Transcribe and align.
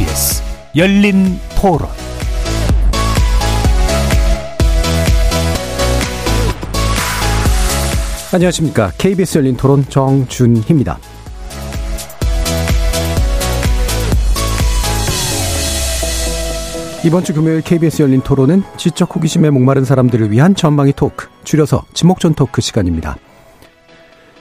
KBS 0.00 0.42
열린 0.76 1.38
토론 1.60 1.86
안녕하십니까. 8.32 8.92
KBS 8.96 9.38
열린 9.38 9.56
토론 9.58 9.84
정준희입니다. 9.86 10.98
이번 17.04 17.22
주 17.22 17.34
금요일 17.34 17.60
KBS 17.60 18.00
열린 18.00 18.22
토론은 18.22 18.62
지적 18.78 19.14
호기심에 19.14 19.50
목마른 19.50 19.84
사람들을 19.84 20.30
위한 20.30 20.54
전망이 20.54 20.94
토크, 20.94 21.28
줄여서 21.44 21.84
지목전 21.92 22.32
토크 22.32 22.62
시간입니다. 22.62 23.16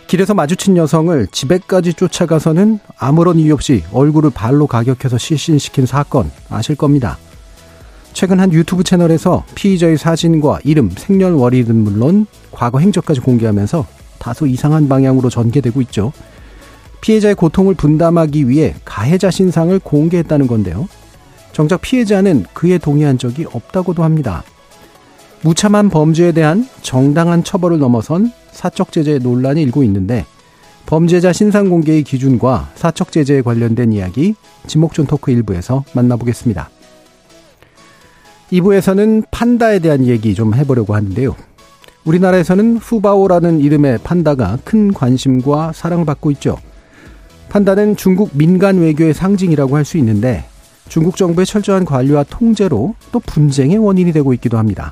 길에서 0.10 0.34
마주친 0.34 0.76
여성을 0.76 1.28
집에까지 1.28 1.94
쫓아가서는 1.94 2.80
아무런 2.98 3.38
이유 3.38 3.54
없이 3.54 3.84
얼굴을 3.94 4.32
발로 4.32 4.66
가격해서 4.66 5.20
실신시킨 5.20 5.86
사건 5.86 6.32
아실 6.50 6.76
겁니다. 6.76 7.20
최근 8.14 8.40
한 8.40 8.52
유튜브 8.52 8.84
채널에서 8.84 9.46
피의자의 9.54 10.00
사진과 10.00 10.62
이름, 10.64 10.90
생년월일은 10.90 11.76
물론 11.76 12.26
과거 12.50 12.80
행적까지 12.80 13.20
공개하면서 13.20 13.86
다소 14.18 14.48
이상한 14.48 14.90
방향으로 14.90 15.30
전개되고 15.30 15.80
있죠. 15.82 16.12
피해자의 17.02 17.36
고통을 17.36 17.76
분담하기 17.76 18.50
위해 18.50 18.74
가해자 18.86 19.30
신상을 19.30 19.78
공개했다는 19.78 20.48
건데요. 20.48 20.90
정작 21.52 21.82
피해자는 21.82 22.48
그에 22.54 22.80
동의한 22.80 23.20
적이 23.20 23.46
없다고도 23.46 24.04
합니다. 24.04 24.44
무참한 25.44 25.92
범죄에 25.92 26.32
대한 26.32 26.68
정당한 26.82 27.44
처벌을 27.44 27.78
넘어선 27.78 28.34
사적 28.60 28.92
제재 28.92 29.20
논란이 29.20 29.62
일고 29.62 29.84
있는데 29.84 30.26
범죄자 30.86 31.32
신상 31.32 31.70
공개의 31.70 32.04
기준과 32.04 32.72
사적 32.76 33.14
제재에 33.14 33.42
관련된 33.42 33.94
이야기 33.94 34.36
지목전 34.68 35.08
토크 35.08 35.32
1부에서 35.32 35.84
만나보겠습니다. 35.94 36.70
2부에서는 38.52 39.24
판다에 39.32 39.80
대한 39.80 40.06
얘기 40.06 40.36
좀 40.36 40.54
해보려고 40.54 40.94
하는데요. 40.94 41.38
우리나라에서는 42.04 42.78
후바오라는 42.78 43.62
이름의 43.62 44.00
판다가 44.04 44.58
큰 44.66 44.92
관심과 44.92 45.72
사랑받고 45.74 46.32
있죠. 46.32 46.58
판다는 47.48 47.96
중국 47.96 48.32
민간 48.34 48.80
외교의 48.80 49.14
상징이라고 49.14 49.78
할 49.78 49.86
수 49.86 49.98
있는데 50.00 50.44
중국 50.90 51.16
정부의 51.16 51.46
철저한 51.46 51.86
관리와 51.86 52.24
통제로 52.24 52.96
또 53.14 53.20
분쟁의 53.22 53.78
원인이 53.78 54.12
되고 54.12 54.34
있기도 54.34 54.58
합니다. 54.58 54.92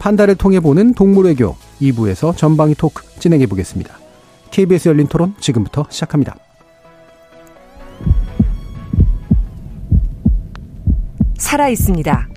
판다를 0.00 0.34
통해 0.34 0.58
보는 0.58 0.94
동물 0.94 1.26
외교 1.26 1.54
2부에서 1.80 2.36
전방위 2.36 2.74
토크 2.74 3.04
진행해 3.20 3.46
보겠습니다. 3.46 3.96
KBS 4.50 4.88
열린 4.88 5.06
토론 5.06 5.34
지금부터 5.38 5.86
시작합니다. 5.90 6.34
살아 11.36 11.68
있습니다. 11.68 12.28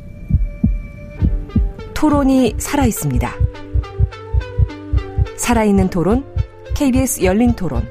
토론이 1.93 2.55
살아 2.57 2.85
있습니다. 2.85 3.31
살아있는 5.37 5.89
토론, 5.89 6.25
KBS 6.75 7.23
열린 7.23 7.53
토론. 7.53 7.87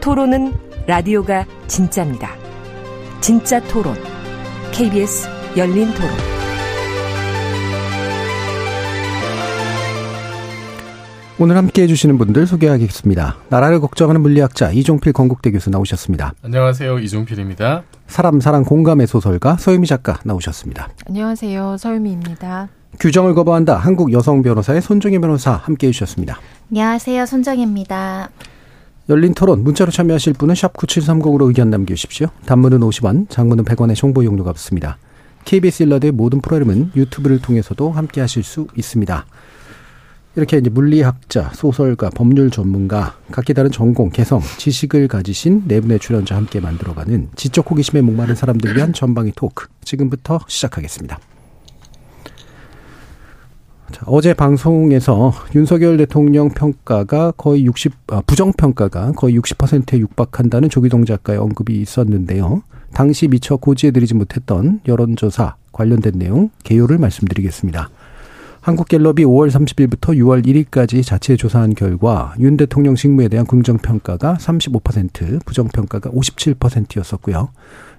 토론은 0.00 0.52
라디오가 0.86 1.46
진짜입니다. 1.66 2.34
진짜 3.20 3.60
토론. 3.68 3.94
KBS 4.72 5.28
열린 5.56 5.92
토론. 5.94 6.39
오늘 11.42 11.56
함께 11.56 11.84
해주시는 11.84 12.18
분들 12.18 12.46
소개하겠습니다. 12.46 13.36
나라를 13.48 13.80
걱정하는 13.80 14.20
물리학자 14.20 14.72
이종필 14.72 15.14
건국대 15.14 15.50
교수 15.52 15.70
나오셨습니다. 15.70 16.34
안녕하세요. 16.42 16.98
이종필입니다. 16.98 17.82
사람, 18.08 18.40
사랑, 18.40 18.62
공감의 18.62 19.06
소설가 19.06 19.56
서유미 19.56 19.86
작가 19.86 20.18
나오셨습니다. 20.22 20.90
안녕하세요. 21.06 21.78
서유미입니다. 21.78 22.68
규정을 23.00 23.32
거부한다. 23.32 23.78
한국 23.78 24.12
여성 24.12 24.42
변호사의 24.42 24.82
손정혜 24.82 25.18
변호사 25.18 25.52
함께 25.52 25.86
해주셨습니다. 25.86 26.38
안녕하세요. 26.72 27.24
손정혜입니다. 27.24 28.28
열린 29.08 29.32
토론 29.32 29.64
문자로 29.64 29.90
참여하실 29.90 30.34
분은 30.34 30.54
샵 30.54 30.74
9730으로 30.74 31.46
의견 31.48 31.70
남겨주십시오. 31.70 32.26
단문은 32.44 32.80
50원, 32.80 33.30
장문은 33.30 33.64
100원의 33.64 33.96
정보 33.96 34.26
용료가 34.26 34.52
붙습니다. 34.52 34.98
KBS 35.46 35.84
일라드의 35.84 36.12
모든 36.12 36.42
프로그램은 36.42 36.92
유튜브를 36.94 37.40
통해서도 37.40 37.92
함께 37.92 38.20
하실 38.20 38.42
수 38.42 38.66
있습니다. 38.76 39.24
이렇게 40.36 40.58
이제 40.58 40.70
물리학자, 40.70 41.50
소설가, 41.54 42.08
법률 42.10 42.50
전문가, 42.50 43.16
각기 43.32 43.52
다른 43.52 43.70
전공, 43.70 44.10
개성, 44.10 44.40
지식을 44.58 45.08
가지신 45.08 45.64
네 45.66 45.80
분의 45.80 45.98
출연자 45.98 46.36
함께 46.36 46.60
만들어가는 46.60 47.30
지적 47.34 47.68
호기심에 47.68 48.00
목마른 48.02 48.36
사람들 48.36 48.76
위한 48.76 48.92
전방위 48.92 49.32
토크. 49.34 49.66
지금부터 49.82 50.38
시작하겠습니다. 50.46 51.18
자, 53.90 54.02
어제 54.06 54.34
방송에서 54.34 55.32
윤석열 55.56 55.96
대통령 55.96 56.48
평가가 56.50 57.32
거의 57.32 57.66
60, 57.66 57.92
아, 58.06 58.22
부정평가가 58.24 59.12
거의 59.12 59.36
60%에 59.36 59.98
육박한다는 59.98 60.68
조기동 60.68 61.06
작가의 61.06 61.40
언급이 61.40 61.80
있었는데요. 61.80 62.62
당시 62.92 63.26
미처 63.26 63.56
고지해드리지 63.56 64.14
못했던 64.14 64.80
여론조사 64.86 65.56
관련된 65.72 66.12
내용 66.16 66.50
개요를 66.62 66.98
말씀드리겠습니다. 66.98 67.90
한국갤럽이 68.60 69.24
5월 69.24 69.50
30일부터 69.50 70.14
6월 70.18 70.44
1일까지 70.44 71.02
자체 71.02 71.34
조사한 71.34 71.74
결과 71.74 72.34
윤 72.40 72.58
대통령 72.58 72.94
직무에 72.94 73.28
대한 73.28 73.46
긍정평가가 73.46 74.34
35%, 74.34 75.44
부정평가가 75.46 76.10
57%였었고요. 76.10 77.48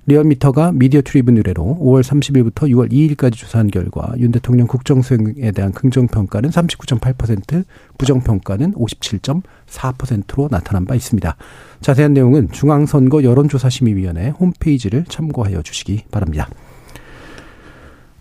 리얼미터가 0.05 0.71
미디어트리뷴 0.73 1.37
의뢰로 1.37 1.79
5월 1.81 2.03
30일부터 2.03 2.69
6월 2.69 2.91
2일까지 2.91 3.33
조사한 3.33 3.69
결과 3.69 4.13
윤 4.19 4.31
대통령 4.31 4.67
국정수행에 4.67 5.51
대한 5.51 5.71
긍정평가는 5.71 6.49
39.8%, 6.49 7.63
부정평가는 7.97 8.73
57.4%로 8.73 10.47
나타난 10.49 10.85
바 10.85 10.93
있습니다. 10.93 11.35
자세한 11.81 12.13
내용은 12.13 12.51
중앙선거 12.51 13.23
여론조사심의위원회 13.23 14.29
홈페이지를 14.29 15.05
참고하여 15.07 15.63
주시기 15.63 16.03
바랍니다. 16.11 16.47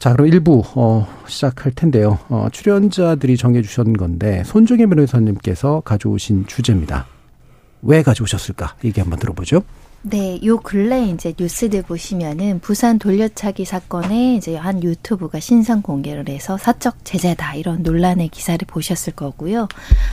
자, 0.01 0.15
그럼 0.15 0.31
1부, 0.31 0.65
어, 0.77 1.07
시작할 1.27 1.73
텐데요. 1.73 2.19
어, 2.31 2.49
출연자들이 2.51 3.37
정해주신 3.37 3.99
건데, 3.99 4.43
손정혜 4.47 4.87
변호사님께서 4.87 5.83
가져오신 5.85 6.47
주제입니다. 6.47 7.07
왜 7.83 8.03
가져오셨을까? 8.03 8.77
얘기 8.83 8.99
한번 8.99 9.19
들어보죠. 9.19 9.63
네, 10.03 10.41
요 10.47 10.57
근래 10.57 11.05
이제 11.09 11.35
뉴스들 11.39 11.83
보시면은 11.83 12.61
부산 12.61 12.99
돌려차기 12.99 13.67
사건에 13.67 14.35
이제 14.35 14.57
한 14.57 14.83
유튜브가 14.83 15.41
신상 15.41 15.83
공개를 15.83 16.27
해서 16.31 16.57
사적 16.57 17.05
제재다 17.05 17.57
이런 17.57 17.83
논란의 17.83 18.29
기사를 18.29 18.59
보셨을 18.67 19.13
거고요. 19.13 19.69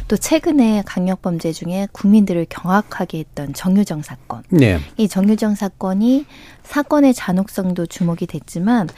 또 0.10 0.18
최근에 0.18 0.84
강력 0.86 1.22
범죄 1.22 1.54
중에 1.54 1.88
국민들을 1.94 2.48
경악하게 2.50 3.20
했던 3.20 3.54
정유정 3.54 4.02
사건. 4.02 4.44
네. 4.50 4.78
이 4.98 5.08
정유정 5.08 5.56
사건이 5.56 6.26
사건의 6.64 7.14
잔혹성도 7.14 7.86
주목이 7.86 8.28
됐지만 8.28 8.90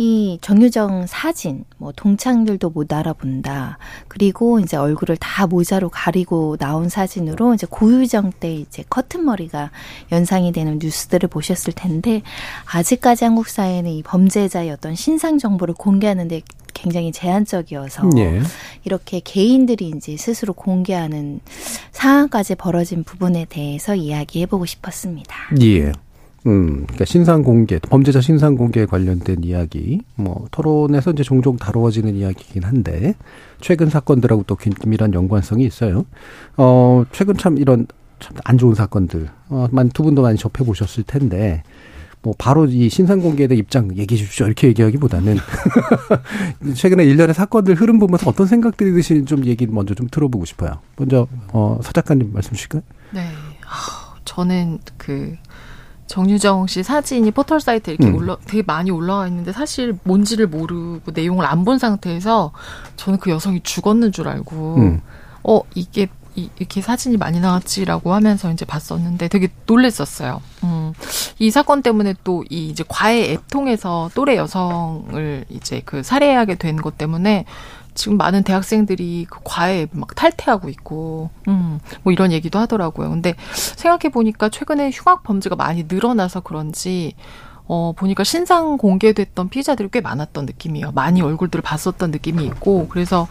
이 0.00 0.38
정유정 0.40 1.06
사진, 1.08 1.64
뭐 1.76 1.90
동창들도 1.90 2.70
못 2.70 2.92
알아본다. 2.92 3.78
그리고 4.06 4.60
이제 4.60 4.76
얼굴을 4.76 5.16
다 5.16 5.48
모자로 5.48 5.90
가리고 5.90 6.56
나온 6.56 6.88
사진으로 6.88 7.54
이제 7.54 7.66
고유정 7.68 8.32
때 8.38 8.54
이제 8.54 8.84
커튼 8.88 9.24
머리가 9.24 9.72
연상이 10.12 10.52
되는 10.52 10.78
뉴스들을 10.80 11.28
보셨을 11.28 11.72
텐데 11.72 12.22
아직까지 12.72 13.24
한국 13.24 13.48
사회는 13.48 13.90
이 13.90 14.04
범죄자의 14.04 14.70
어떤 14.70 14.94
신상 14.94 15.36
정보를 15.36 15.74
공개하는데 15.74 16.42
굉장히 16.74 17.10
제한적이어서 17.10 18.10
예. 18.18 18.40
이렇게 18.84 19.18
개인들이 19.18 19.92
이제 19.96 20.16
스스로 20.16 20.52
공개하는 20.52 21.40
상황까지 21.90 22.54
벌어진 22.54 23.02
부분에 23.02 23.46
대해서 23.46 23.96
이야기해보고 23.96 24.64
싶었습니다. 24.64 25.34
예. 25.60 25.92
음, 26.48 26.84
그러니까 26.84 27.04
신상 27.04 27.42
공개, 27.42 27.78
범죄자 27.78 28.20
신상 28.20 28.56
공개에 28.56 28.86
관련된 28.86 29.44
이야기, 29.44 30.00
뭐 30.14 30.46
토론에서 30.50 31.10
이제 31.12 31.22
종종 31.22 31.56
다루어지는 31.56 32.14
이야기이긴 32.16 32.64
한데 32.64 33.14
최근 33.60 33.90
사건들하고 33.90 34.44
또 34.46 34.56
긴밀한 34.56 35.12
연관성이 35.14 35.64
있어요. 35.64 36.06
어, 36.56 37.04
최근 37.12 37.36
참 37.36 37.58
이런 37.58 37.86
참 38.18 38.34
안 38.44 38.58
좋은 38.58 38.74
사건들, 38.74 39.28
어, 39.48 39.68
두 39.94 40.02
분도 40.02 40.22
많이 40.22 40.36
접해 40.38 40.64
보셨을 40.64 41.04
텐데. 41.04 41.62
뭐 42.20 42.34
바로 42.36 42.66
이 42.66 42.88
신상 42.88 43.20
공개에 43.20 43.46
대한 43.46 43.60
입장 43.60 43.96
얘기해 43.96 44.18
주십시오 44.18 44.46
이렇게 44.46 44.66
얘기하기보다는 44.66 45.36
최근에 46.74 47.04
일련의 47.04 47.32
사건들 47.32 47.76
흐름 47.76 48.00
보면서 48.00 48.28
어떤 48.28 48.48
생각들이 48.48 48.92
드시는지 48.92 49.24
좀 49.24 49.46
얘기 49.46 49.68
먼저 49.68 49.94
좀 49.94 50.08
들어보고 50.10 50.44
싶어요. 50.44 50.80
먼저 50.96 51.28
어, 51.52 51.78
서 51.80 51.92
작가님 51.92 52.32
말씀 52.32 52.54
주실까요? 52.54 52.82
네, 53.12 53.30
저는 54.24 54.80
그 54.96 55.36
정유정 56.08 56.66
씨 56.66 56.82
사진이 56.82 57.30
포털 57.30 57.60
사이트에 57.60 57.94
이렇게 57.94 58.10
음. 58.10 58.16
올라 58.16 58.36
되게 58.46 58.62
많이 58.66 58.90
올라와 58.90 59.28
있는데 59.28 59.52
사실 59.52 59.96
뭔지를 60.02 60.48
모르고 60.48 61.12
내용을 61.12 61.46
안 61.46 61.64
본 61.64 61.78
상태에서 61.78 62.52
저는 62.96 63.18
그 63.20 63.30
여성이 63.30 63.60
죽었는 63.62 64.10
줄 64.12 64.26
알고 64.28 64.74
음. 64.78 65.00
어 65.44 65.60
이게 65.74 66.08
이, 66.34 66.48
이렇게 66.58 66.80
사진이 66.80 67.16
많이 67.16 67.40
나왔지라고 67.40 68.14
하면서 68.14 68.50
이제 68.52 68.64
봤었는데 68.64 69.26
되게 69.28 69.48
놀랬었어요. 69.66 70.40
음. 70.62 70.92
이 71.40 71.50
사건 71.50 71.82
때문에 71.82 72.14
또 72.24 72.44
이 72.48 72.68
이제 72.68 72.84
과외 72.88 73.32
앱 73.32 73.48
통해서 73.50 74.08
또래 74.14 74.36
여성을 74.36 75.44
이제 75.50 75.82
그 75.84 76.02
살해하게 76.02 76.54
된 76.54 76.76
것 76.76 76.96
때문에 76.96 77.44
지금 77.98 78.16
많은 78.16 78.44
대학생들이 78.44 79.26
그 79.28 79.40
과외 79.42 79.88
앱막 79.92 80.14
탈퇴하고 80.14 80.68
있고, 80.68 81.30
음, 81.48 81.80
뭐 82.04 82.12
이런 82.12 82.30
얘기도 82.32 82.58
하더라고요. 82.60 83.10
근데 83.10 83.34
생각해 83.52 84.12
보니까 84.12 84.48
최근에 84.48 84.90
흉악 84.92 85.24
범죄가 85.24 85.56
많이 85.56 85.84
늘어나서 85.88 86.40
그런지 86.40 87.14
어, 87.70 87.92
보니까 87.94 88.24
신상 88.24 88.78
공개됐던 88.78 89.50
피해자들이 89.50 89.90
꽤 89.92 90.00
많았던 90.00 90.46
느낌이에요. 90.46 90.92
많이 90.92 91.20
얼굴들을 91.20 91.60
봤었던 91.60 92.10
느낌이 92.10 92.42
있고, 92.46 92.88
그래서, 92.88 93.28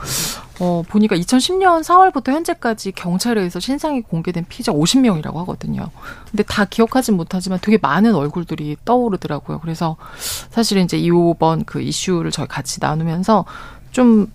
어, 0.59 0.83
보니까 0.87 1.15
2010년 1.15 1.81
4월부터 1.83 2.31
현재까지 2.31 2.91
경찰에 2.91 3.41
의해서 3.41 3.59
신상이 3.59 4.01
공개된 4.01 4.45
피해자 4.47 4.71
50명이라고 4.71 5.33
하거든요. 5.37 5.89
근데 6.29 6.43
다 6.43 6.65
기억하진 6.65 7.17
못하지만 7.17 7.57
되게 7.59 7.79
많은 7.81 8.13
얼굴들이 8.13 8.77
떠오르더라고요. 8.85 9.59
그래서 9.59 9.97
사실은 10.51 10.83
이제 10.83 10.99
이번 10.99 11.65
그 11.65 11.81
이슈를 11.81 12.29
저희 12.29 12.47
같이 12.47 12.77
나누면서 12.79 13.45
좀 13.91 14.31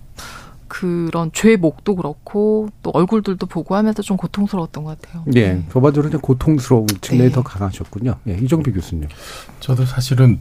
그런 0.73 1.29
죄목도 1.31 1.95
그렇고 1.95 2.67
또 2.81 2.89
얼굴들도 2.95 3.45
보고 3.45 3.75
하면서 3.75 4.01
좀 4.01 4.17
고통스러웠던 4.17 4.83
것 4.83 4.99
같아요. 4.99 5.23
예, 5.35 5.61
전반적으로 5.71 6.09
좀 6.09 6.19
고통스러운 6.19 6.87
측면이 6.99 7.29
네. 7.29 7.35
더 7.35 7.43
강하셨군요. 7.43 8.15
예, 8.27 8.33
이정비 8.33 8.71
교수님. 8.71 9.07
저도 9.59 9.85
사실은 9.85 10.39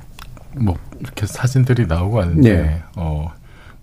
뭐 0.57 0.75
이렇게 1.01 1.27
사진들이 1.27 1.87
나오고 1.87 2.23
하는데 2.23 2.63
네. 2.63 2.83
어 2.97 3.31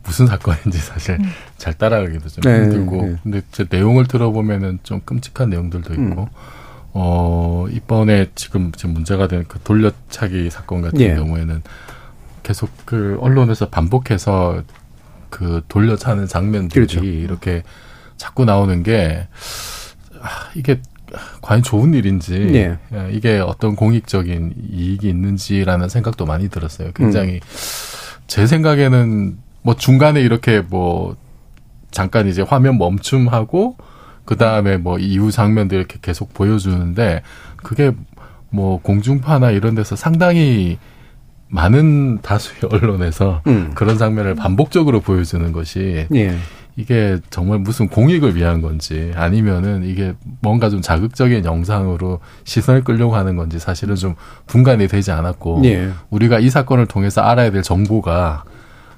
무슨 0.03 0.25
사건인지 0.25 0.79
사실 0.79 1.19
잘 1.57 1.75
따라가기도 1.75 2.29
좀 2.29 2.41
네, 2.41 2.63
힘들고 2.63 3.01
네. 3.03 3.15
근데 3.21 3.41
제 3.51 3.67
내용을 3.69 4.07
들어보면은 4.07 4.79
좀 4.81 5.01
끔찍한 5.05 5.51
내용들도 5.51 5.93
있고 5.93 6.21
음. 6.23 6.25
어 6.93 7.67
이번에 7.69 8.31
지금 8.33 8.71
지금 8.71 8.95
문제가 8.95 9.27
된 9.27 9.43
그 9.47 9.59
돌려차기 9.59 10.49
사건 10.49 10.81
같은 10.81 10.99
예. 11.01 11.13
경우에는 11.13 11.61
계속 12.41 12.71
그 12.85 13.19
언론에서 13.21 13.69
반복해서 13.69 14.63
그 15.29 15.61
돌려 15.67 15.95
차는 15.95 16.27
장면들이 16.27 16.87
그렇죠. 16.87 17.03
이렇게 17.03 17.63
자꾸 18.17 18.45
나오는 18.45 18.83
게 18.83 19.27
아, 20.21 20.49
이게 20.55 20.81
과연 21.41 21.63
좋은 21.63 21.93
일인지 21.93 22.33
예. 22.53 22.77
예, 22.93 23.11
이게 23.11 23.39
어떤 23.39 23.75
공익적인 23.75 24.53
이익이 24.71 25.09
있는지라는 25.09 25.89
생각도 25.89 26.25
많이 26.25 26.49
들었어요. 26.49 26.91
굉장히 26.93 27.35
음. 27.35 27.39
제 28.27 28.45
생각에는 28.45 29.37
뭐 29.61 29.75
중간에 29.75 30.21
이렇게 30.21 30.61
뭐 30.61 31.15
잠깐 31.91 32.27
이제 32.27 32.41
화면 32.41 32.77
멈춤하고 32.77 33.77
그 34.25 34.37
다음에 34.37 34.77
뭐 34.77 34.99
이후 34.99 35.31
장면들 35.31 35.77
이렇게 35.77 35.97
계속 36.01 36.33
보여주는데 36.33 37.23
그게 37.57 37.91
뭐 38.51 38.79
공중파나 38.81 39.51
이런 39.51 39.75
데서 39.75 39.95
상당히 39.95 40.77
많은 41.49 42.19
다수의 42.21 42.59
언론에서 42.71 43.41
음. 43.47 43.71
그런 43.75 43.97
장면을 43.97 44.35
반복적으로 44.35 45.01
보여주는 45.01 45.51
것이 45.51 46.07
예. 46.13 46.37
이게 46.75 47.17
정말 47.29 47.59
무슨 47.59 47.89
공익을 47.89 48.35
위한 48.35 48.61
건지 48.61 49.11
아니면은 49.15 49.83
이게 49.83 50.13
뭔가 50.41 50.69
좀 50.69 50.81
자극적인 50.81 51.43
영상으로 51.43 52.19
시선을 52.45 52.83
끌려고 52.85 53.15
하는 53.15 53.35
건지 53.35 53.59
사실은 53.59 53.95
좀 53.95 54.15
분간이 54.47 54.87
되지 54.87 55.11
않았고 55.11 55.61
예. 55.65 55.89
우리가 56.09 56.39
이 56.39 56.49
사건을 56.49 56.85
통해서 56.85 57.21
알아야 57.21 57.51
될 57.51 57.63
정보가 57.63 58.45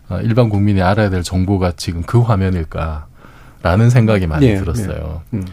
어, 0.09 0.19
일반 0.21 0.49
국민이 0.49 0.81
알아야 0.81 1.09
될 1.09 1.23
정보가 1.23 1.73
지금 1.77 2.03
그 2.03 2.19
화면일까라는 2.19 3.89
생각이 3.89 4.27
많이 4.27 4.47
예, 4.47 4.55
들었어요. 4.55 5.21
음. 5.33 5.45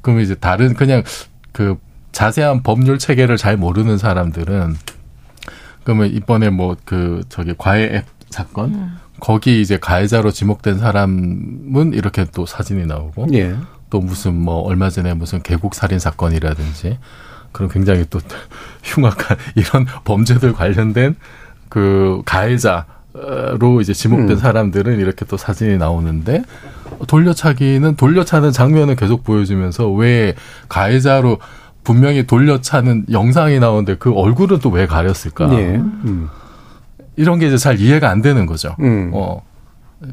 그러면 0.00 0.24
이제 0.24 0.34
다른 0.34 0.74
그냥 0.74 1.02
그 1.52 1.76
자세한 2.12 2.62
법률 2.62 2.98
체계를 2.98 3.36
잘 3.36 3.56
모르는 3.56 3.98
사람들은 3.98 4.74
그러면 5.88 6.12
이번에 6.12 6.50
뭐 6.50 6.76
그 6.84 7.22
저기 7.30 7.54
과외 7.56 7.84
앱 7.96 8.04
사건 8.28 8.74
음. 8.74 8.96
거기 9.20 9.62
이제 9.62 9.78
가해자로 9.78 10.32
지목된 10.32 10.78
사람은 10.78 11.94
이렇게 11.94 12.26
또 12.26 12.44
사진이 12.44 12.84
나오고 12.84 13.28
예. 13.32 13.56
또 13.88 14.00
무슨 14.00 14.34
뭐 14.34 14.60
얼마 14.60 14.90
전에 14.90 15.14
무슨 15.14 15.42
계곡 15.42 15.74
살인 15.74 15.98
사건이라든지 15.98 16.98
그런 17.52 17.70
굉장히 17.70 18.04
또 18.10 18.20
흉악한 18.84 19.38
이런 19.54 19.86
범죄들 20.04 20.52
관련된 20.52 21.16
그 21.70 22.20
가해자로 22.26 23.80
이제 23.80 23.94
지목된 23.94 24.32
음. 24.32 24.36
사람들은 24.36 25.00
이렇게 25.00 25.24
또 25.24 25.38
사진이 25.38 25.78
나오는데 25.78 26.42
돌려차기는 27.06 27.96
돌려차는 27.96 28.52
장면을 28.52 28.94
계속 28.94 29.24
보여주면서 29.24 29.90
왜 29.90 30.34
가해자로 30.68 31.38
분명히 31.84 32.26
돌려차는 32.26 33.06
영상이 33.10 33.58
나오는데 33.60 33.96
그 33.98 34.12
얼굴은 34.12 34.58
또 34.58 34.70
왜 34.70 34.86
가렸을까? 34.86 35.52
예. 35.54 35.76
음. 35.76 36.28
이런 37.16 37.38
게 37.38 37.46
이제 37.48 37.56
잘 37.56 37.80
이해가 37.80 38.08
안 38.10 38.22
되는 38.22 38.46
거죠. 38.46 38.76
음. 38.80 39.10
어. 39.14 39.42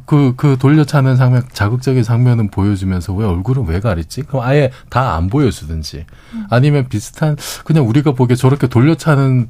그, 0.07 0.33
그 0.35 0.57
돌려차는 0.57 1.15
장면, 1.15 1.43
자극적인 1.51 2.01
장면은 2.01 2.49
보여주면서 2.49 3.13
왜 3.13 3.25
얼굴은 3.27 3.65
왜 3.67 3.79
가렸지? 3.79 4.23
그럼 4.23 4.41
아예 4.43 4.71
다 4.89 5.15
안 5.15 5.27
보여주든지. 5.29 6.05
아니면 6.49 6.87
비슷한, 6.89 7.35
그냥 7.65 7.87
우리가 7.87 8.13
보기에 8.13 8.35
저렇게 8.35 8.65
돌려차는, 8.65 9.49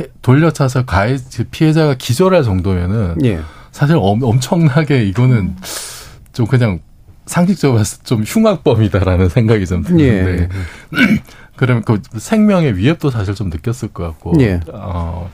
해- 0.00 0.06
돌려차서 0.22 0.86
가해, 0.86 1.18
피해자가 1.50 1.96
기절할 1.98 2.42
정도면은 2.44 3.16
예. 3.26 3.40
사실 3.72 3.96
엄, 3.98 4.22
엄청나게 4.22 5.04
이거는 5.04 5.54
좀 6.32 6.46
그냥 6.46 6.78
상식적으로 7.26 7.78
봤을 7.78 7.98
때 7.98 8.04
좀 8.04 8.22
흉악범이다라는 8.22 9.28
생각이 9.28 9.66
좀 9.66 9.82
드는데. 9.82 10.04
예. 10.42 10.48
그러면 11.56 11.82
그 11.84 12.00
생명의 12.16 12.76
위협도 12.76 13.10
사실 13.10 13.34
좀 13.34 13.50
느꼈을 13.50 13.88
것 13.88 14.04
같고. 14.04 14.34
예. 14.40 14.60
어, 14.72 15.30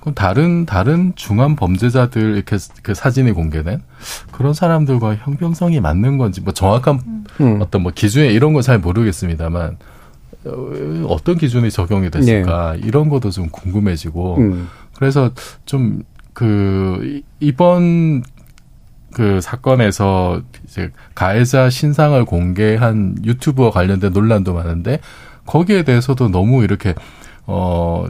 그럼 0.00 0.14
다른 0.14 0.64
다른 0.64 1.12
중한 1.16 1.56
범죄자들 1.56 2.36
이렇게 2.36 2.56
그 2.82 2.94
사진이 2.94 3.32
공개된 3.32 3.82
그런 4.30 4.54
사람들과 4.54 5.16
형평성이 5.16 5.80
맞는 5.80 6.18
건지 6.18 6.40
뭐 6.40 6.52
정확한 6.54 7.00
음. 7.40 7.58
어떤 7.60 7.82
뭐 7.82 7.92
기준에 7.92 8.28
이런 8.28 8.52
건 8.52 8.62
잘 8.62 8.78
모르겠습니다만 8.78 9.76
어, 10.44 11.06
어떤 11.08 11.36
기준이 11.36 11.70
적용이 11.70 12.10
됐을까 12.10 12.76
이런 12.76 13.08
것도 13.08 13.30
좀 13.30 13.48
궁금해지고 13.48 14.36
음. 14.38 14.68
그래서 14.94 15.32
좀 15.66 16.02
그 16.38 17.20
이번 17.40 18.22
그 19.12 19.40
사건에서 19.40 20.40
이제 20.64 20.92
가해자 21.16 21.68
신상을 21.68 22.24
공개한 22.26 23.16
유튜브와 23.24 23.72
관련된 23.72 24.12
논란도 24.12 24.54
많은데 24.54 25.00
거기에 25.48 25.82
대해서도 25.82 26.28
너무 26.28 26.62
이렇게 26.62 26.94
어. 27.46 28.06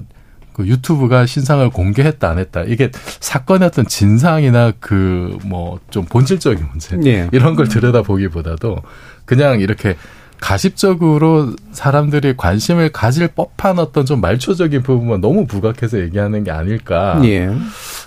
그 0.52 0.66
유튜브가 0.66 1.24
신상을 1.24 1.70
공개했다 1.70 2.28
안 2.28 2.38
했다 2.40 2.62
이게 2.64 2.90
사건의 3.20 3.68
어떤 3.68 3.86
진상이나 3.86 4.72
그 4.80 5.38
뭐 5.44 5.78
좀 5.90 6.04
본질적인 6.04 6.66
문제 6.68 6.98
예. 7.06 7.28
이런 7.30 7.54
걸 7.54 7.68
들여다보기보다도 7.68 8.82
그냥 9.24 9.60
이렇게 9.60 9.94
가십적으로 10.40 11.54
사람들이 11.72 12.34
관심을 12.36 12.90
가질 12.90 13.28
법한 13.28 13.78
어떤 13.78 14.04
좀 14.04 14.20
말초적인 14.20 14.82
부분만 14.82 15.20
너무 15.20 15.46
부각해서 15.46 16.00
얘기하는 16.00 16.42
게 16.42 16.50
아닐까 16.50 17.20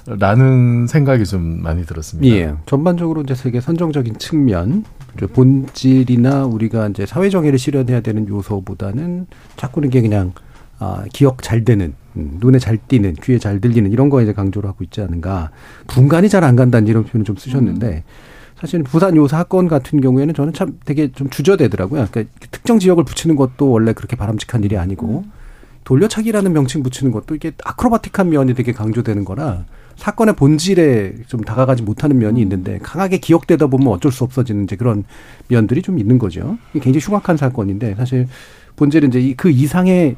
라는 0.08 0.84
예. 0.84 0.88
생각이 0.88 1.26
좀 1.26 1.62
많이 1.62 1.86
들었습니다. 1.86 2.36
예. 2.36 2.54
전반적으로 2.66 3.22
이제 3.22 3.36
세계 3.36 3.62
선정적인 3.62 4.18
측면, 4.18 4.84
본질이나 5.34 6.46
우리가 6.46 6.88
이제 6.88 7.06
사회 7.06 7.30
정의를 7.30 7.60
실현해야 7.60 8.02
되는 8.02 8.28
요소보다는 8.28 9.28
자꾸 9.58 9.82
이게 9.86 10.02
그냥 10.02 10.34
아, 10.80 11.04
기억 11.14 11.44
잘 11.44 11.64
되는, 11.64 11.94
음, 12.18 12.38
눈에 12.40 12.58
잘 12.58 12.78
띄는, 12.78 13.14
귀에 13.22 13.38
잘 13.38 13.62
들리는 13.62 13.92
이런 13.92 14.10
거 14.10 14.20
이제 14.22 14.34
강조를 14.34 14.68
하고 14.68 14.84
있지 14.84 15.00
않은가. 15.02 15.52
분간이 15.88 16.28
잘 16.28 16.44
안 16.44 16.56
간다는 16.56 16.88
이런 16.88 17.04
표현을 17.04 17.24
좀 17.24 17.36
쓰셨는데 17.36 18.04
사실 18.60 18.82
부산 18.84 19.16
요 19.16 19.28
사건 19.28 19.68
같은 19.68 20.02
경우에는 20.02 20.34
저는 20.34 20.54
참 20.54 20.80
되게 20.86 21.12
좀 21.12 21.30
주저되더라고요. 21.30 22.08
그러니까 22.10 22.34
특정 22.50 22.80
지역을 22.80 23.04
붙이는 23.04 23.36
것도 23.36 23.70
원래 23.70 23.94
그렇게 23.94 24.16
바람직한 24.16 24.64
일이 24.64 24.78
아니고 24.78 25.24
돌려차기라는 25.84 26.54
명칭 26.54 26.82
붙이는 26.84 27.12
것도 27.12 27.36
이게 27.36 27.52
아크로바틱한 27.64 28.30
면이 28.30 28.54
되게 28.56 28.72
강조되는 28.72 29.24
거라 29.26 29.66
사건의 29.96 30.36
본질에 30.36 31.14
좀 31.28 31.42
다가가지 31.42 31.84
못하는 31.84 32.18
면이 32.18 32.42
있는데 32.42 32.80
강하게 32.82 33.18
기억되다 33.18 33.68
보면 33.68 33.88
어쩔 33.90 34.12
수 34.12 34.24
없어지는 34.24 34.64
이제 34.64 34.76
그런 34.76 35.04
면들이 35.48 35.82
좀 35.82 36.00
있는 36.00 36.18
거죠. 36.18 36.58
굉장히 36.74 37.00
흉악한 37.00 37.38
사건인데 37.38 37.96
사실 37.96 38.28
본질은 38.76 39.10
이제 39.10 39.20
이- 39.20 39.34
그 39.36 39.50
이상의 39.50 40.16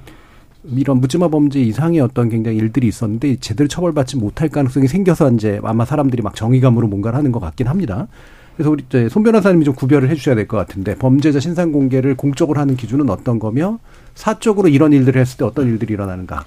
이런 0.65 1.01
묻지마 1.01 1.27
범죄 1.27 1.59
이상의 1.59 1.99
어떤 1.99 2.29
굉장히 2.29 2.57
일들이 2.57 2.87
있었는데 2.87 3.35
제대로 3.41 3.67
처벌받지 3.67 4.15
못할 4.17 4.47
가능성이 4.47 4.87
생겨서 4.87 5.29
이제 5.31 5.59
아마 5.63 5.83
사람들이 5.83 6.21
막 6.21 6.35
정의감으로 6.35 6.87
뭔가를 6.87 7.17
하는 7.17 7.33
것 7.33 7.39
같긴 7.41 7.67
합니다. 7.67 8.07
그래서 8.55 8.69
우리 8.71 8.83
이제 8.87 9.09
손 9.09 9.23
변호사님이 9.23 9.65
좀 9.65 9.73
구별을 9.75 10.09
해주셔야 10.09 10.35
될 10.35 10.47
것 10.47 10.55
같은데 10.57 10.95
범죄자 10.95 11.39
신상 11.41 11.71
공개를 11.73 12.15
공적으로 12.15 12.61
하는 12.61 12.77
기준은 12.77 13.09
어떤 13.09 13.39
거며 13.39 13.79
사적으로 14.15 14.67
이런 14.69 14.93
일들을 14.93 15.19
했을 15.19 15.37
때 15.39 15.43
어떤 15.43 15.67
일들이 15.67 15.93
일어나는가? 15.95 16.45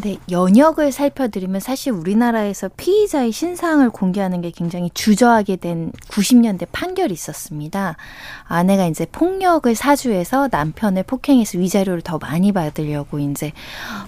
네, 0.00 0.16
연역을 0.30 0.90
살펴드리면 0.90 1.60
사실 1.60 1.92
우리나라에서 1.92 2.70
피의자의 2.78 3.30
신상을 3.30 3.88
공개하는 3.90 4.40
게 4.40 4.50
굉장히 4.50 4.88
주저하게 4.94 5.56
된 5.56 5.92
90년대 6.08 6.68
판결이 6.72 7.12
있었습니다. 7.12 7.96
아내가 8.44 8.86
이제 8.86 9.04
폭력을 9.04 9.74
사주해서 9.74 10.48
남편을 10.50 11.02
폭행해서 11.02 11.58
위자료를 11.58 12.00
더 12.00 12.16
많이 12.16 12.52
받으려고 12.52 13.18
이제 13.18 13.52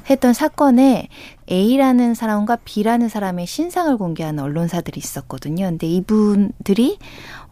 했던 0.09 0.33
사건에 0.33 1.09
A라는 1.50 2.14
사람과 2.14 2.57
B라는 2.64 3.11
사람의 3.11 3.47
신상을 3.47 3.95
공개하는 3.99 4.43
언론사들이 4.43 4.99
있었거든요. 4.99 5.67
근데 5.67 5.87
이분들이 5.87 6.97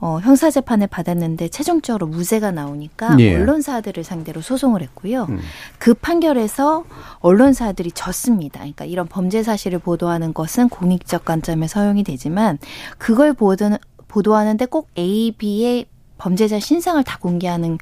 어, 0.05 0.19
형사 0.21 0.51
재판을 0.51 0.89
받았는데 0.89 1.47
최종적으로 1.49 2.09
무죄가 2.09 2.51
나오니까 2.51 3.17
예. 3.21 3.37
언론사들을 3.37 4.03
상대로 4.03 4.41
소송을 4.41 4.83
했고요. 4.83 5.27
음. 5.29 5.39
그 5.79 5.95
판결에서 5.95 6.85
언론사들이 7.21 7.93
졌습니다. 7.93 8.59
그러니까 8.59 8.85
이런 8.85 9.07
범죄 9.07 9.45
사실을 9.45 9.79
보도하는 9.79 10.35
것은 10.35 10.71
공익적 10.71 11.25
관점에서 11.25 11.81
허용이 11.81 12.03
되지만 12.03 12.59
그걸 12.99 13.33
보도, 13.33 13.79
보도하는데 14.09 14.67
꼭 14.67 14.89
A, 14.99 15.31
B의 15.39 15.87
범죄자 16.23 16.61
신상을 16.61 17.03
다 17.03 17.19
공개하는 17.21 17.79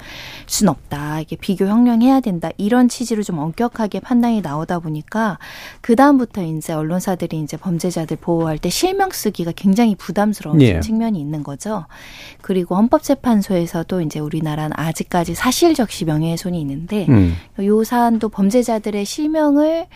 순 0.46 0.68
없다. 0.68 1.20
이게 1.20 1.36
비교 1.36 1.66
형량해야 1.66 2.20
된다. 2.20 2.48
이런 2.56 2.88
취지로 2.88 3.22
좀 3.22 3.38
엄격하게 3.38 4.00
판단이 4.00 4.40
나오다 4.40 4.78
보니까 4.78 5.38
그 5.82 5.94
다음부터 5.94 6.42
이제 6.44 6.72
언론사들이 6.72 7.38
이제 7.38 7.58
범죄자들 7.58 8.16
보호할 8.18 8.56
때 8.56 8.70
실명 8.70 9.10
쓰기가 9.10 9.52
굉장히 9.54 9.94
부담스러운 9.94 10.62
예. 10.62 10.80
측면이 10.80 11.20
있는 11.20 11.42
거죠. 11.42 11.84
그리고 12.40 12.76
헌법재판소에서도 12.76 14.00
이제 14.00 14.20
우리나라는 14.20 14.72
아직까지 14.74 15.34
사실적시 15.34 16.06
명예훼손이 16.06 16.58
있는데 16.62 17.04
음. 17.10 17.36
요 17.60 17.84
사안도 17.84 18.30
범죄자들의 18.30 19.04
실명을 19.04 19.86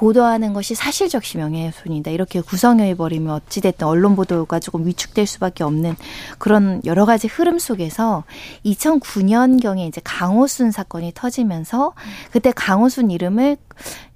보도하는 0.00 0.54
것이 0.54 0.74
사실적 0.74 1.24
시 1.24 1.36
명예훼손이다. 1.36 2.10
이렇게 2.10 2.40
구성해 2.40 2.94
버리면 2.94 3.34
어찌 3.34 3.60
됐든 3.60 3.86
언론 3.86 4.16
보도가 4.16 4.58
조금 4.58 4.86
위축될 4.86 5.26
수밖에 5.26 5.62
없는 5.62 5.94
그런 6.38 6.80
여러 6.86 7.04
가지 7.04 7.26
흐름 7.26 7.58
속에서 7.58 8.24
2009년 8.64 9.60
경에 9.60 9.86
이제 9.86 10.00
강호순 10.02 10.70
사건이 10.70 11.12
터지면서 11.14 11.92
그때 12.32 12.50
강호순 12.50 13.10
이름을 13.10 13.58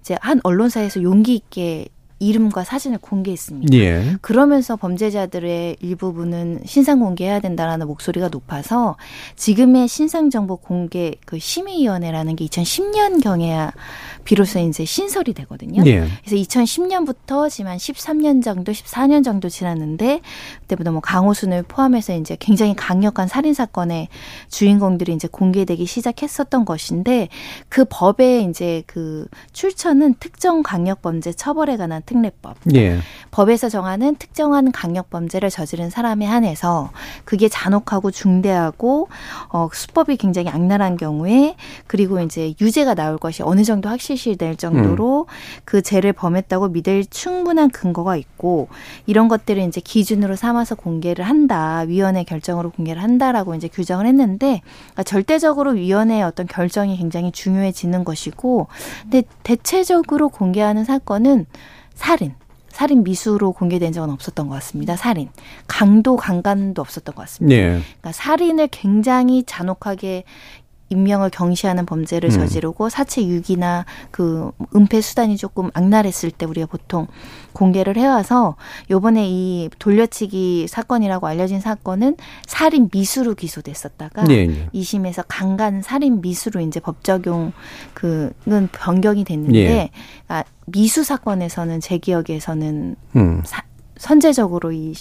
이제 0.01 0.17
한 0.23 0.41
언론사에서 0.43 1.03
용기 1.03 1.35
있게 1.35 1.89
이름과 2.19 2.65
사진을 2.65 2.99
공개했습니다. 2.99 3.77
예. 3.77 4.17
그러면서 4.23 4.77
범죄자들의 4.77 5.77
일부분은 5.81 6.61
신상 6.65 7.01
공개해야 7.01 7.41
된다라는 7.41 7.87
목소리가 7.87 8.29
높아서 8.29 8.97
지금의 9.37 9.89
신상 9.89 10.31
정보 10.31 10.57
공개 10.57 11.15
그 11.27 11.39
심의위원회라는 11.39 12.37
게 12.37 12.47
2010년 12.47 13.23
경에야 13.23 13.73
비로소 14.25 14.59
이제 14.59 14.85
신설이 14.85 15.35
되거든요. 15.35 15.83
예. 15.87 16.07
그래서 16.25 16.37
2010년부터 16.37 17.51
지금 17.51 17.71
한 17.71 17.79
13년 17.79 18.43
정도, 18.43 18.73
14년 18.73 19.25
정도 19.25 19.49
지났는데 19.49 20.21
그때부터 20.63 20.93
뭐 20.93 21.01
강호순을 21.01 21.65
포함해서 21.65 22.17
이제 22.17 22.37
굉장히 22.41 22.75
강력한 22.75 23.29
살인 23.29 23.55
사건의 23.55 24.09
주인공들이 24.49 25.13
이제 25.13 25.29
공개되기 25.31 25.87
시작했었던 25.87 26.65
것인데 26.65 27.29
그 27.69 27.85
법의 27.89 28.45
이제 28.45 28.83
그 28.87 29.27
출처는 29.53 30.15
특정 30.21 30.63
강력 30.63 31.03
범죄 31.03 31.33
처벌에 31.33 31.77
관한 31.77 32.03
특례법. 32.05 32.57
예. 32.75 32.99
법에서 33.35 33.69
정하는 33.69 34.15
특정한 34.15 34.71
강력 34.71 35.11
범죄를 35.11 35.51
저지른 35.51 35.91
사람에 35.91 36.25
한해서 36.25 36.93
그게 37.25 37.49
잔혹하고 37.49 38.13
중대하고 38.13 39.09
어 39.49 39.69
수법이 39.73 40.19
굉장히 40.19 40.51
악랄한 40.51 40.97
경우에 40.97 41.57
그리고 41.89 42.21
이제 42.21 42.55
유죄가 42.61 42.95
나올 42.95 43.19
것이 43.19 43.43
어느 43.43 43.65
정도 43.65 43.89
확실시 43.89 44.37
될 44.37 44.55
정도로 44.55 45.27
그 45.65 45.83
죄를 45.83 46.13
범했다고 46.13 46.69
믿을 46.69 47.05
충분한 47.07 47.71
근거가 47.71 48.15
있고 48.15 48.69
이런 49.05 49.27
것들을 49.27 49.61
이제 49.65 49.81
기준으로 49.81 50.37
삼아서 50.37 50.77
공개를 50.77 51.25
한다 51.25 51.81
위원회 51.89 52.23
결정으로 52.23 52.71
공개를 52.71 53.03
한다라고 53.03 53.57
이제 53.57 53.67
규정을 53.67 54.07
했는데 54.07 54.63
그러니까 54.93 55.03
절대적으로 55.03 55.73
위원회의 55.73 56.23
어떤 56.23 56.47
결정이 56.47 56.97
굉장히 56.99 57.33
중요해지는 57.33 58.05
것이고 58.05 58.69
근데 59.03 59.25
대체적으로 59.43 60.29
공개하는 60.29 60.85
사건은 60.85 61.47
살인 61.97 62.35
살인 62.75 63.05
미수로 63.05 63.53
공개된 63.53 63.93
적은 63.93 64.11
없었던 64.11 64.49
것 64.49 64.55
같습니다. 64.57 64.97
살인. 64.97 65.29
강도, 65.69 66.17
강간도 66.17 66.83
없었던 66.83 67.15
것 67.15 67.23
같습니다. 67.23 67.57
예. 67.57 67.69
그러니까 67.69 68.11
살인을 68.11 68.69
굉장히 68.73 69.45
잔혹하게 69.45 70.25
인명을 70.91 71.31
경시하는 71.31 71.87
범죄를 71.87 72.31
음. 72.31 72.35
저지르고 72.35 72.89
사체 72.89 73.27
유기나 73.27 73.85
그 74.11 74.51
은폐 74.75 75.01
수단이 75.01 75.37
조금 75.37 75.71
악랄했을 75.73 76.31
때 76.31 76.47
우리가 76.47 76.67
보통 76.67 77.07
공개를 77.53 77.97
해와서 77.97 78.57
요번에 78.91 79.25
이 79.27 79.71
돌려치기 79.79 80.67
사건이라고 80.69 81.27
알려진 81.27 81.61
사건은 81.61 82.17
살인 82.47 82.91
미수로 82.93 83.35
기소됐었다가 83.35 84.25
예. 84.31 84.35
예. 84.35 84.69
2심에서 84.75 85.25
강간 85.27 85.81
살인 85.81 86.21
미수로 86.21 86.61
이제 86.61 86.81
법 86.81 87.03
적용 87.03 87.53
그는 87.95 88.69
변경이 88.73 89.25
됐는데 89.25 89.59
예. 89.59 89.91
아, 90.29 90.45
미수 90.67 91.05
사건에서는 91.05 91.81
제 91.81 91.99
기억에서는 91.99 92.97
음. 93.17 93.43
사- 93.45 93.63
선제적으로 93.97 94.73
이 94.73 94.93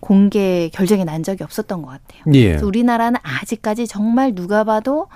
공개 0.00 0.68
결정이 0.72 1.04
난 1.04 1.22
적이 1.22 1.44
없었던 1.44 1.82
것 1.82 1.88
같아요. 1.88 2.22
예. 2.34 2.56
우리나라는 2.56 3.20
아직까지 3.22 3.86
정말 3.86 4.34
누가 4.34 4.64
봐도 4.64 5.06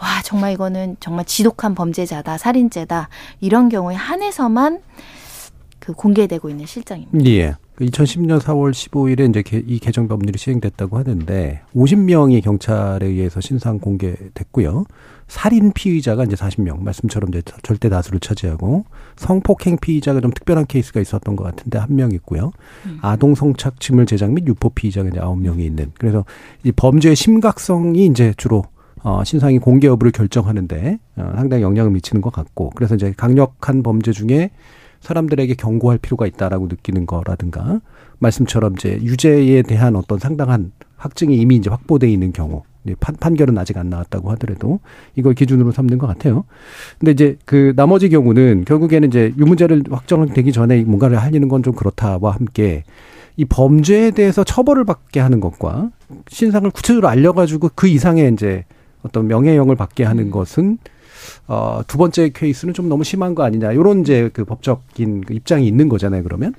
와 0.00 0.22
정말 0.24 0.52
이거는 0.52 0.96
정말 0.98 1.24
지독한 1.24 1.74
범죄자다 1.76 2.36
살인죄다 2.36 3.08
이런 3.40 3.68
경우에 3.68 3.94
한해서만 3.94 4.80
그 5.78 5.92
공개되고 5.92 6.50
있는 6.50 6.66
실정입니다. 6.66 7.30
예. 7.30 7.54
그 7.80 7.86
2010년 7.86 8.40
4월 8.40 8.72
15일에 8.72 9.30
이제 9.30 9.40
개- 9.42 9.64
이 9.66 9.78
개정 9.78 10.06
법률이 10.06 10.38
시행됐다고 10.38 10.98
하는데 10.98 11.62
50명이 11.74 12.42
경찰에 12.44 13.06
의해서 13.06 13.40
신상 13.40 13.78
공개됐고요. 13.78 14.84
살인 15.28 15.72
피의자가 15.72 16.24
이제 16.24 16.36
40명, 16.36 16.82
말씀처럼 16.82 17.30
이제 17.30 17.40
절대 17.62 17.88
다수를 17.88 18.20
차지하고 18.20 18.84
성폭행 19.16 19.78
피의자가 19.80 20.20
좀 20.20 20.30
특별한 20.30 20.66
케이스가 20.66 21.00
있었던 21.00 21.36
것 21.36 21.44
같은데 21.44 21.78
한 21.78 21.88
명 21.96 22.10
있고요. 22.12 22.52
아동 23.00 23.34
성착취물 23.34 24.04
제작 24.04 24.30
및 24.32 24.46
유포 24.46 24.68
피의자가 24.68 25.08
이제 25.08 25.18
9명이 25.18 25.60
있는. 25.60 25.90
그래서 25.98 26.26
이 26.64 26.72
범죄의 26.72 27.16
심각성이 27.16 28.04
이제 28.06 28.34
주로 28.36 28.62
어, 29.02 29.24
신상이 29.24 29.58
공개 29.58 29.86
여부를 29.86 30.12
결정하는데 30.12 30.98
어, 31.16 31.32
상당히 31.34 31.62
영향을 31.62 31.90
미치는 31.92 32.20
것 32.20 32.30
같고 32.30 32.68
그래서 32.76 32.94
이제 32.94 33.14
강력한 33.16 33.82
범죄 33.82 34.12
중에 34.12 34.50
사람들에게 35.00 35.54
경고할 35.54 35.98
필요가 35.98 36.26
있다라고 36.26 36.66
느끼는 36.66 37.06
거라든가. 37.06 37.80
말씀처럼 38.18 38.74
이제 38.74 38.98
유죄에 39.02 39.62
대한 39.62 39.96
어떤 39.96 40.18
상당한 40.18 40.72
확증이 40.96 41.36
이미 41.36 41.56
이제 41.56 41.70
확보돼 41.70 42.10
있는 42.10 42.32
경우. 42.32 42.62
판, 42.98 43.14
판결은 43.16 43.58
아직 43.58 43.76
안 43.76 43.90
나왔다고 43.90 44.30
하더라도 44.32 44.80
이걸 45.14 45.34
기준으로 45.34 45.70
삼는 45.70 45.98
것 45.98 46.06
같아요. 46.06 46.44
근데 46.98 47.12
이제 47.12 47.36
그 47.44 47.74
나머지 47.76 48.08
경우는 48.08 48.64
결국에는 48.64 49.08
이제 49.08 49.34
유무죄를 49.36 49.84
확정되기 49.90 50.52
전에 50.52 50.82
뭔가를 50.84 51.18
하려는 51.18 51.48
건 51.48 51.62
좀 51.62 51.74
그렇다와 51.74 52.30
함께 52.32 52.84
이 53.36 53.44
범죄에 53.44 54.12
대해서 54.12 54.44
처벌을 54.44 54.84
받게 54.84 55.20
하는 55.20 55.40
것과 55.40 55.90
신상을 56.28 56.70
구체적으로 56.70 57.08
알려가지고 57.08 57.70
그 57.74 57.86
이상의 57.86 58.32
이제 58.32 58.64
어떤 59.02 59.26
명예형을 59.28 59.76
받게 59.76 60.04
하는 60.04 60.30
것은 60.30 60.78
어, 61.50 61.82
두 61.88 61.98
번째 61.98 62.28
케이스는 62.28 62.74
좀 62.74 62.88
너무 62.88 63.02
심한 63.02 63.34
거 63.34 63.42
아니냐. 63.42 63.74
요런 63.74 64.02
이제 64.02 64.30
그 64.32 64.44
법적인 64.44 65.22
그 65.22 65.34
입장이 65.34 65.66
있는 65.66 65.88
거잖아요, 65.88 66.22
그러면. 66.22 66.54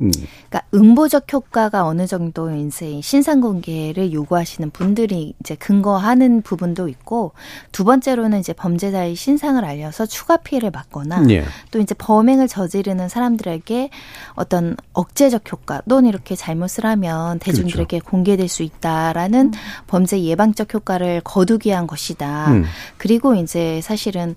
음. 0.00 0.10
그러니까 0.48 0.62
응보적 0.74 1.32
효과가 1.32 1.84
어느 1.86 2.06
정도 2.06 2.50
이제 2.54 3.00
신상 3.02 3.40
공개를 3.40 4.12
요구하시는 4.12 4.70
분들이 4.70 5.34
이제 5.40 5.54
근거하는 5.54 6.42
부분도 6.42 6.88
있고 6.88 7.32
두 7.72 7.84
번째로는 7.84 8.40
이제 8.40 8.52
범죄자의 8.52 9.14
신상을 9.14 9.62
알려서 9.64 10.06
추가 10.06 10.36
피해를 10.36 10.70
막거나 10.70 11.24
예. 11.30 11.44
또 11.70 11.78
이제 11.80 11.94
범행을 11.94 12.48
저지르는 12.48 13.08
사람들에게 13.08 13.90
어떤 14.34 14.76
억제적 14.92 15.52
효과 15.52 15.82
또는 15.88 16.08
이렇게 16.08 16.34
잘못을 16.34 16.86
하면 16.86 17.38
대중들에게 17.40 18.00
공개될 18.00 18.48
수 18.48 18.62
있다라는 18.62 19.52
범죄 19.86 20.22
예방적 20.22 20.72
효과를 20.72 21.20
거두기 21.22 21.68
위한 21.68 21.86
것이다. 21.86 22.52
음. 22.52 22.64
그리고 22.96 23.34
이제 23.34 23.80
사실은 23.82 24.34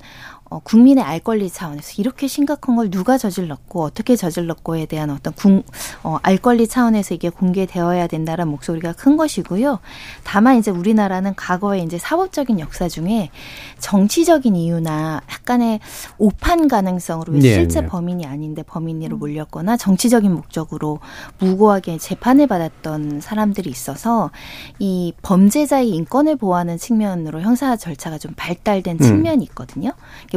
어, 0.53 0.59
국민의 0.63 1.03
알 1.03 1.19
권리 1.19 1.49
차원에서 1.49 1.93
이렇게 1.97 2.27
심각한 2.27 2.75
걸 2.75 2.91
누가 2.91 3.17
저질렀고 3.17 3.81
어떻게 3.81 4.15
저질렀고에 4.15 4.85
대한 4.85 5.09
어떤 5.09 5.33
국, 5.33 5.65
어, 6.03 6.19
알 6.21 6.37
권리 6.37 6.67
차원에서 6.67 7.15
이게 7.15 7.29
공개되어야 7.29 8.05
된다는 8.05 8.49
목소리가 8.49 8.93
큰 8.93 9.17
것이고요. 9.17 9.79
다만 10.23 10.59
이제 10.59 10.69
우리나라는 10.69 11.33
과거에 11.33 11.79
이제 11.79 11.97
사법적인 11.97 12.59
역사 12.59 12.87
중에 12.87 13.31
정치적인 13.79 14.55
이유나 14.55 15.21
약간의 15.31 15.79
오판 16.19 16.67
가능성으로 16.67 17.33
네, 17.33 17.55
실제 17.55 17.81
네. 17.81 17.87
범인이 17.87 18.27
아닌데 18.27 18.61
범인으로 18.61 19.17
몰렸거나 19.17 19.75
정치적인 19.75 20.31
목적으로 20.31 20.99
무고하게 21.39 21.97
재판을 21.97 22.45
받았던 22.45 23.21
사람들이 23.21 23.71
있어서 23.71 24.29
이 24.77 25.13
범죄자의 25.23 25.89
인권을 25.89 26.35
보호하는 26.35 26.77
측면으로 26.77 27.41
형사 27.41 27.75
절차가 27.75 28.19
좀 28.19 28.33
발달된 28.35 28.97
음. 28.97 29.03
측면이 29.03 29.43
있거든요. 29.45 29.93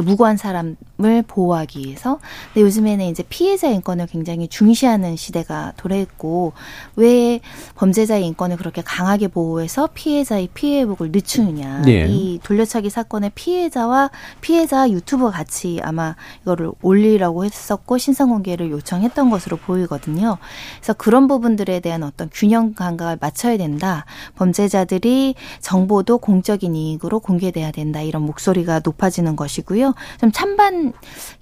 무고한 0.07 0.37
사람을 0.37 1.23
보호하기 1.27 1.79
위해서. 1.79 2.19
근데 2.53 2.65
요즘에는 2.65 3.05
이제 3.07 3.23
피해자 3.27 3.67
인권을 3.67 4.07
굉장히 4.07 4.47
중시하는 4.47 5.17
시대가 5.17 5.73
도래했고 5.75 6.53
왜 6.95 7.41
범죄자의 7.75 8.25
인권을 8.27 8.55
그렇게 8.55 8.81
강하게 8.81 9.27
보호해서 9.27 9.89
피해자의 9.93 10.49
피해 10.53 10.81
회복을 10.81 11.11
늦추느냐. 11.11 11.83
예. 11.87 12.07
이 12.07 12.39
돌려차기 12.41 12.89
사건의 12.89 13.31
피해자와 13.35 14.09
피해자 14.39 14.89
유튜버 14.89 15.31
같이 15.31 15.79
아마 15.83 16.15
이거를 16.43 16.71
올리라고 16.81 17.43
했었고 17.43 17.97
신상 17.97 18.29
공개를 18.29 18.71
요청했던 18.71 19.29
것으로 19.29 19.57
보이거든요. 19.57 20.37
그래서 20.77 20.93
그런 20.93 21.27
부분들에 21.27 21.81
대한 21.81 22.03
어떤 22.03 22.29
균형 22.33 22.73
감각을 22.73 23.17
맞춰야 23.19 23.57
된다. 23.57 24.05
범죄자들이 24.35 25.35
정보도 25.59 26.17
공적인 26.17 26.75
이익으로 26.75 27.19
공개돼야 27.19 27.71
된다. 27.71 28.01
이런 28.01 28.21
목소리가 28.23 28.81
높아지는 28.83 29.35
것이고요. 29.35 29.86
좀 30.19 30.31
찬반 30.31 30.93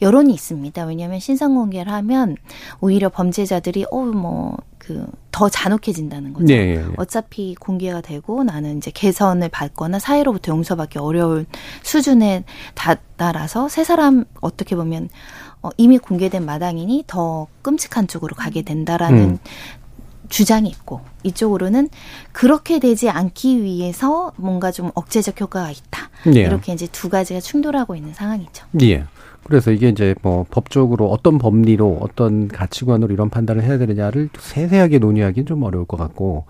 여론이 0.02 0.34
있습니다. 0.34 0.86
왜냐하면 0.86 1.20
신상 1.20 1.56
공개를 1.56 1.92
하면 1.92 2.36
오히려 2.82 3.10
범죄자들이 3.10 3.86
어뭐 3.92 4.58
그더 4.78 5.50
잔혹해진다는 5.50 6.34
거죠. 6.34 6.46
네, 6.46 6.54
예, 6.54 6.75
예. 6.75 6.86
어차피 6.98 7.56
공개가 7.56 8.02
되고 8.02 8.44
나는 8.44 8.78
이제 8.78 8.92
개선을 8.92 9.50
받거나 9.50 10.00
사회로부터 10.00 10.52
용서받기 10.52 11.00
어려운 11.00 11.46
수준에 11.82 12.44
다다라서 12.75 13.68
세 13.68 13.84
사람 13.84 14.25
어떻게 14.42 14.75
보면 14.75 15.10
어, 15.62 15.70
이미 15.78 15.98
공개된 15.98 16.46
마당이니 16.46 17.06
더 17.08 17.48
끔찍한 17.64 18.08
쪽으로 18.08 18.36
가게 18.36 18.62
된다라는 18.62 19.20
음. 19.20 19.40
주장이 20.29 20.70
있고 20.70 21.01
이쪽으로는 21.24 21.89
그렇게 22.32 22.79
되지 22.79 23.10
않기 23.10 23.63
위해서 23.63 24.32
뭔가 24.38 24.72
좀 24.72 24.91
억제적 24.96 25.39
효과가 25.41 25.72
있다. 25.72 26.10
예. 26.36 26.41
이렇게 26.41 26.74
이제 26.74 26.88
두 26.91 27.10
가지가 27.10 27.39
충돌하고 27.39 27.96
있는 27.96 28.13
상황이죠. 28.13 28.65
예. 28.82 29.05
그래서 29.44 29.72
이게 29.72 29.89
이제 29.89 30.15
뭐 30.24 30.46
법적으로 30.50 31.12
어떤 31.12 31.38
법리로 31.38 32.00
어떤 32.01 32.48
가치관으로 32.48 33.13
이런 33.13 33.29
판단을 33.29 33.63
해야 33.63 33.77
되느냐를 33.77 34.29
세세하게 34.39 34.98
논의하기는 35.00 35.46
좀 35.46 35.62
어려울 35.63 35.86
것 35.86 35.98
같고 35.98 36.46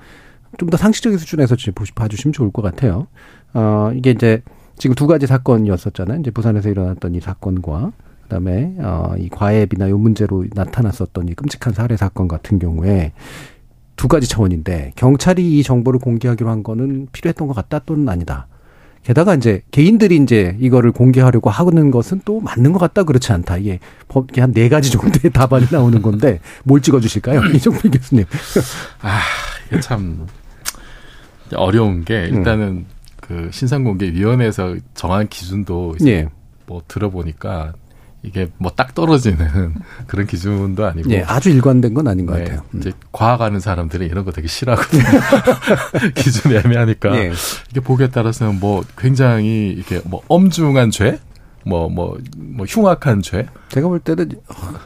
좀 0.58 0.70
더 0.70 0.77
상식적인 0.77 1.17
수준에서 1.17 1.55
봐주시면 1.96 2.34
좋을 2.34 2.51
것 2.51 2.62
같아요. 2.62 3.08
어, 3.53 3.91
이게 3.96 4.12
이제 4.12 4.41
지금 4.77 4.96
두 4.96 5.08
가지 5.08 5.27
사건이었었잖아요. 5.27 6.20
이제 6.20 6.32
부산에서 6.32 6.70
일어났던 6.70 7.15
이 7.15 7.20
사건과 7.20 7.91
그다음에 8.24 8.75
어, 8.79 9.13
이 9.17 9.29
과외비나 9.29 9.89
요 9.89 9.98
문제로 9.98 10.46
나타났었던 10.53 11.29
이 11.29 11.34
끔찍한 11.34 11.74
살해 11.74 11.96
사건 11.98 12.27
같은 12.27 12.60
경우에 12.60 13.13
두 13.96 14.08
가지 14.08 14.28
차원인데 14.28 14.94
경찰이 14.96 15.60
이 15.60 15.64
정보를 15.64 16.00
공개하기로 16.00 16.50
한 16.50 16.64
거는 16.64 17.08
필요했던 17.12 17.48
것 17.48 17.54
같다 17.54 17.80
또는 17.80 18.10
아니다. 18.10 18.48
게다가 19.04 19.36
이제 19.36 19.62
개인들이 19.70 20.18
이제 20.18 20.58
이거를 20.60 20.92
공개하려고 20.92 21.52
하는 21.52 21.92
것은 21.92 22.22
또 22.25 22.40
맞는 22.40 22.74
것 22.74 22.80
같다 22.80 23.04
그렇지 23.04 23.32
않다. 23.34 23.58
이게 23.58 23.80
법한네 24.08 24.68
가지 24.68 24.90
정도의 24.90 25.32
답안이 25.34 25.68
나오는 25.72 26.02
건데 26.02 26.40
뭘 26.64 26.82
찍어 26.82 27.00
주실까요, 27.00 27.44
이종필 27.54 27.92
교수님? 27.92 28.25
아, 29.02 29.20
이게 29.68 29.80
참 29.80 30.25
어려운 31.56 32.04
게 32.04 32.30
음. 32.32 32.38
일단은 32.38 32.86
그 33.22 33.50
신상공개위원회에서 33.52 34.75
정한 34.96 35.28
기준도 35.28 35.98
이제 36.00 36.12
예, 36.12 36.30
뭐 36.66 36.82
들어보니까 36.88 37.74
이게 38.25 38.50
뭐 38.58 38.72
딱 38.75 38.94
떨어지는 38.94 39.74
그런 40.08 40.27
기준도 40.27 40.86
아니고 40.86 41.10
예, 41.12 41.22
아주 41.24 41.50
일관된 41.50 41.94
건 41.94 42.08
아닌 42.08 42.25
것 42.25 42.36
네, 42.38 42.44
같아요. 42.44 42.62
음. 42.74 42.79
이제 42.79 42.91
과학하는 43.12 43.60
사람들이 43.60 44.05
이런 44.05 44.25
거 44.25 44.32
되게 44.32 44.48
싫어하거든요. 44.48 45.03
기준이 46.15 46.55
애매하니까 46.55 47.15
예. 47.17 47.32
이게 47.72 47.79
보기에 47.79 48.10
따라서는 48.10 48.60
뭐 48.60 48.84
굉장히 48.98 49.70
이렇게 49.70 50.01
뭐 50.03 50.22
엄중한 50.27 50.91
죄, 50.91 51.20
뭐뭐 51.65 52.17
뭐 52.38 52.65
흉악한 52.67 53.22
죄, 53.22 53.48
제가 53.70 53.88
볼 53.88 54.00
때는 54.00 54.29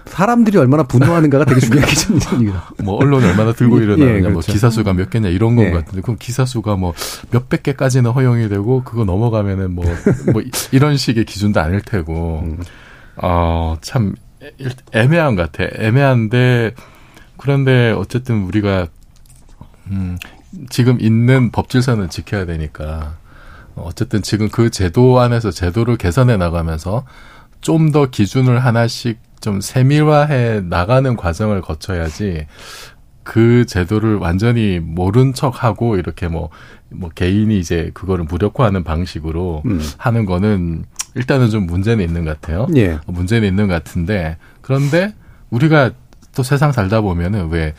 사람들이 0.06 0.58
얼마나 0.58 0.84
분노하는가가 0.84 1.46
되게 1.46 1.60
중요한 1.60 1.86
기준입니다. 1.90 2.72
뭐 2.84 2.96
언론이 2.96 3.26
얼마나 3.26 3.52
들고 3.54 3.80
예, 3.80 3.84
일어나느냐, 3.84 4.16
예, 4.16 4.22
뭐 4.22 4.32
그렇죠. 4.34 4.54
기사 4.54 4.70
수가 4.70 4.94
몇 4.94 5.10
개냐 5.10 5.30
이런 5.30 5.56
건 5.56 5.66
예. 5.66 5.72
같은데 5.72 6.02
그럼 6.02 6.18
기사 6.20 6.46
수가 6.46 6.76
뭐 6.76 6.94
몇백 7.32 7.64
개까지는 7.64 8.12
허용이 8.12 8.48
되고 8.50 8.84
그거 8.84 9.04
넘어가면은 9.04 9.74
뭐뭐 9.74 10.44
이런 10.72 10.96
식의 10.96 11.26
기준도 11.26 11.60
아닐 11.60 11.82
테고 11.82 12.44
음. 12.46 12.60
어 13.18 13.78
참 13.82 14.16
애매한 14.94 15.36
것 15.36 15.52
같아. 15.52 15.70
애매한데 15.84 16.74
그런데 17.38 17.92
어쨌든 17.92 18.44
우리가 18.44 18.88
음 19.88 20.18
지금 20.70 20.98
있는 21.00 21.52
법질서는 21.52 22.10
지켜야 22.10 22.46
되니까 22.46 23.18
어쨌든 23.76 24.22
지금 24.22 24.50
그 24.50 24.70
제도 24.70 25.20
안에서 25.20 25.52
제도를 25.52 25.98
개선해 25.98 26.38
나가면서 26.38 27.06
좀 27.62 27.92
더 27.92 28.06
기준을 28.10 28.60
하나씩 28.64 29.20
좀 29.42 29.62
세밀화해 29.62 30.62
나가는 30.62 31.16
과정을 31.16 31.62
거쳐야지 31.62 32.46
그 33.24 33.66
제도를 33.66 34.16
완전히 34.16 34.80
모른 34.80 35.34
척하고 35.34 35.98
이렇게 35.98 36.28
뭐, 36.28 36.50
뭐 36.90 37.10
개인이 37.14 37.58
이제 37.60 37.92
그거를 37.94 38.26
무력화하는 38.26 38.84
방식으로 38.84 39.62
음. 39.66 39.82
하는 39.98 40.26
거는 40.26 40.86
일단은 41.16 41.50
좀 41.50 41.66
문제는 41.66 42.04
있는 42.04 42.26
것 42.26 42.40
같아요. 42.40 42.68
예, 42.76 43.00
문제는 43.08 43.48
있는 43.48 43.68
것 43.68 43.74
같은데 43.74 44.38
그런데 44.62 45.14
우리가 45.50 45.92
또 46.36 46.44
세상 46.44 46.72
살다 46.72 47.02
보면은 47.02 47.50
왜 47.50 47.74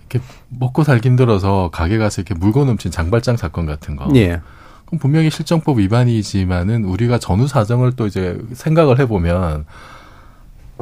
이렇게 0.00 0.20
먹고 0.48 0.84
살기 0.84 1.08
힘들어서 1.08 1.70
가게 1.72 1.98
가서 1.98 2.22
이렇게 2.22 2.34
물건 2.34 2.68
훔친 2.68 2.90
장발장 2.90 3.36
사건 3.36 3.66
같은 3.66 3.96
거. 3.96 4.08
예, 4.14 4.40
그럼 4.86 4.98
분명히 5.00 5.30
실정법 5.30 5.78
위반이지만은 5.78 6.84
우리가 6.84 7.18
전후 7.18 7.46
사정을 7.46 7.92
또 7.92 8.06
이제 8.06 8.38
생각을 8.52 8.98
해보면 9.00 9.64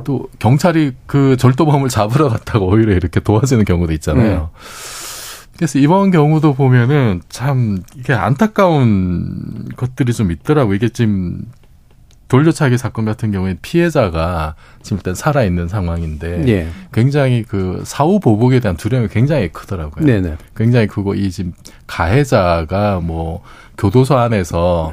또 0.04 0.28
경찰이 0.38 0.92
그 1.06 1.36
절도범을 1.36 1.88
잡으러 1.88 2.28
갔다가 2.28 2.64
오히려 2.64 2.94
이렇게 2.94 3.20
도와주는 3.20 3.64
경우도 3.64 3.92
있잖아요. 3.94 4.50
그래서 5.56 5.78
이번 5.78 6.10
경우도 6.10 6.54
보면은 6.54 7.22
참 7.28 7.78
이게 7.94 8.12
안타까운 8.12 9.68
것들이 9.76 10.12
좀 10.12 10.32
있더라고. 10.32 10.74
이게 10.74 10.88
지금 10.88 11.46
돌려차기 12.34 12.78
사건 12.78 13.04
같은 13.04 13.30
경우에 13.30 13.56
피해자가 13.62 14.56
지금 14.82 14.96
일단 14.96 15.14
살아있는 15.14 15.68
상황인데 15.68 16.48
예, 16.48 16.68
굉장히 16.92 17.44
그 17.44 17.82
사후 17.84 18.18
보복에 18.18 18.58
대한 18.58 18.76
두려움이 18.76 19.06
굉장히 19.08 19.50
크더라고요. 19.52 20.04
네네, 20.04 20.36
굉장히 20.56 20.88
크고 20.88 21.14
이 21.14 21.30
지금 21.30 21.52
가해자가 21.86 22.98
뭐 23.00 23.42
교도소 23.78 24.16
안에서 24.16 24.92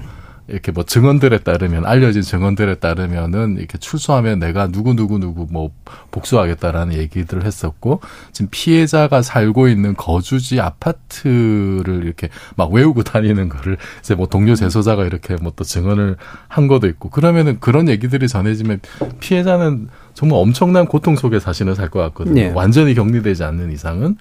이렇게 0.52 0.72
뭐 0.74 0.84
증언들에 0.84 1.40
따르면 1.40 1.86
알려진 1.86 2.22
증언들에 2.22 2.76
따르면은 2.76 3.58
이렇게 3.58 3.78
출소하면 3.78 4.40
내가 4.40 4.68
누구 4.68 4.94
누구 4.94 5.18
누구 5.18 5.48
뭐 5.50 5.72
복수하겠다라는 6.12 6.96
얘기들을 6.98 7.46
했었고 7.46 8.02
지금 8.34 8.50
피해자가 8.52 9.22
살고 9.22 9.70
있는 9.70 9.96
거주지 9.96 10.60
아파트를 10.60 12.04
이렇게 12.04 12.30
막 12.56 12.72
외우고 12.72 13.04
다니는 13.04 13.50
거를 13.50 13.78
이제 14.02 14.14
뭐 14.16 14.28
동료 14.28 14.56
재소자가 14.56 15.06
이렇게 15.06 15.36
뭐 15.36 15.52
또 15.56 15.64
증언을 15.66 16.16
한 16.48 16.68
것도 16.68 16.88
있고 16.88 17.10
그러면은 17.10 17.60
그런 17.60 17.90
얘기들이 17.90 18.28
전해지면 18.30 18.80
피해자는 19.20 19.90
정말 20.14 20.40
엄청난 20.40 20.86
고통 20.86 21.16
속에 21.18 21.40
자신을 21.40 21.76
살것 21.76 22.02
같거든요. 22.10 22.36
네. 22.42 22.52
완전히 22.54 22.94
격리되지 22.96 23.44
않는 23.44 23.72
이상은 23.72 24.18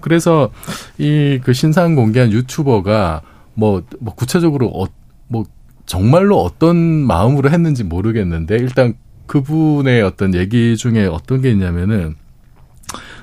그래서 0.00 0.50
이 0.98 1.38
그 1.44 1.52
신상 1.52 1.94
공개한 1.94 2.32
유튜버가 2.32 3.22
뭐, 3.54 3.82
뭐 3.98 4.14
구체적으로 4.14 4.68
어, 4.68 4.86
뭐 5.28 5.44
정말로 5.90 6.40
어떤 6.40 6.76
마음으로 6.76 7.50
했는지 7.50 7.82
모르겠는데 7.82 8.56
일단 8.56 8.94
그분의 9.26 10.02
어떤 10.02 10.34
얘기 10.34 10.76
중에 10.76 11.06
어떤 11.06 11.40
게 11.40 11.50
있냐면은 11.50 12.14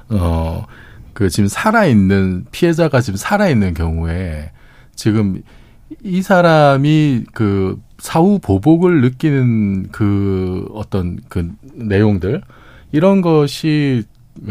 어 0.10 0.66
그 1.18 1.30
지금 1.30 1.48
살아 1.48 1.88
있는 1.88 2.46
피해자가 2.52 3.02
지금 3.02 3.18
살아 3.18 3.50
있는 3.50 3.74
경우에 3.74 4.52
지금 4.94 5.42
이 6.04 6.22
사람이 6.22 7.24
그 7.34 7.82
사후 7.98 8.38
보복을 8.38 9.02
느끼는 9.02 9.88
그 9.92 10.68
어떤 10.76 11.18
그 11.28 11.52
내용들 11.74 12.44
이런 12.92 13.22
것이 13.22 14.04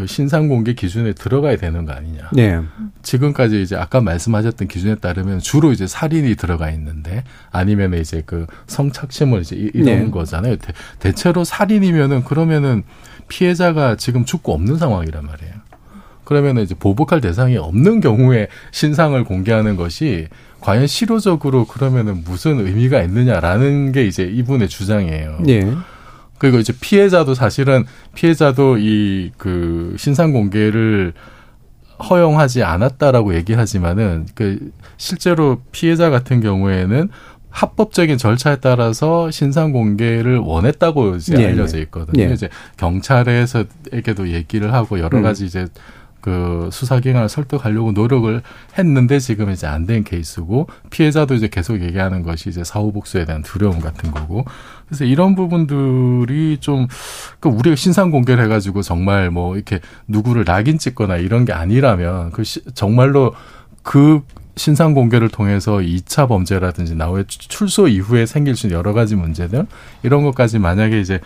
신상 0.06 0.48
공개 0.48 0.74
기준에 0.74 1.12
들어가야 1.12 1.56
되는 1.56 1.84
거 1.84 1.92
아니냐. 1.92 2.30
네, 2.32 2.60
지금까지 3.06 3.62
이제 3.62 3.76
아까 3.76 4.00
말씀하셨던 4.00 4.66
기준에 4.66 4.96
따르면 4.96 5.38
주로 5.38 5.70
이제 5.70 5.86
살인이 5.86 6.34
들어가 6.34 6.70
있는데 6.72 7.22
아니면 7.52 7.94
이제 7.94 8.22
그 8.26 8.46
성착취물 8.66 9.42
이제 9.42 9.54
이- 9.54 9.70
이런 9.74 9.84
네. 10.06 10.10
거잖아요. 10.10 10.56
대, 10.56 10.72
대체로 10.98 11.44
살인이면은 11.44 12.24
그러면은 12.24 12.82
피해자가 13.28 13.96
지금 13.96 14.24
죽고 14.24 14.52
없는 14.54 14.76
상황이란 14.78 15.24
말이에요. 15.24 15.52
그러면은 16.24 16.64
이제 16.64 16.74
보복할 16.74 17.20
대상이 17.20 17.56
없는 17.56 18.00
경우에 18.00 18.48
신상을 18.72 19.22
공개하는 19.22 19.76
것이 19.76 20.26
과연 20.60 20.88
실효적으로 20.88 21.64
그러면은 21.66 22.24
무슨 22.24 22.58
의미가 22.66 23.02
있느냐라는 23.02 23.92
게 23.92 24.04
이제 24.04 24.24
이분의 24.24 24.68
주장이에요. 24.68 25.38
예, 25.48 25.72
그리고 26.38 26.58
이제 26.58 26.72
피해자도 26.80 27.34
사실은 27.34 27.84
피해자도 28.16 28.78
이 28.78 29.30
그 29.38 29.94
신상 29.96 30.32
공개를 30.32 31.12
허용하지 32.02 32.62
않았다라고 32.62 33.34
얘기하지만은 33.36 34.26
그 34.34 34.70
실제로 34.96 35.60
피해자 35.72 36.10
같은 36.10 36.40
경우에는 36.40 37.08
합법적인 37.50 38.18
절차에 38.18 38.56
따라서 38.56 39.30
신상 39.30 39.72
공개를 39.72 40.38
원했다고 40.38 41.16
이제 41.16 41.40
예, 41.40 41.46
알려져 41.46 41.78
있거든요. 41.80 42.22
예. 42.24 42.32
이제 42.32 42.50
경찰에서에게도 42.76 44.28
얘기를 44.28 44.72
하고 44.74 44.98
여러 45.00 45.18
음. 45.18 45.22
가지 45.22 45.46
이제 45.46 45.66
그 46.20 46.68
수사기관을 46.72 47.28
설득하려고 47.28 47.92
노력을 47.92 48.42
했는데 48.76 49.18
지금 49.20 49.50
이제 49.50 49.66
안 49.66 49.86
된 49.86 50.02
케이스고 50.02 50.66
피해자도 50.90 51.34
이제 51.34 51.46
계속 51.48 51.80
얘기하는 51.80 52.24
것이 52.24 52.48
이제 52.48 52.64
사후복수에 52.64 53.24
대한 53.24 53.42
두려움 53.42 53.80
같은 53.80 54.10
거고 54.10 54.44
그래서 54.86 55.04
이런 55.04 55.34
부분들이 55.34 56.58
좀 56.60 56.86
그 57.40 57.48
우리가 57.48 57.76
신상 57.76 58.10
공개를 58.10 58.42
해가지고 58.44 58.82
정말 58.82 59.30
뭐 59.30 59.56
이렇게 59.56 59.80
누구를 60.08 60.44
낙인 60.44 60.78
찍거나 60.78 61.16
이런 61.16 61.44
게 61.44 61.52
아니라면 61.52 62.30
그 62.32 62.44
시, 62.44 62.62
정말로 62.74 63.34
그 63.82 64.20
신상 64.56 64.94
공개를 64.94 65.28
통해서 65.28 65.78
2차 65.78 66.28
범죄라든지 66.28 66.94
나후에 66.94 67.24
출소 67.28 67.88
이후에 67.88 68.24
생길 68.26 68.56
수 68.56 68.66
있는 68.66 68.78
여러 68.78 68.92
가지 68.94 69.14
문제들 69.16 69.66
이런 70.02 70.24
것까지 70.24 70.58
만약에 70.58 70.98
이제 71.00 71.20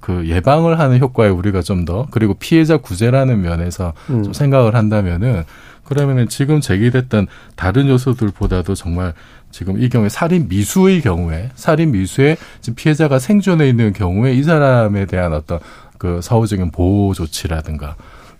그 0.00 0.26
예방을 0.28 0.78
하는 0.78 0.98
효과에 1.00 1.28
우리가 1.28 1.62
좀 1.62 1.84
더 1.84 2.06
그리고 2.10 2.34
피해자 2.34 2.76
구제라는 2.76 3.40
면에서 3.42 3.92
음. 4.10 4.22
좀 4.22 4.32
생각을 4.32 4.74
한다면은 4.74 5.44
그러면은 5.84 6.28
지금 6.28 6.60
제기됐던 6.60 7.26
다른 7.56 7.88
요소들보다도 7.88 8.74
정말 8.76 9.12
지금 9.50 9.82
이 9.82 9.88
경우에 9.88 10.08
살인 10.08 10.48
미수의 10.48 11.00
경우에 11.00 11.50
살인 11.54 11.92
미수에 11.92 12.36
지금 12.60 12.76
피해자가 12.76 13.18
생존해 13.18 13.68
있는 13.68 13.92
경우에 13.92 14.34
이 14.34 14.42
사람에 14.42 15.06
대한 15.06 15.32
어떤 15.32 15.58
그 15.98 16.20
사후적인 16.22 16.70
보호 16.70 17.12
조치라든가 17.12 17.96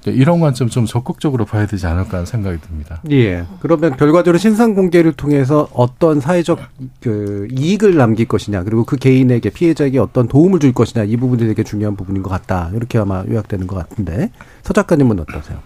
이런 0.07 0.41
관점 0.41 0.69
좀 0.69 0.87
적극적으로 0.87 1.45
봐야 1.45 1.67
되지 1.67 1.87
않을까 1.87 2.13
하는 2.13 2.27
생각이 2.27 2.59
듭니다. 2.63 3.03
예. 3.11 3.45
그러면 3.61 3.97
결과적으로 3.97 4.39
신상 4.39 4.75
공개를 4.75 5.13
통해서 5.13 5.69
어떤 5.75 6.21
사회적 6.21 6.59
그 7.01 7.49
이익을 7.53 7.97
남길 7.97 8.27
것이냐, 8.27 8.63
그리고 8.63 8.85
그 8.85 8.97
개인에게 8.97 9.51
피해자에게 9.51 9.99
어떤 9.99 10.27
도움을 10.27 10.59
줄 10.59 10.73
것이냐, 10.73 11.05
이 11.05 11.17
부분이 11.17 11.47
되게 11.47 11.63
중요한 11.63 11.97
부분인 11.97 12.23
것 12.23 12.31
같다. 12.31 12.71
이렇게 12.75 12.97
아마 12.97 13.25
요약되는 13.29 13.67
것 13.67 13.77
같은데 13.77 14.31
서 14.63 14.73
작가님은 14.73 15.21
어떠세요? 15.21 15.59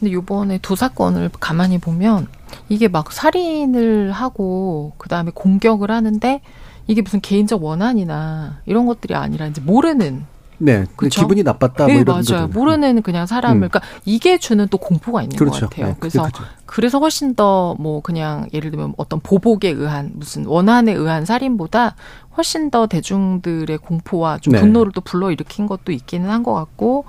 네. 0.00 0.10
근데 0.10 0.12
요번에 0.12 0.58
두 0.58 0.76
사건을 0.76 1.30
가만히 1.40 1.78
보면 1.78 2.28
이게 2.68 2.88
막 2.88 3.12
살인을 3.12 4.12
하고 4.12 4.92
그다음에 4.98 5.30
공격을 5.34 5.90
하는데 5.90 6.40
이게 6.86 7.02
무슨 7.02 7.20
개인적 7.20 7.62
원한이나 7.62 8.60
이런 8.66 8.86
것들이 8.86 9.14
아니라 9.14 9.46
이제 9.46 9.60
모르는 9.60 10.24
네. 10.60 10.86
그쵸? 10.96 11.20
기분이 11.20 11.44
나빴다. 11.44 11.84
뭐 11.84 11.86
네, 11.86 12.00
이런 12.00 12.24
맞아요. 12.28 12.48
모르는 12.48 13.02
그냥 13.02 13.26
사람을 13.26 13.56
음. 13.66 13.68
그러니까 13.68 13.80
이게 14.04 14.38
주는 14.38 14.66
또 14.68 14.78
공포가 14.78 15.22
있는 15.22 15.36
그렇죠. 15.36 15.66
것 15.66 15.70
같아요. 15.70 15.86
네, 15.92 15.96
그래서 16.00 16.24
그죠. 16.24 16.42
그래서 16.66 16.98
훨씬 16.98 17.34
더 17.34 17.76
뭐 17.78 18.00
그냥 18.00 18.48
예를 18.52 18.70
들면 18.72 18.94
어떤 18.96 19.20
보복에 19.20 19.68
의한 19.68 20.12
무슨 20.14 20.46
원한에 20.46 20.92
의한 20.92 21.24
살인보다 21.24 21.94
훨씬 22.36 22.70
더 22.70 22.86
대중들의 22.88 23.78
공포와 23.78 24.38
좀 24.38 24.52
네. 24.54 24.60
분노를 24.60 24.90
또 24.92 25.00
불러 25.00 25.30
일으킨 25.30 25.66
것도 25.66 25.92
있기는 25.92 26.28
한 26.28 26.42
것 26.42 26.54
같고 26.54 27.04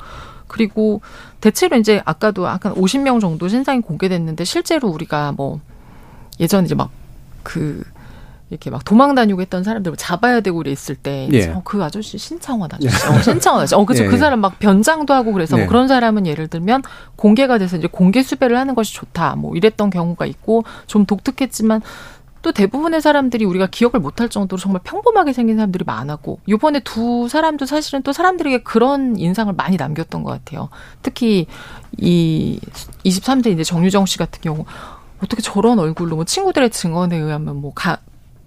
그리고 0.49 0.99
대체로 1.39 1.77
이제 1.77 2.01
아까도 2.03 2.45
약간 2.45 2.73
50명 2.73 3.21
정도 3.21 3.47
신상이 3.47 3.79
공개됐는데 3.79 4.43
실제로 4.43 4.89
우리가 4.89 5.31
뭐 5.31 5.61
예전 6.41 6.65
이제 6.65 6.75
막 6.75 6.99
그 7.43 7.83
이렇게 8.49 8.71
막 8.71 8.83
도망 8.83 9.13
다니고 9.13 9.41
했던 9.41 9.63
사람들 9.63 9.91
을 9.91 9.97
잡아야 9.97 10.41
되고 10.41 10.57
그랬을 10.57 10.95
때 10.95 11.29
예. 11.31 11.49
어, 11.49 11.61
그 11.63 11.83
아저씨 11.83 12.17
신창원 12.17 12.69
아저씨 12.71 13.07
어, 13.07 13.21
신창원 13.21 13.61
아저씨 13.61 13.75
어 13.75 13.85
그죠 13.85 14.03
예, 14.03 14.07
그 14.07 14.13
예. 14.13 14.17
사람 14.17 14.39
막 14.39 14.57
변장도 14.57 15.13
하고 15.13 15.33
그래서 15.33 15.55
네. 15.55 15.63
뭐 15.63 15.69
그런 15.69 15.87
사람은 15.87 16.25
예를 16.25 16.47
들면 16.47 16.81
공개가 17.15 17.59
돼서 17.59 17.77
이제 17.77 17.87
공개 17.87 18.23
수배를 18.23 18.57
하는 18.57 18.73
것이 18.73 18.93
좋다 18.95 19.35
뭐 19.35 19.55
이랬던 19.55 19.91
경우가 19.91 20.25
있고 20.25 20.63
좀 20.87 21.05
독특했지만 21.05 21.81
또 22.41 22.51
대부분의 22.51 23.01
사람들이 23.01 23.45
우리가 23.45 23.67
기억을 23.67 23.99
못할 23.99 24.29
정도로 24.29 24.59
정말 24.59 24.81
평범하게 24.83 25.33
생긴 25.33 25.57
사람들이 25.57 25.83
많았고 25.85 26.39
요번에 26.47 26.79
두 26.81 27.27
사람도 27.27 27.65
사실은 27.65 28.01
또 28.03 28.13
사람들에게 28.13 28.63
그런 28.63 29.17
인상을 29.17 29.53
많이 29.53 29.77
남겼던 29.77 30.23
것 30.23 30.31
같아요. 30.31 30.69
특히 31.01 31.47
이 31.97 32.59
23세 33.03 33.47
이제 33.47 33.63
정유정 33.63 34.05
씨 34.05 34.17
같은 34.17 34.41
경우 34.41 34.65
어떻게 35.23 35.41
저런 35.41 35.79
얼굴로 35.79 36.15
뭐 36.15 36.25
친구들의 36.25 36.69
증언에 36.69 37.17
의하면 37.17 37.57
뭐 37.57 37.73
가, 37.73 37.97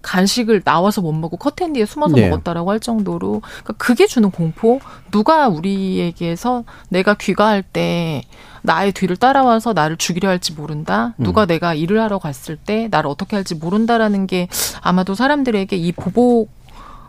간식을 0.01 0.63
나와서 0.63 1.01
못 1.01 1.13
먹고 1.13 1.37
커튼 1.37 1.73
뒤에 1.73 1.87
숨어서 1.87 2.17
네. 2.17 2.29
먹었다라고 2.29 2.71
할 2.71 2.81
정도로 2.81 3.41
그러니까 3.41 3.73
그게 3.79 4.07
주는 4.07 4.31
공포 4.31 4.81
누가 5.11 5.49
우리에게서 5.49 6.65
내가 6.89 7.15
귀가할 7.15 7.63
때 7.63 8.23
나의 8.63 8.93
뒤를 8.93 9.17
따라와서 9.17 9.73
나를 9.73 9.97
죽이려 9.97 10.29
할지 10.29 10.53
모른다 10.53 11.15
누가 11.19 11.47
내가 11.47 11.75
일을 11.75 12.01
하러 12.01 12.19
갔을 12.19 12.57
때 12.57 12.89
나를 12.91 13.11
어떻게 13.11 13.37
할지 13.37 13.55
모른다라는 13.55 14.27
게 14.27 14.49
아마도 14.81 15.15
사람들에게 15.15 15.77
이 15.77 15.93
보복 15.93 16.51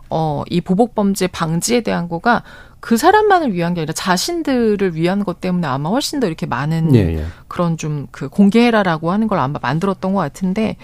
어, 0.10 0.44
이 0.50 0.62
보복 0.62 0.94
범죄 0.94 1.28
방지에 1.28 1.82
대한 1.82 2.08
거가 2.10 2.44
그 2.80 2.98
사람만을 2.98 3.54
위한 3.54 3.74
게 3.74 3.82
아니라 3.82 3.94
자신들을 3.94 4.96
위한 4.96 5.24
것 5.24 5.40
때문에 5.40 5.66
아마 5.66 5.90
훨씬 5.90 6.20
더 6.20 6.28
이렇게 6.28 6.46
많은 6.46 6.94
예, 6.96 7.18
예. 7.18 7.26
그런 7.48 7.78
좀 7.78 8.08
그 8.12 8.30
공개해라라고 8.30 9.12
하는 9.12 9.28
걸 9.28 9.40
아마 9.40 9.58
만들었던 9.62 10.14
것 10.14 10.20
같은데 10.20 10.76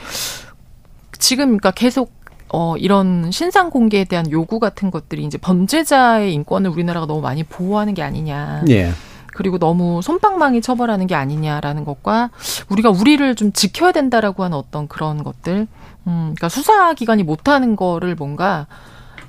지금 1.17 1.45
그러니까 1.47 1.71
계속 1.71 2.11
어 2.51 2.75
이런 2.77 3.29
신상 3.31 3.69
공개에 3.69 4.05
대한 4.05 4.31
요구 4.31 4.59
같은 4.59 4.89
것들이 4.89 5.23
이제 5.23 5.37
범죄자의 5.37 6.33
인권을 6.33 6.69
우리나라가 6.71 7.05
너무 7.05 7.21
많이 7.21 7.43
보호하는 7.43 7.93
게 7.93 8.01
아니냐. 8.01 8.63
예. 8.69 8.91
그리고 9.39 9.57
너무 9.57 10.01
손방망이 10.01 10.59
처벌하는 10.59 11.07
게 11.07 11.15
아니냐라는 11.15 11.85
것과 11.85 12.29
우리가 12.67 12.89
우리를 12.89 13.35
좀 13.35 13.53
지켜야 13.53 13.93
된다라고 13.93 14.43
하는 14.43 14.57
어떤 14.57 14.89
그런 14.89 15.23
것들. 15.23 15.65
음, 16.07 16.33
그러니까 16.35 16.49
수사기관이 16.49 17.23
못하는 17.23 17.77
거를 17.77 18.15
뭔가 18.15 18.67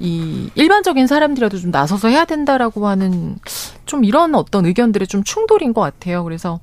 이 0.01 0.51
일반적인 0.57 1.07
사람들이라도 1.07 1.59
좀 1.59 1.71
나서서 1.71 2.09
해야 2.09 2.25
된다라고 2.25 2.89
하는 2.89 3.39
좀 3.87 4.03
이런 4.03 4.35
어떤 4.35 4.67
의견들의 4.67 5.07
좀 5.07 5.23
충돌인 5.23 5.73
것 5.73 5.81
같아요. 5.81 6.25
그래서 6.25 6.59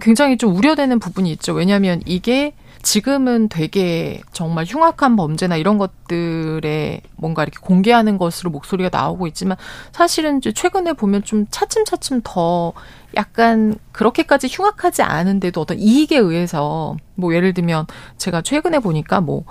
굉장히 0.00 0.36
좀 0.36 0.54
우려되는 0.54 1.00
부분이 1.00 1.32
있죠. 1.32 1.52
왜냐하면 1.52 2.00
이게 2.06 2.54
지금은 2.84 3.48
되게 3.48 4.22
정말 4.32 4.64
흉악한 4.64 5.16
범죄나 5.16 5.56
이런 5.56 5.78
것들에 5.78 7.00
뭔가 7.16 7.42
이렇게 7.42 7.58
공개하는 7.60 8.16
것으로 8.18 8.50
목소리가 8.50 8.90
나오고 8.92 9.26
있지만 9.26 9.56
사실은 9.90 10.38
이제 10.38 10.52
최근에 10.52 10.92
보면 10.92 11.24
좀 11.24 11.46
차츰차츰 11.50 12.20
더 12.22 12.72
약간 13.16 13.76
그렇게까지 13.92 14.48
흉악하지 14.48 15.02
않은데도 15.02 15.60
어떤 15.60 15.78
이익에 15.78 16.16
의해서 16.16 16.96
뭐 17.16 17.34
예를 17.34 17.54
들면 17.54 17.86
제가 18.18 18.42
최근에 18.42 18.78
보니까 18.78 19.20
뭐 19.20 19.44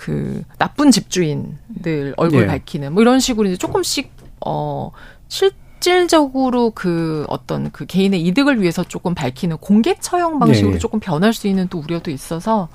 그 0.00 0.42
나쁜 0.56 0.90
집주인들 0.90 2.14
얼굴 2.16 2.44
예. 2.44 2.46
밝히는 2.46 2.94
뭐 2.94 3.02
이런 3.02 3.20
식으로 3.20 3.48
이제 3.48 3.58
조금씩 3.58 4.10
어 4.40 4.92
실 5.30 5.52
질적으로 5.80 6.70
그 6.70 7.24
어떤 7.28 7.70
그 7.72 7.86
개인의 7.86 8.22
이득을 8.26 8.60
위해서 8.60 8.84
조금 8.84 9.14
밝히는 9.14 9.56
공개 9.58 9.94
처형 9.98 10.38
방식으로 10.38 10.72
예, 10.72 10.74
예. 10.74 10.78
조금 10.78 11.00
변할 11.00 11.32
수 11.32 11.48
있는 11.48 11.68
또 11.68 11.78
우려도 11.78 12.10
있어서 12.10 12.68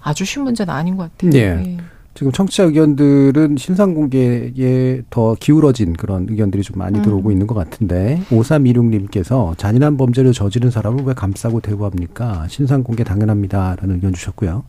아주 0.00 0.24
쉬운 0.24 0.44
문제는 0.44 0.72
아닌 0.72 0.96
것 0.96 1.10
같아요. 1.18 1.40
예. 1.40 1.76
지금 2.14 2.30
청취자 2.30 2.64
의견들은 2.64 3.56
신상 3.56 3.94
공개에 3.94 5.00
더 5.08 5.34
기울어진 5.40 5.94
그런 5.94 6.26
의견들이 6.28 6.62
좀 6.62 6.78
많이 6.78 6.98
음. 6.98 7.02
들어오고 7.02 7.32
있는 7.32 7.46
것 7.46 7.54
같은데 7.54 8.20
5326님께서 8.28 9.56
잔인한 9.56 9.96
범죄를 9.96 10.32
저지른 10.32 10.70
사람을 10.70 11.04
왜 11.04 11.14
감싸고 11.14 11.60
대우합니까? 11.60 12.46
신상 12.48 12.82
공개 12.82 13.02
당연합니다라는 13.02 13.94
의견 13.94 14.12
주셨고요. 14.12 14.64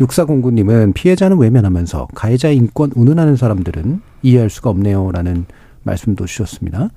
6409님은 0.00 0.92
피해자는 0.94 1.38
외면하면서 1.38 2.08
가해자의 2.14 2.56
인권 2.56 2.90
운운하는 2.94 3.36
사람들은 3.36 4.00
이해할 4.22 4.50
수가 4.50 4.70
없네요라는 4.70 5.46
말씀도 5.88 6.26
주셨습니다. 6.26 6.90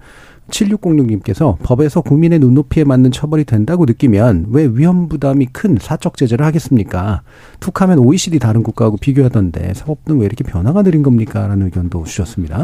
7606님께서 0.49 1.57
법에서 1.63 2.01
국민의 2.01 2.39
눈높이에 2.39 2.83
맞는 2.83 3.11
처벌이 3.11 3.45
된다고 3.45 3.85
느끼면 3.85 4.47
왜 4.49 4.65
위험 4.65 5.07
부담이 5.07 5.47
큰 5.53 5.77
사적 5.79 6.17
제재를 6.17 6.45
하겠습니까? 6.45 7.21
툭하면 7.59 7.99
OECD 7.99 8.39
다른 8.39 8.61
국가하고 8.63 8.97
비교하던데 8.97 9.73
사법부는 9.73 10.19
왜 10.19 10.25
이렇게 10.25 10.43
변화가 10.43 10.83
느린 10.83 11.03
겁니까? 11.03 11.47
라는 11.47 11.67
의견도 11.67 12.03
주셨습니다. 12.03 12.63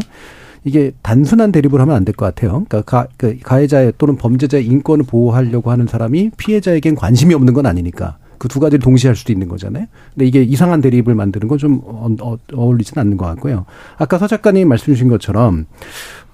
이게 0.65 0.91
단순한 1.01 1.51
대립을 1.53 1.79
하면 1.81 1.95
안 1.95 2.03
될 2.03 2.13
것 2.15 2.25
같아요. 2.25 2.65
그러니까 2.67 2.81
가, 2.81 3.07
그 3.15 3.37
가해자의 3.41 3.93
또는 3.97 4.17
범죄자의 4.17 4.65
인권을 4.65 5.05
보호하려고 5.05 5.71
하는 5.71 5.87
사람이 5.87 6.31
피해자에겐 6.35 6.95
관심이 6.95 7.33
없는 7.33 7.53
건 7.53 7.65
아니니까 7.67 8.17
그 8.37 8.47
두 8.47 8.59
가지를 8.59 8.83
동시에 8.83 9.09
할 9.09 9.15
수도 9.15 9.31
있는 9.33 9.47
거잖아요. 9.47 9.85
근데 10.13 10.25
이게 10.25 10.43
이상한 10.43 10.81
대립을 10.81 11.15
만드는 11.15 11.47
건 11.47 11.57
좀 11.57 11.81
어, 11.85 12.07
어, 12.21 12.37
어울리진 12.53 12.99
않는 12.99 13.17
것 13.17 13.25
같고요. 13.25 13.65
아까 13.97 14.17
서 14.19 14.27
작가님 14.27 14.67
말씀 14.67 14.93
주신 14.93 15.07
것처럼 15.07 15.61
어, 15.61 15.65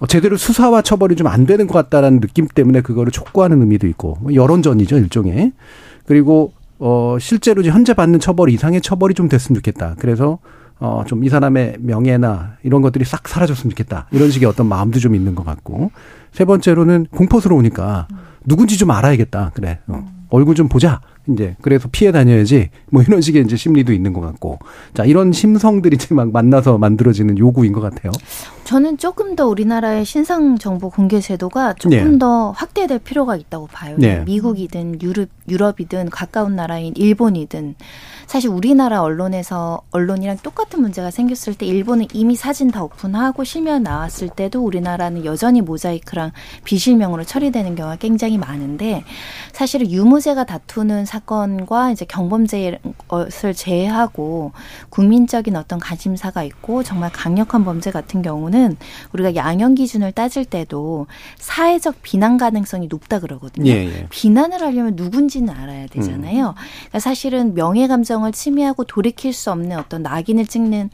제대로 0.07 0.37
수사와 0.37 0.81
처벌이 0.81 1.15
좀 1.15 1.27
안 1.27 1.45
되는 1.45 1.67
것 1.67 1.73
같다라는 1.73 2.19
느낌 2.19 2.47
때문에 2.47 2.81
그거를 2.81 3.11
촉구하는 3.11 3.61
의미도 3.61 3.87
있고 3.87 4.17
뭐 4.21 4.33
여론전이죠 4.33 4.97
일종의 4.97 5.53
그리고 6.05 6.51
어 6.79 7.17
실제로 7.19 7.61
현재 7.63 7.93
받는 7.93 8.19
처벌 8.19 8.49
이상의 8.49 8.81
처벌이 8.81 9.13
좀 9.13 9.29
됐으면 9.29 9.55
좋겠다. 9.55 9.95
그래서 9.99 10.39
어 10.79 11.03
좀 11.07 11.23
이 11.23 11.29
사람의 11.29 11.77
명예나 11.79 12.57
이런 12.63 12.81
것들이 12.81 13.05
싹 13.05 13.27
사라졌으면 13.27 13.69
좋겠다. 13.71 14.07
이런 14.11 14.29
식의 14.31 14.49
어떤 14.49 14.67
마음도 14.67 14.99
좀 14.99 15.15
있는 15.15 15.33
것 15.35 15.45
같고 15.45 15.91
세 16.33 16.43
번째로는 16.45 17.07
공포스러우니까 17.11 18.07
누군지 18.45 18.77
좀 18.77 18.91
알아야겠다. 18.91 19.51
그래 19.53 19.79
어, 19.87 20.05
얼굴 20.29 20.55
좀 20.55 20.67
보자. 20.67 20.99
이제 21.29 21.55
그래서 21.61 21.87
피해 21.91 22.11
다녀야지 22.11 22.69
뭐 22.89 23.01
이런 23.01 23.21
식의 23.21 23.43
이제 23.43 23.55
심리도 23.55 23.93
있는 23.93 24.11
것 24.13 24.21
같고 24.21 24.59
자 24.93 25.05
이런 25.05 25.31
심성들이 25.31 25.95
이제 25.95 26.13
막 26.13 26.31
만나서 26.31 26.77
만들어지는 26.77 27.37
요구인 27.37 27.71
것 27.71 27.81
같아요. 27.81 28.11
저는 28.65 28.97
조금 28.97 29.35
더 29.35 29.47
우리나라의 29.47 30.05
신상 30.05 30.57
정보 30.57 30.89
공개 30.89 31.19
제도가 31.19 31.73
조금 31.73 32.11
네. 32.13 32.19
더 32.19 32.51
확대될 32.51 32.99
필요가 32.99 33.35
있다고 33.35 33.67
봐요. 33.67 33.95
네. 33.97 34.23
미국이든 34.25 35.01
유럽 35.01 35.29
유럽이든 35.47 36.09
가까운 36.09 36.55
나라인 36.55 36.93
일본이든 36.95 37.75
사실 38.27 38.49
우리나라 38.49 39.01
언론에서 39.01 39.81
언론이랑 39.91 40.37
똑같은 40.43 40.81
문제가 40.81 41.11
생겼을 41.11 41.53
때 41.55 41.65
일본은 41.65 42.07
이미 42.13 42.35
사진 42.35 42.71
다 42.71 42.83
오픈하고 42.83 43.43
실명 43.43 43.83
나왔을 43.83 44.29
때도 44.29 44.63
우리나라는 44.63 45.25
여전히 45.25 45.61
모자이크랑 45.61 46.31
비실명으로 46.63 47.23
처리되는 47.23 47.75
경우가 47.75 47.97
굉장히 47.97 48.37
많은데 48.37 49.03
사실은 49.51 49.91
유무죄가 49.91 50.45
다투는 50.45 51.05
사건과 51.05 51.91
이제 51.91 52.05
경범죄를 52.05 52.79
제외하고 53.55 54.51
국민적인 54.89 55.55
어떤 55.55 55.79
관심사가 55.79 56.43
있고 56.43 56.83
정말 56.83 57.11
강력한 57.11 57.63
범죄 57.65 57.91
같은 57.91 58.21
경우는 58.21 58.77
우리가 59.13 59.35
양형 59.35 59.75
기준을 59.75 60.11
따질 60.11 60.45
때도 60.45 61.07
사회적 61.37 62.01
비난 62.01 62.37
가능성이 62.37 62.87
높다 62.87 63.19
그러거든요. 63.19 63.71
예, 63.71 63.85
예. 63.85 64.07
비난을 64.09 64.61
하려면 64.61 64.95
누군지는 64.95 65.53
알아야 65.53 65.87
되잖아요. 65.87 66.55
그러니까 66.55 66.99
사실은 66.99 67.53
명예 67.53 67.87
감정 67.87 68.12
을 68.21 68.31
침해하고 68.31 68.83
돌이킬 68.83 69.33
수 69.33 69.51
없는 69.51 69.77
어떤 69.77 70.03
낙인을 70.03 70.45
찍는 70.45 70.89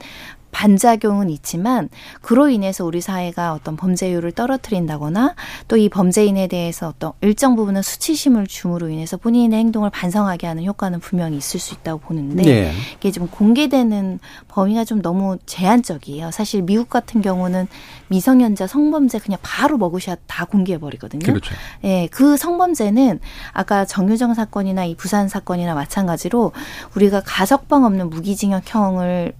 반작용은 0.52 1.30
있지만 1.30 1.90
그로 2.22 2.50
인해서 2.50 2.86
우리 2.86 3.02
사회가 3.02 3.54
어떤 3.54 3.76
범죄율을 3.76 4.32
떨어뜨린다거나 4.34 5.36
또 5.68 5.80
이 5.80 5.88
범죄인에 5.88 6.48
대해서 6.48 6.90
어떤 6.90 7.14
일정 7.22 7.56
부분은 7.56 7.82
수치심을 7.82 8.48
줌으로 8.48 8.90
인해서 8.90 9.18
본인의 9.18 9.58
행동을 9.60 9.90
반성하게 9.90 10.46
하는 10.46 10.66
효과는 10.66 11.00
분명히 11.00 11.38
있을 11.38 11.60
수 11.60 11.74
있다고 11.74 12.00
보는데 12.02 12.44
네. 12.44 12.72
이게 12.98 13.12
좀 13.12 13.28
공개되는 13.28 14.20
범위가 14.50 14.84
좀 14.84 15.02
너무 15.02 15.38
제한적이에요. 15.46 16.32
사실 16.32 16.62
미국 16.62 16.90
같은 16.90 17.22
경우는 17.22 17.68
미성년자 18.10 18.68
성범죄 18.68 19.20
그냥 19.20 19.40
바로 19.42 19.78
머그샷 19.78 20.20
다 20.28 20.46
공개해 20.46 20.80
버리거든요. 20.80 21.26
그렇죠. 21.26 21.56
예, 21.84 22.08
그 22.12 22.36
성범죄는 22.36 23.20
아까 23.54 23.86
정유정 23.86 24.34
사건이나 24.34 24.86
이 24.86 24.96
부산 24.96 25.30
사건이나 25.30 25.76
마찬가지로 25.76 26.52
우리가 26.96 27.22
가석방 27.26 27.86
없는 27.86 28.10
무기징역형을 28.10 29.34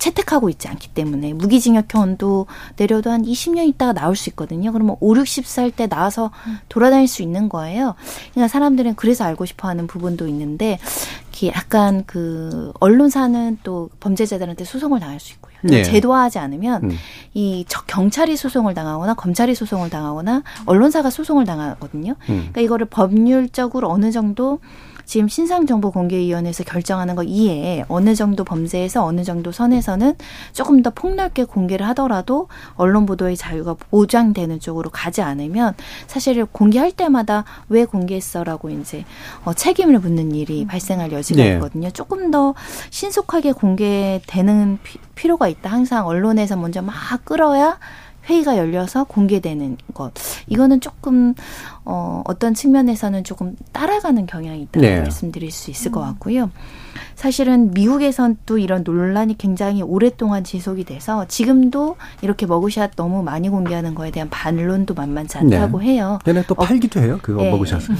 채택하고 0.00 0.48
있지 0.50 0.66
않기 0.66 0.88
때문에 0.88 1.32
무기징역형도 1.34 2.46
내려도 2.76 3.10
한 3.10 3.22
20년 3.22 3.68
있다가 3.68 3.92
나올 3.92 4.16
수 4.16 4.28
있거든요. 4.30 4.72
그러면 4.72 4.96
5, 4.98 5.14
60살 5.14 5.74
때 5.76 5.86
나와서 5.86 6.30
돌아다닐 6.68 7.06
수 7.06 7.22
있는 7.22 7.48
거예요. 7.48 7.94
그러니까 8.32 8.48
사람들은 8.48 8.96
그래서 8.96 9.24
알고 9.24 9.44
싶어 9.46 9.68
하는 9.68 9.86
부분도 9.86 10.26
있는데 10.26 10.78
약간 11.54 12.04
그 12.06 12.70
언론사는 12.80 13.58
또 13.62 13.88
범죄자들한테 14.00 14.64
소송을 14.64 15.00
당할 15.00 15.18
수 15.20 15.32
있고요. 15.32 15.54
네. 15.62 15.82
제도화하지 15.84 16.38
않으면 16.38 16.84
음. 16.84 16.96
이 17.32 17.64
저- 17.66 17.80
경찰이 17.86 18.36
소송을 18.36 18.74
당하거나 18.74 19.14
검찰이 19.14 19.54
소송을 19.54 19.88
당하거나 19.88 20.42
언론사가 20.66 21.08
소송을 21.08 21.46
당하거든요. 21.46 22.12
음. 22.12 22.16
그러니까 22.26 22.60
이거를 22.60 22.86
법률적으로 22.86 23.88
어느 23.90 24.10
정도 24.12 24.58
지금 25.10 25.26
신상정보공개위원회에서 25.26 26.62
결정하는 26.62 27.16
거 27.16 27.24
이외에 27.24 27.84
어느 27.88 28.14
정도 28.14 28.44
범죄에서 28.44 29.04
어느 29.04 29.24
정도 29.24 29.50
선에서는 29.50 30.14
조금 30.52 30.82
더 30.84 30.90
폭넓게 30.90 31.42
공개를 31.46 31.84
하더라도 31.88 32.46
언론 32.76 33.06
보도의 33.06 33.36
자유가 33.36 33.74
보장되는 33.74 34.60
쪽으로 34.60 34.88
가지 34.90 35.20
않으면 35.20 35.74
사실 36.06 36.44
공개할 36.44 36.92
때마다 36.92 37.44
왜 37.68 37.86
공개했어라고 37.86 38.70
이제 38.70 39.04
어, 39.44 39.52
책임을 39.52 39.98
묻는 39.98 40.32
일이 40.32 40.64
발생할 40.64 41.10
여지가 41.10 41.42
네. 41.42 41.54
있거든요. 41.54 41.90
조금 41.90 42.30
더 42.30 42.54
신속하게 42.90 43.50
공개되는 43.50 44.78
피- 44.84 45.00
필요가 45.16 45.48
있다. 45.48 45.70
항상 45.72 46.06
언론에서 46.06 46.54
먼저 46.54 46.82
막 46.82 46.94
끌어야 47.24 47.80
회의가 48.28 48.58
열려서 48.58 49.04
공개되는 49.04 49.78
것. 49.94 50.12
이거는 50.46 50.80
조금 50.80 51.34
어 51.84 52.22
어떤 52.26 52.54
측면에서는 52.54 53.24
조금 53.24 53.56
따라가는 53.72 54.26
경향이 54.26 54.62
있다고 54.62 54.80
네. 54.80 55.00
말씀드릴 55.00 55.50
수 55.50 55.70
있을 55.70 55.90
것 55.90 56.00
같고요. 56.00 56.50
사실은 57.14 57.72
미국에선 57.72 58.38
또 58.46 58.58
이런 58.58 58.82
논란이 58.82 59.36
굉장히 59.36 59.82
오랫동안 59.82 60.42
지속이 60.42 60.84
돼서 60.84 61.26
지금도 61.28 61.96
이렇게 62.22 62.46
머그샷 62.46 62.92
너무 62.96 63.22
많이 63.22 63.48
공개하는 63.48 63.94
거에 63.94 64.10
대한 64.10 64.30
반론도 64.30 64.94
만만치 64.94 65.38
않다고 65.38 65.82
해요. 65.82 66.18
얘네 66.26 66.44
또 66.46 66.54
팔기도 66.54 67.00
해요. 67.00 67.18
그거 67.20 67.44
예. 67.44 67.50
먹으셔서. 67.50 67.92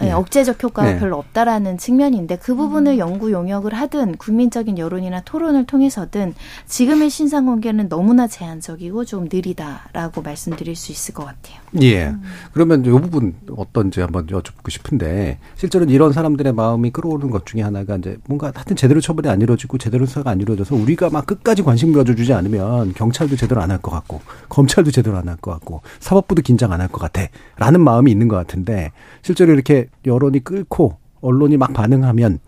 네, 0.00 0.12
억제적 0.12 0.62
효과가 0.62 0.94
네. 0.94 0.98
별로 0.98 1.18
없다라는 1.18 1.78
측면인데 1.78 2.38
그 2.38 2.52
음. 2.52 2.56
부분을 2.56 2.98
연구 2.98 3.32
용역을 3.32 3.74
하든 3.74 4.16
국민적인 4.16 4.78
여론이나 4.78 5.20
토론을 5.22 5.66
통해서든 5.66 6.34
지금의 6.66 7.10
신상 7.10 7.46
공개는 7.46 7.88
너무나 7.88 8.26
제한적이고 8.26 9.04
좀 9.04 9.28
느리다라고 9.30 10.22
말씀드릴 10.22 10.74
수 10.74 10.90
있을 10.90 11.14
것 11.14 11.24
같아요. 11.24 11.58
예. 11.82 12.06
음. 12.06 12.22
그러면 12.52 12.84
이 12.84 12.88
부분 13.14 13.34
어떤지 13.56 14.00
한번 14.00 14.26
여쭙고 14.28 14.68
싶은데 14.70 15.38
실제로는 15.54 15.92
이런 15.94 16.12
사람들의 16.12 16.52
마음이 16.52 16.90
끌어오르는 16.90 17.30
것 17.30 17.46
중에 17.46 17.62
하나가 17.62 17.96
이제 17.96 18.18
뭔가 18.26 18.50
하여튼 18.52 18.74
제대로 18.74 19.00
처벌이 19.00 19.28
안 19.28 19.40
이루어지고 19.40 19.78
제대로 19.78 20.04
수사가 20.04 20.30
안 20.30 20.40
이루어져서 20.40 20.74
우리가 20.74 21.10
막 21.10 21.24
끝까지 21.26 21.62
관심 21.62 21.92
가져주지 21.92 22.32
않으면 22.32 22.92
경찰도 22.94 23.36
제대로 23.36 23.60
안 23.62 23.70
할 23.70 23.78
것 23.78 23.90
같고 23.90 24.20
검찰도 24.48 24.90
제대로 24.90 25.16
안 25.16 25.28
할 25.28 25.36
것 25.36 25.52
같고 25.52 25.82
사법부도 26.00 26.42
긴장 26.42 26.72
안 26.72 26.80
할 26.80 26.88
것 26.88 26.98
같아. 27.00 27.26
라는 27.56 27.80
마음이 27.80 28.10
있는 28.10 28.26
것 28.28 28.36
같은데 28.36 28.90
실제로 29.22 29.52
이렇게 29.52 29.88
여론이 30.04 30.42
끓고 30.44 30.96
언론이 31.20 31.56
막 31.56 31.72
반응하면 31.72 32.40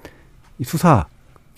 이 0.58 0.64
수사, 0.64 1.06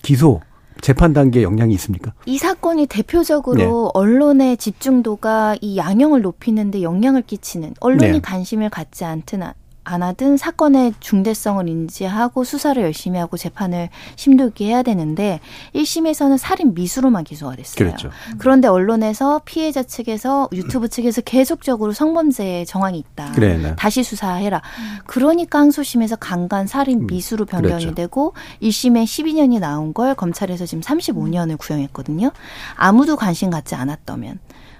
기소, 0.01 0.41
재판 0.81 1.13
단계에 1.13 1.43
영향이 1.43 1.73
있습니까? 1.75 2.13
이 2.25 2.37
사건이 2.37 2.87
대표적으로 2.87 3.57
네. 3.57 3.91
언론의 3.93 4.57
집중도가 4.57 5.57
이 5.61 5.77
양형을 5.77 6.21
높이는데 6.21 6.81
영향을 6.81 7.21
끼치는 7.21 7.75
언론이 7.79 8.11
네. 8.13 8.19
관심을 8.19 8.69
갖지 8.69 9.05
않든 9.05 9.43
아- 9.43 9.53
안 9.83 10.03
하든 10.03 10.37
사건의 10.37 10.93
중대성을 10.99 11.67
인지하고 11.67 12.43
수사를 12.43 12.81
열심히 12.81 13.19
하고 13.19 13.37
재판을 13.37 13.89
심도 14.15 14.47
있게 14.47 14.65
해야 14.65 14.83
되는데 14.83 15.39
1심에서는 15.73 16.37
살인 16.37 16.73
미수로만 16.73 17.23
기소가 17.23 17.55
됐어요. 17.55 17.75
그렇죠. 17.75 18.09
그런데 18.37 18.67
언론에서 18.67 19.41
피해자 19.45 19.83
측에서 19.83 20.49
유튜브 20.53 20.89
측에서 20.89 21.21
계속적으로 21.21 21.91
성범죄 21.93 22.65
정황이 22.65 22.99
있다. 22.99 23.31
그래, 23.31 23.57
네. 23.57 23.75
다시 23.75 24.03
수사해라. 24.03 24.61
그러니까 25.05 25.59
항소심에서 25.59 26.15
강간 26.17 26.67
살인 26.67 27.01
음, 27.01 27.07
미수로 27.07 27.45
변경이 27.45 27.83
그랬죠. 27.85 27.95
되고 27.95 28.33
1심에 28.61 29.03
12년이 29.03 29.59
나온 29.59 29.93
걸 29.93 30.15
검찰에서 30.15 30.65
지금 30.65 30.81
35년을 30.81 31.57
구형했거든요. 31.57 32.31
아무도 32.75 33.15
관심 33.15 33.49
갖지 33.49 33.75
않았다면 33.75 34.39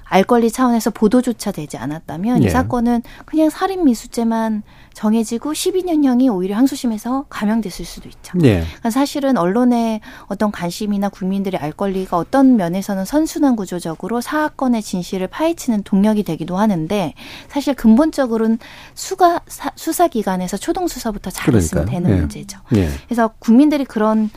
알 0.09 0.23
권리 0.23 0.51
차원에서 0.51 0.89
보도조차 0.89 1.51
되지 1.51 1.77
않았다면 1.77 2.43
예. 2.43 2.47
이 2.47 2.49
사건은 2.49 3.03
그냥 3.25 3.49
살인 3.49 3.85
미수죄만 3.85 4.63
정해지고 4.93 5.53
12년형이 5.53 6.33
오히려 6.33 6.57
항소심에서 6.57 7.25
감형됐을 7.29 7.85
수도 7.85 8.09
있죠. 8.09 8.33
예. 8.43 8.61
그러니까 8.61 8.89
사실은 8.89 9.37
언론의 9.37 10.01
어떤 10.27 10.51
관심이나 10.51 11.09
국민들의 11.09 11.59
알 11.59 11.71
권리가 11.71 12.17
어떤 12.17 12.57
면에서는 12.57 13.05
선순환 13.05 13.55
구조적으로 13.55 14.19
사건의 14.19 14.81
진실을 14.81 15.27
파헤치는 15.27 15.83
동력이 15.83 16.23
되기도 16.23 16.57
하는데 16.57 17.13
사실 17.47 17.75
근본적으로는 17.75 18.57
수가 18.95 19.41
사- 19.47 19.71
수사 19.75 20.07
기관에서 20.07 20.57
초동 20.57 20.87
수사부터 20.87 21.29
잘했으면. 21.29 21.85
되는 21.85 22.09
예. 22.09 22.15
문제죠. 22.15 22.59
예. 22.75 22.89
그래서 23.05 23.29
국민들이 23.39 23.85
그런 23.85 24.29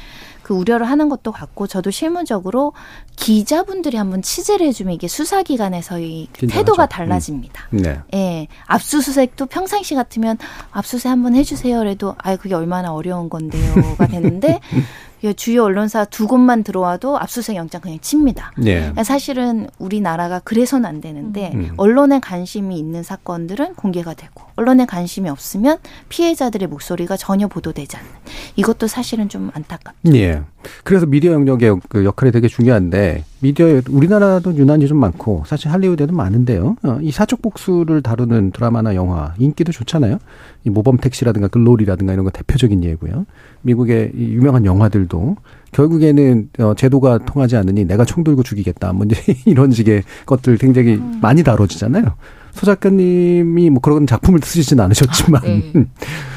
그 0.42 0.54
우려를 0.54 0.88
하는 0.88 1.08
것도 1.08 1.32
같고 1.32 1.66
저도 1.66 1.90
실무적으로 1.90 2.72
기자분들이 3.16 3.96
한번 3.96 4.22
취재를 4.22 4.66
해주면 4.66 4.94
이게 4.94 5.08
수사기관에서의 5.08 6.28
그 6.32 6.40
긴장하죠. 6.40 6.64
태도가 6.64 6.84
음. 6.84 6.88
달라집니다. 6.88 7.68
네. 7.70 8.00
예, 8.14 8.48
압수수색도 8.66 9.46
평상시 9.46 9.94
같으면 9.94 10.38
압수수색 10.70 11.10
한번 11.10 11.34
해주세요. 11.34 11.78
그래도 11.78 12.14
아 12.18 12.36
그게 12.36 12.54
얼마나 12.54 12.92
어려운 12.92 13.28
건데요가 13.28 14.06
되는데 14.08 14.60
이 14.72 14.82
주요 15.36 15.64
언론사 15.64 16.04
두 16.06 16.26
곳만 16.26 16.64
들어와도 16.64 17.18
압수수색 17.18 17.56
영장 17.56 17.80
그냥 17.80 17.98
칩니다. 18.00 18.52
예. 18.64 18.80
그러니까 18.80 19.04
사실은 19.04 19.68
우리나라가 19.78 20.40
그래서는 20.40 20.86
안 20.86 21.00
되는데 21.00 21.52
음. 21.54 21.74
언론에 21.76 22.18
관심이 22.18 22.76
있는 22.76 23.02
사건들은 23.02 23.74
공개가 23.76 24.14
되고 24.14 24.42
언론에 24.56 24.84
관심이 24.86 25.28
없으면 25.28 25.78
피해자들의 26.08 26.66
목소리가 26.68 27.16
전혀 27.16 27.46
보도되지 27.46 27.96
않는 27.96 28.10
이것도 28.56 28.88
사실은 28.88 29.28
좀 29.28 29.50
안타깝죠. 29.54 30.16
예. 30.16 30.42
그래서 30.84 31.06
미디어 31.06 31.32
영역의 31.32 31.80
그 31.88 32.04
역할이 32.04 32.32
되게 32.32 32.48
중요한데 32.48 33.24
미디어 33.40 33.80
우리나라도 33.88 34.54
유난히 34.54 34.86
좀 34.86 34.98
많고 34.98 35.44
사실 35.46 35.70
할리우드에도 35.70 36.14
많은데요. 36.14 36.76
어, 36.82 36.98
이 37.02 37.10
사적 37.10 37.42
복수를 37.42 38.02
다루는 38.02 38.52
드라마나 38.52 38.94
영화 38.94 39.34
인기도 39.38 39.72
좋잖아요. 39.72 40.18
이 40.64 40.70
모범 40.70 40.98
택시라든가 40.98 41.48
글로리라든가 41.48 42.12
이런 42.12 42.24
거 42.24 42.30
대표적인 42.30 42.84
예고요. 42.84 43.26
미국의 43.62 44.12
이 44.14 44.32
유명한 44.32 44.64
영화들도 44.64 45.36
결국에는 45.72 46.50
어, 46.58 46.74
제도가 46.74 47.18
통하지 47.18 47.56
않으니 47.56 47.84
내가 47.84 48.04
총 48.04 48.22
들고 48.22 48.42
죽이겠다. 48.42 48.92
뭐 48.92 49.06
이런 49.46 49.72
식의 49.72 50.04
것들 50.26 50.58
굉장히 50.58 51.00
많이 51.20 51.42
다뤄지잖아요. 51.42 52.04
소 52.52 52.66
작가님이 52.66 53.70
뭐 53.70 53.80
그런 53.80 54.06
작품을 54.06 54.40
쓰시진 54.42 54.78
않으셨지만 54.78 55.42
네. 55.42 55.72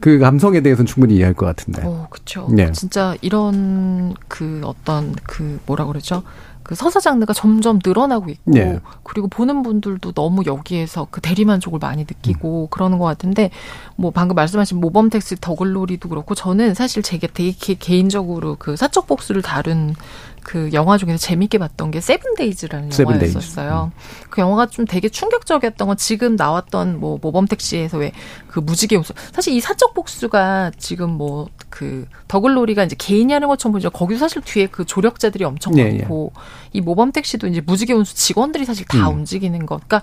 그 0.00 0.18
감성에 0.18 0.60
대해서는 0.62 0.86
충분히 0.86 1.16
이해할 1.16 1.34
것 1.34 1.46
같은데. 1.46 1.82
어, 1.84 2.06
그쵸. 2.10 2.48
네. 2.50 2.72
진짜 2.72 3.14
이런 3.20 4.14
그 4.28 4.60
어떤 4.64 5.14
그 5.24 5.60
뭐라 5.66 5.84
그러죠? 5.86 6.22
그 6.62 6.74
서사 6.74 7.00
장르가 7.00 7.32
점점 7.32 7.80
늘어나고 7.84 8.30
있고 8.30 8.50
네. 8.52 8.78
그리고 9.02 9.26
보는 9.28 9.62
분들도 9.62 10.12
너무 10.12 10.42
여기에서 10.46 11.08
그 11.10 11.20
대리만족을 11.20 11.78
많이 11.80 12.02
느끼고 12.02 12.68
그러는 12.68 12.98
것 12.98 13.06
같은데 13.06 13.50
뭐 13.96 14.10
방금 14.12 14.36
말씀하신 14.36 14.78
모범 14.78 15.10
택시 15.10 15.34
더글로리도 15.40 16.08
그렇고 16.08 16.34
저는 16.34 16.74
사실 16.74 17.02
제게 17.02 17.26
되게 17.26 17.50
개- 17.52 17.74
개인적으로 17.74 18.56
그 18.58 18.76
사적 18.76 19.06
복수를 19.08 19.42
다룬 19.42 19.94
그 20.42 20.70
영화 20.72 20.98
중에서 20.98 21.18
재밌게 21.18 21.58
봤던 21.58 21.90
게 21.90 22.00
세븐데이즈라는 22.00 22.90
세븐 22.90 23.18
데이즈. 23.18 23.34
영화였었어요. 23.34 23.92
그 24.30 24.40
영화가 24.40 24.66
좀 24.66 24.84
되게 24.86 25.08
충격적이었던 25.08 25.86
건 25.88 25.96
지금 25.96 26.36
나왔던 26.36 26.98
뭐 27.00 27.18
모범 27.20 27.46
택시에서 27.46 27.98
왜 27.98 28.12
그 28.50 28.58
무지개 28.58 28.96
용서 28.96 29.14
사실 29.32 29.54
이 29.54 29.60
사적 29.60 29.94
복수가 29.94 30.72
지금 30.76 31.10
뭐 31.10 31.48
그 31.70 32.06
더글로리가 32.28 32.84
이제 32.84 32.96
개인이 32.98 33.32
하는 33.32 33.48
것처럼 33.48 33.72
보이죠. 33.72 33.90
거기도 33.90 34.18
사실 34.18 34.42
뒤에 34.42 34.66
그 34.66 34.84
조력자들이 34.84 35.44
엄청 35.44 35.78
예, 35.78 35.84
많고 35.98 36.32
이 36.72 36.80
모범 36.80 37.12
택시도 37.12 37.46
이제 37.46 37.60
무지개 37.60 37.92
운수 37.94 38.14
직원들이 38.14 38.64
사실 38.64 38.84
다 38.86 39.08
음. 39.08 39.18
움직이는 39.18 39.64
것. 39.66 39.80
그러니까 39.86 40.02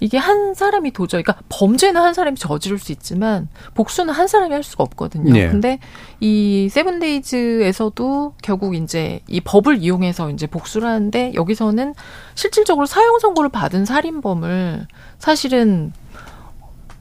이게 0.00 0.16
한 0.16 0.54
사람이 0.54 0.92
도저히 0.92 1.22
그러니까 1.22 1.44
범죄는 1.48 2.00
한 2.00 2.14
사람이 2.14 2.36
저지를 2.36 2.78
수 2.78 2.92
있지만 2.92 3.48
복수는 3.74 4.14
한 4.14 4.28
사람이 4.28 4.52
할 4.52 4.62
수가 4.62 4.84
없거든요. 4.84 5.36
예. 5.36 5.48
근데 5.48 5.78
이 6.20 6.68
세븐데이즈에서도 6.70 8.34
결국 8.42 8.74
이제 8.74 9.20
이 9.26 9.40
법을 9.40 9.78
이용해서 9.78 10.30
이제 10.30 10.46
복수를 10.46 10.88
하는데 10.88 11.32
여기서는 11.34 11.94
실질적으로 12.34 12.86
사형 12.86 13.18
선고를 13.18 13.50
받은 13.50 13.84
살인범을 13.84 14.86
사실은 15.18 15.92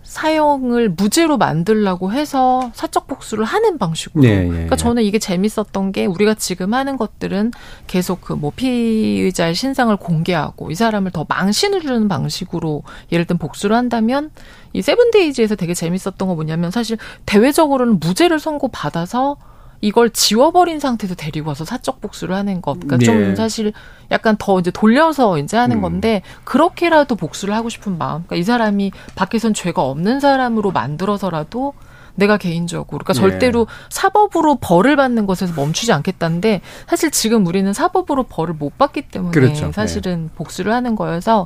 사형을 0.07 0.89
무죄로 0.89 1.37
만들라고 1.37 2.13
해서 2.13 2.71
사적 2.73 3.07
복수를 3.07 3.43
하는 3.43 3.77
방식으로. 3.77 4.23
예, 4.23 4.29
예, 4.29 4.47
그러니까 4.47 4.73
예. 4.73 4.77
저는 4.77 5.03
이게 5.03 5.19
재밌었던 5.19 5.91
게 5.91 6.05
우리가 6.05 6.33
지금 6.33 6.73
하는 6.73 6.95
것들은 6.97 7.51
계속 7.87 8.21
그 8.21 8.37
뭐 8.37 8.51
피의자의 8.55 9.55
신상을 9.55 9.95
공개하고 9.97 10.71
이 10.71 10.75
사람을 10.75 11.11
더 11.11 11.25
망신을 11.27 11.81
주는 11.81 12.07
방식으로 12.07 12.83
예를 13.11 13.25
들면 13.25 13.39
복수를 13.39 13.75
한다면 13.75 14.31
이 14.73 14.81
세븐데이즈에서 14.81 15.55
되게 15.55 15.73
재밌었던 15.73 16.27
거 16.27 16.35
뭐냐면 16.35 16.71
사실 16.71 16.97
대외적으로는 17.25 17.99
무죄를 17.99 18.39
선고받아서 18.39 19.37
이걸 19.81 20.09
지워버린 20.09 20.79
상태에서 20.79 21.15
데리고 21.15 21.49
와서 21.49 21.65
사적 21.65 22.01
복수를 22.01 22.35
하는 22.35 22.61
것. 22.61 22.79
그러니까 22.79 22.97
예. 23.01 23.05
좀 23.05 23.35
사실 23.35 23.73
약간 24.11 24.35
더 24.39 24.59
이제 24.59 24.71
돌려서 24.71 25.37
이제 25.37 25.57
하는 25.57 25.77
음. 25.77 25.81
건데 25.81 26.21
그렇게라도 26.43 27.15
복수를 27.15 27.53
하고 27.55 27.69
싶은 27.69 27.97
마음. 27.97 28.23
그러니까 28.25 28.35
이 28.37 28.43
사람이 28.43 28.91
밖에선 29.15 29.53
죄가 29.53 29.81
없는 29.83 30.19
사람으로 30.19 30.71
만들어서라도 30.71 31.73
내가 32.15 32.37
개인적으로 32.37 33.03
그러니까 33.03 33.13
예. 33.13 33.29
절대로 33.29 33.67
사법으로 33.89 34.55
벌을 34.55 34.95
받는 34.95 35.27
것에서 35.27 35.53
멈추지 35.55 35.93
않겠다는데 35.93 36.61
사실 36.87 37.11
지금 37.11 37.45
우리는 37.45 37.71
사법으로 37.73 38.23
벌을 38.23 38.55
못 38.55 38.75
받기 38.79 39.03
때문에 39.03 39.31
그렇죠. 39.31 39.71
사실은 39.71 40.31
복수를 40.33 40.73
하는 40.73 40.95
거여서 40.95 41.45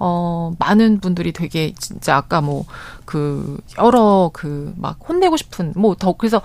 어 0.00 0.52
많은 0.58 0.98
분들이 0.98 1.30
되게 1.32 1.72
진짜 1.78 2.16
아까 2.16 2.40
뭐 2.40 2.64
그 3.10 3.58
여러 3.78 4.30
그 4.32 4.72
막 4.76 4.96
혼내고 5.08 5.36
싶은 5.36 5.72
뭐 5.76 5.94
더 5.96 6.12
그래서 6.12 6.40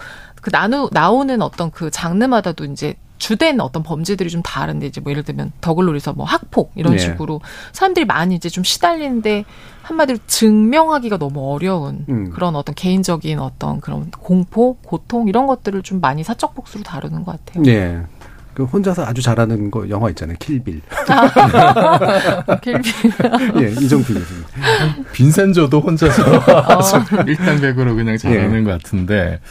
그 0.45 0.51
나누 0.51 0.89
나오는 0.91 1.41
어떤 1.41 1.71
그 1.71 1.89
장르마다도 1.89 2.65
이제 2.65 2.93
주된 3.17 3.59
어떤 3.61 3.81
범죄들이 3.81 4.29
좀 4.29 4.43
다른데 4.43 4.85
이제 4.85 5.01
뭐 5.01 5.09
예를 5.09 5.23
들면 5.23 5.53
더글로리서 5.59 6.13
뭐 6.13 6.23
학폭 6.23 6.71
이런 6.75 6.93
네. 6.93 6.99
식으로 6.99 7.41
사람들이 7.71 8.05
많이 8.05 8.35
이제 8.35 8.47
좀 8.47 8.63
시달리는데 8.63 9.43
한마디로 9.81 10.19
증명하기가 10.27 11.17
너무 11.17 11.51
어려운 11.51 12.05
음. 12.09 12.29
그런 12.29 12.55
어떤 12.55 12.75
개인적인 12.75 13.39
어떤 13.39 13.81
그런 13.81 14.11
공포, 14.11 14.75
고통 14.83 15.27
이런 15.27 15.47
것들을 15.47 15.81
좀 15.81 15.99
많이 15.99 16.23
사적 16.23 16.53
복수로 16.53 16.83
다루는 16.83 17.23
것 17.23 17.43
같아요. 17.43 17.63
예. 17.65 18.03
그 18.55 18.63
혼자서 18.63 19.05
아주 19.05 19.21
잘하는 19.21 19.69
거 19.69 19.87
영화 19.89 20.09
있잖아요. 20.09 20.37
킬빌. 20.39 20.81
킬빌. 22.61 22.81
예, 23.61 23.69
이정필 23.83 24.15
교수님. 24.15 24.43
빈센조도 25.11 25.81
혼자서 25.81 26.23
어. 26.23 27.23
일당백으로 27.27 27.95
그냥 27.95 28.17
잘하는 28.17 28.61
예. 28.61 28.63
것 28.63 28.71
같은데, 28.71 29.41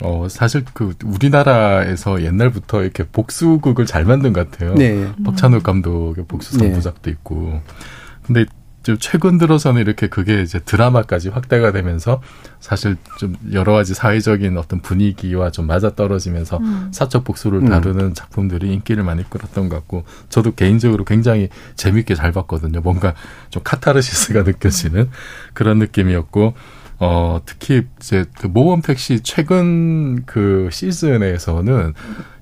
어, 0.00 0.28
사실 0.30 0.64
그 0.72 0.94
우리나라에서 1.04 2.22
옛날부터 2.22 2.84
이렇게 2.84 3.02
복수극을 3.04 3.84
잘 3.84 4.04
만든 4.04 4.32
것 4.32 4.48
같아요. 4.48 4.74
네. 4.74 5.08
박찬욱 5.24 5.64
감독의 5.64 6.24
복수 6.28 6.56
네. 6.58 6.68
삼부작도 6.68 7.10
있고. 7.10 7.60
근데 8.22 8.44
좀 8.44 8.65
최근 8.94 9.38
들어서는 9.38 9.80
이렇게 9.80 10.08
그게 10.08 10.42
이제 10.42 10.60
드라마까지 10.60 11.30
확대가 11.30 11.72
되면서 11.72 12.22
사실 12.60 12.96
좀 13.18 13.34
여러 13.52 13.72
가지 13.72 13.94
사회적인 13.94 14.56
어떤 14.56 14.80
분위기와 14.80 15.50
좀 15.50 15.66
맞아 15.66 15.94
떨어지면서 15.94 16.58
음. 16.58 16.88
사적 16.92 17.24
복수를 17.24 17.62
음. 17.62 17.68
다루는 17.68 18.14
작품들이 18.14 18.72
인기를 18.72 19.02
많이 19.02 19.28
끌었던 19.28 19.68
것 19.68 19.76
같고 19.76 20.04
저도 20.28 20.54
개인적으로 20.54 21.04
굉장히 21.04 21.48
재밌게 21.74 22.14
잘 22.14 22.30
봤거든요. 22.30 22.80
뭔가 22.80 23.14
좀 23.50 23.62
카타르시스가 23.64 24.42
느껴지는 24.44 25.10
그런 25.52 25.78
느낌이었고 25.78 26.54
어 26.98 27.40
특히 27.44 27.82
이제 28.00 28.24
그 28.38 28.46
모범 28.46 28.80
택시 28.82 29.20
최근 29.20 30.24
그 30.24 30.68
시즌에서는 30.72 31.92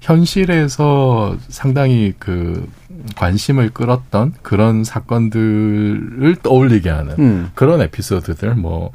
현실에서 0.00 1.36
상당히 1.48 2.14
그 2.18 2.68
관심을 3.16 3.70
끌었던 3.70 4.34
그런 4.42 4.84
사건들을 4.84 6.36
떠올리게 6.42 6.88
하는 6.90 7.14
음. 7.18 7.50
그런 7.54 7.80
에피소드들 7.80 8.54
뭐 8.54 8.92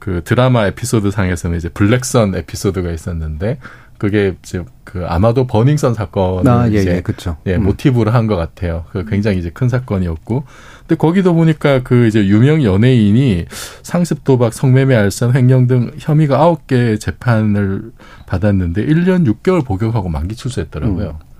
그 0.00 0.22
드라마 0.24 0.66
에피소드 0.66 1.10
상에서는 1.12 1.56
이제 1.58 1.68
블랙선 1.68 2.34
에피소드가 2.34 2.90
있었는데 2.90 3.58
그게 3.98 4.34
이제 4.42 4.64
그 4.82 5.04
아마도 5.06 5.46
버닝썬 5.46 5.92
사건을 5.92 6.50
아, 6.50 6.72
예, 6.72 6.80
이제 6.80 6.96
예, 6.96 7.00
그쵸. 7.02 7.36
예, 7.46 7.56
음. 7.56 7.64
모티브로 7.64 8.10
한 8.10 8.26
것 8.26 8.34
같아요. 8.36 8.86
그 8.90 9.04
굉장히 9.04 9.38
이제 9.38 9.50
큰 9.50 9.68
사건이었고. 9.68 10.44
근데 10.90 10.98
거기도 10.98 11.34
보니까 11.34 11.84
그 11.84 12.08
이제 12.08 12.26
유명 12.26 12.64
연예인이 12.64 13.44
상습 13.82 14.24
도박, 14.24 14.52
성매매, 14.52 14.96
알선, 14.96 15.36
횡령 15.36 15.68
등 15.68 15.92
혐의가 16.00 16.40
아홉 16.40 16.66
개 16.66 16.96
재판을 16.96 17.92
받았는데 18.26 18.84
1년 18.86 19.24
6개월 19.24 19.64
복역하고 19.64 20.08
만기 20.08 20.34
출소했더라고요. 20.34 21.10
음. 21.10 21.30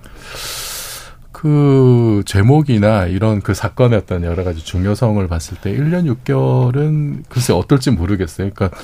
그 1.32 2.22
제목이나 2.26 3.06
이런 3.06 3.40
그 3.40 3.52
사건의 3.52 3.98
어떤 3.98 4.22
여러 4.22 4.44
가지 4.44 4.64
중요성을 4.64 5.26
봤을 5.26 5.56
때 5.60 5.76
1년 5.76 6.06
6개월은 6.14 7.24
글쎄 7.28 7.52
어떨지 7.52 7.90
모르겠어요. 7.90 8.50
그러니까 8.54 8.78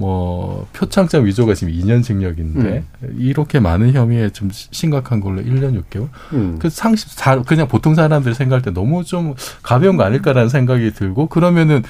뭐 0.00 0.66
표창장 0.72 1.26
위조가 1.26 1.52
지금 1.52 1.74
2년 1.74 2.02
징역인데 2.02 2.84
이렇게 3.18 3.60
많은 3.60 3.92
혐의에 3.92 4.30
좀 4.30 4.48
심각한 4.52 5.20
걸로 5.20 5.42
1년 5.42 5.78
6개월? 5.82 6.08
음. 6.32 6.56
그 6.58 6.70
상식 6.70 7.10
사- 7.10 7.42
그냥 7.42 7.68
보통 7.68 7.94
사람들이 7.94 8.34
생각할 8.34 8.62
때 8.62 8.70
너무 8.70 9.04
좀 9.04 9.34
가벼운 9.62 9.98
거 9.98 10.04
아닐까라는 10.04 10.48
생각이 10.48 10.92
들고 10.94 11.26
그러면은 11.26 11.82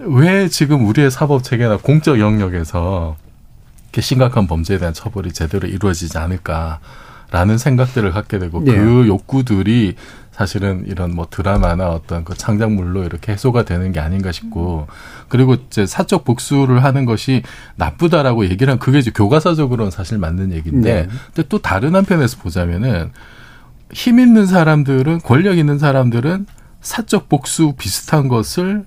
왜 0.00 0.48
지금 0.48 0.84
우리의 0.88 1.12
사법 1.12 1.44
체계나 1.44 1.76
공적 1.76 2.18
영역에서 2.18 3.16
이렇게 3.84 4.00
심각한 4.00 4.48
범죄에 4.48 4.78
대한 4.78 4.92
처벌이 4.92 5.32
제대로 5.32 5.68
이루어지지 5.68 6.18
않을까라는 6.18 7.56
생각들을 7.58 8.10
갖게 8.10 8.40
되고 8.40 8.64
예. 8.66 8.72
그 8.74 9.06
욕구들이 9.06 9.94
사실은 10.32 10.84
이런 10.86 11.14
뭐 11.14 11.26
드라마나 11.30 11.90
어떤 11.90 12.24
그 12.24 12.34
창작물로 12.34 13.04
이렇게 13.04 13.32
해소가 13.32 13.64
되는 13.64 13.92
게 13.92 14.00
아닌가 14.00 14.32
싶고 14.32 14.88
그리고 15.28 15.54
이제 15.54 15.86
사적 15.86 16.24
복수를 16.24 16.82
하는 16.82 17.04
것이 17.04 17.42
나쁘다라고 17.76 18.46
얘기를 18.46 18.70
한 18.72 18.78
그게 18.78 18.98
이제 18.98 19.10
교과서적으로는 19.10 19.90
사실 19.90 20.18
맞는 20.18 20.52
얘기인데 20.52 21.02
네. 21.02 21.08
근데 21.34 21.48
또 21.48 21.58
다른 21.58 21.94
한편에서 21.94 22.38
보자면은 22.38 23.10
힘 23.92 24.18
있는 24.18 24.46
사람들은 24.46 25.20
권력 25.20 25.58
있는 25.58 25.78
사람들은 25.78 26.46
사적 26.80 27.28
복수 27.28 27.74
비슷한 27.78 28.28
것을 28.28 28.84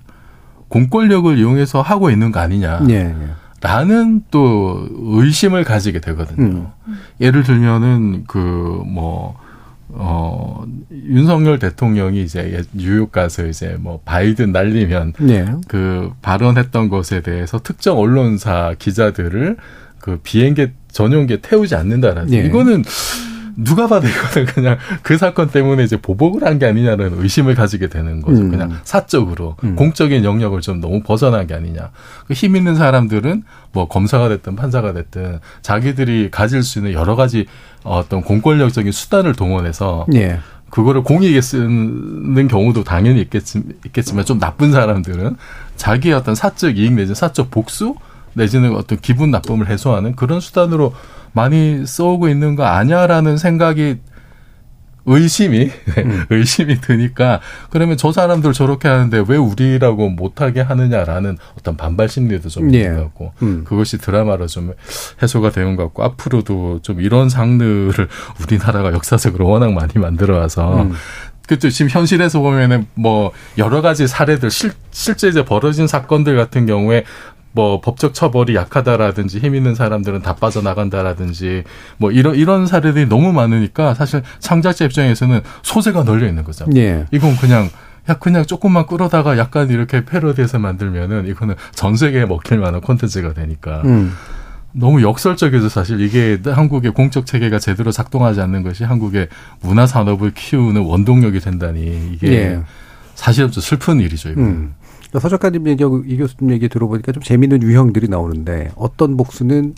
공권력을 0.68 1.38
이용해서 1.38 1.80
하고 1.80 2.10
있는 2.10 2.32
거 2.32 2.40
아니냐. 2.40 2.86
예, 2.90 2.94
예. 2.94 3.28
라는 3.62 4.22
또 4.30 4.86
의심을 4.90 5.64
가지게 5.64 6.00
되거든요. 6.00 6.72
예를 7.20 7.42
들면은 7.42 8.24
그 8.26 8.38
뭐, 8.86 9.38
어, 9.98 10.64
윤석열 10.90 11.58
대통령이 11.58 12.22
이제 12.22 12.62
뉴욕 12.72 13.10
가서 13.10 13.46
이제 13.46 13.76
뭐 13.78 14.00
바이든 14.04 14.52
날리면 14.52 15.14
네. 15.20 15.46
그 15.68 16.12
발언했던 16.22 16.88
것에 16.88 17.20
대해서 17.22 17.58
특정 17.62 17.98
언론사 17.98 18.74
기자들을 18.78 19.56
그 19.98 20.20
비행기 20.22 20.68
전용기에 20.92 21.38
태우지 21.42 21.74
않는다라는 21.74 22.32
예. 22.32 22.44
이거는 22.46 22.84
누가 23.56 23.86
봐도 23.86 24.06
이거는 24.06 24.46
그냥 24.46 24.78
그 25.02 25.16
사건 25.18 25.48
때문에 25.50 25.82
이제 25.84 25.96
보복을 25.96 26.44
한 26.44 26.58
게 26.58 26.66
아니냐는 26.66 27.22
의심을 27.22 27.54
가지게 27.54 27.88
되는 27.88 28.20
거죠. 28.22 28.40
음. 28.42 28.50
그냥 28.50 28.78
사적으로 28.84 29.56
음. 29.64 29.76
공적인 29.76 30.24
영역을 30.24 30.60
좀 30.60 30.80
너무 30.80 31.02
벗어난 31.02 31.46
게 31.46 31.54
아니냐. 31.54 31.90
그힘 32.28 32.56
있는 32.56 32.74
사람들은 32.74 33.42
뭐 33.72 33.88
검사가 33.88 34.28
됐든 34.28 34.56
판사가 34.56 34.92
됐든 34.92 35.40
자기들이 35.62 36.30
가질 36.30 36.62
수 36.62 36.78
있는 36.78 36.92
여러 36.92 37.16
가지 37.16 37.46
어떤 37.82 38.22
공권력적인 38.22 38.92
수단을 38.92 39.34
동원해서 39.34 40.06
예. 40.14 40.40
그거를 40.70 41.02
공익에 41.02 41.40
쓰는 41.40 42.48
경우도 42.48 42.84
당연히 42.84 43.20
있겠지, 43.20 43.62
있겠지만 43.86 44.24
좀 44.24 44.38
나쁜 44.38 44.72
사람들은 44.72 45.36
자기의 45.76 46.14
어떤 46.14 46.34
사적 46.34 46.76
이익 46.76 46.92
내지 46.92 47.14
사적 47.14 47.50
복수 47.50 47.94
내지는 48.36 48.74
어떤 48.76 48.98
기분 48.98 49.30
나쁨을 49.30 49.68
해소하는 49.68 50.14
그런 50.14 50.40
수단으로 50.40 50.94
많이 51.32 51.86
써오고 51.86 52.28
있는 52.28 52.54
거 52.54 52.64
아니야라는 52.64 53.38
생각이 53.38 53.98
의심이 55.06 55.70
음. 55.98 56.24
의심이 56.30 56.80
드니까 56.80 57.40
그러면 57.70 57.96
저 57.96 58.12
사람들 58.12 58.52
저렇게 58.52 58.88
하는데 58.88 59.24
왜 59.28 59.36
우리라고 59.36 60.10
못하게 60.10 60.60
하느냐라는 60.60 61.38
어떤 61.58 61.76
반발 61.76 62.08
심리도 62.08 62.48
좀 62.48 62.74
있는 62.74 62.80
예. 62.80 62.94
것 62.96 63.02
같고 63.04 63.32
음. 63.42 63.64
그것이 63.64 63.98
드라마로 63.98 64.48
좀 64.48 64.74
해소가 65.22 65.50
되는 65.50 65.76
것 65.76 65.84
같고 65.84 66.02
앞으로도 66.02 66.80
좀 66.82 67.00
이런 67.00 67.28
장르를 67.28 68.08
우리나라가 68.42 68.92
역사적으로 68.92 69.48
워낙 69.48 69.72
많이 69.72 69.92
만들어 69.94 70.38
와서 70.38 70.82
음. 70.82 70.92
그죠 71.46 71.70
지금 71.70 71.88
현실에서 71.88 72.40
보면은 72.40 72.86
뭐 72.94 73.30
여러 73.56 73.80
가지 73.80 74.08
사례들 74.08 74.50
실, 74.50 74.72
실제 74.90 75.28
이제 75.28 75.44
벌어진 75.44 75.86
사건들 75.86 76.36
같은 76.36 76.66
경우에 76.66 77.04
뭐 77.56 77.80
법적 77.80 78.12
처벌이 78.12 78.54
약하다라든지 78.54 79.38
힘 79.38 79.54
있는 79.54 79.74
사람들은 79.74 80.20
다 80.20 80.34
빠져나간다라든지 80.34 81.64
뭐 81.96 82.12
이런 82.12 82.34
이런 82.34 82.66
사례들이 82.66 83.08
너무 83.08 83.32
많으니까 83.32 83.94
사실 83.94 84.22
창작자 84.40 84.84
입장에서는 84.84 85.40
소재가 85.62 86.04
널려 86.04 86.28
있는 86.28 86.44
거죠. 86.44 86.66
예. 86.76 87.06
이건 87.12 87.34
그냥 87.36 87.70
야 88.10 88.14
그냥 88.18 88.44
조금만 88.44 88.84
끌어다가 88.84 89.38
약간 89.38 89.70
이렇게 89.70 90.04
패러디해서 90.04 90.58
만들면은 90.58 91.26
이거는 91.28 91.54
전 91.72 91.96
세계에 91.96 92.26
먹힐 92.26 92.58
만한 92.58 92.82
콘텐츠가 92.82 93.32
되니까 93.32 93.80
음. 93.86 94.12
너무 94.72 95.00
역설적이죠 95.00 95.70
사실 95.70 96.02
이게 96.02 96.38
한국의 96.44 96.92
공적 96.92 97.24
체계가 97.24 97.58
제대로 97.58 97.90
작동하지 97.90 98.42
않는 98.42 98.64
것이 98.64 98.84
한국의 98.84 99.28
문화 99.62 99.86
산업을 99.86 100.32
키우는 100.34 100.82
원동력이 100.82 101.40
된다니 101.40 102.10
이게 102.12 102.32
예. 102.32 102.60
사실은 103.14 103.50
좀 103.50 103.62
슬픈 103.62 103.98
일이죠 103.98 104.28
이거. 104.28 104.42
음. 104.42 104.74
그러니까 105.16 105.20
서 105.20 105.28
작가님 105.30 105.66
얘기, 105.68 105.82
이 105.82 106.16
교수님 106.16 106.52
얘기 106.52 106.68
들어보니까 106.68 107.12
좀 107.12 107.22
재미있는 107.22 107.62
유형들이 107.62 108.08
나오는데 108.08 108.72
어떤 108.76 109.16
복수는 109.16 109.74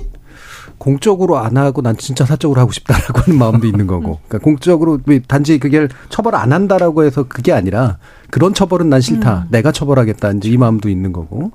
공적으로 0.79 1.39
안 1.39 1.57
하고 1.57 1.83
난 1.83 1.97
진짜 1.97 2.25
사적으로 2.25 2.61
하고 2.61 2.73
싶다라고 2.73 3.21
하는 3.21 3.39
마음도 3.39 3.67
있는 3.67 3.87
거고. 3.87 4.19
그러니까 4.27 4.39
공적으로 4.39 4.99
단지 5.27 5.59
그게 5.59 5.89
처벌 6.09 6.35
안 6.35 6.53
한다라고 6.53 7.05
해서 7.05 7.25
그게 7.29 7.53
아니라 7.53 7.99
그런 8.31 8.55
처벌은 8.55 8.89
난 8.89 9.01
싫다. 9.01 9.45
음. 9.47 9.49
내가 9.51 9.73
처벌하겠다. 9.73 10.33
이제 10.33 10.49
이 10.51 10.57
마음도 10.57 10.89
있는 10.89 11.13
거고. 11.13 11.53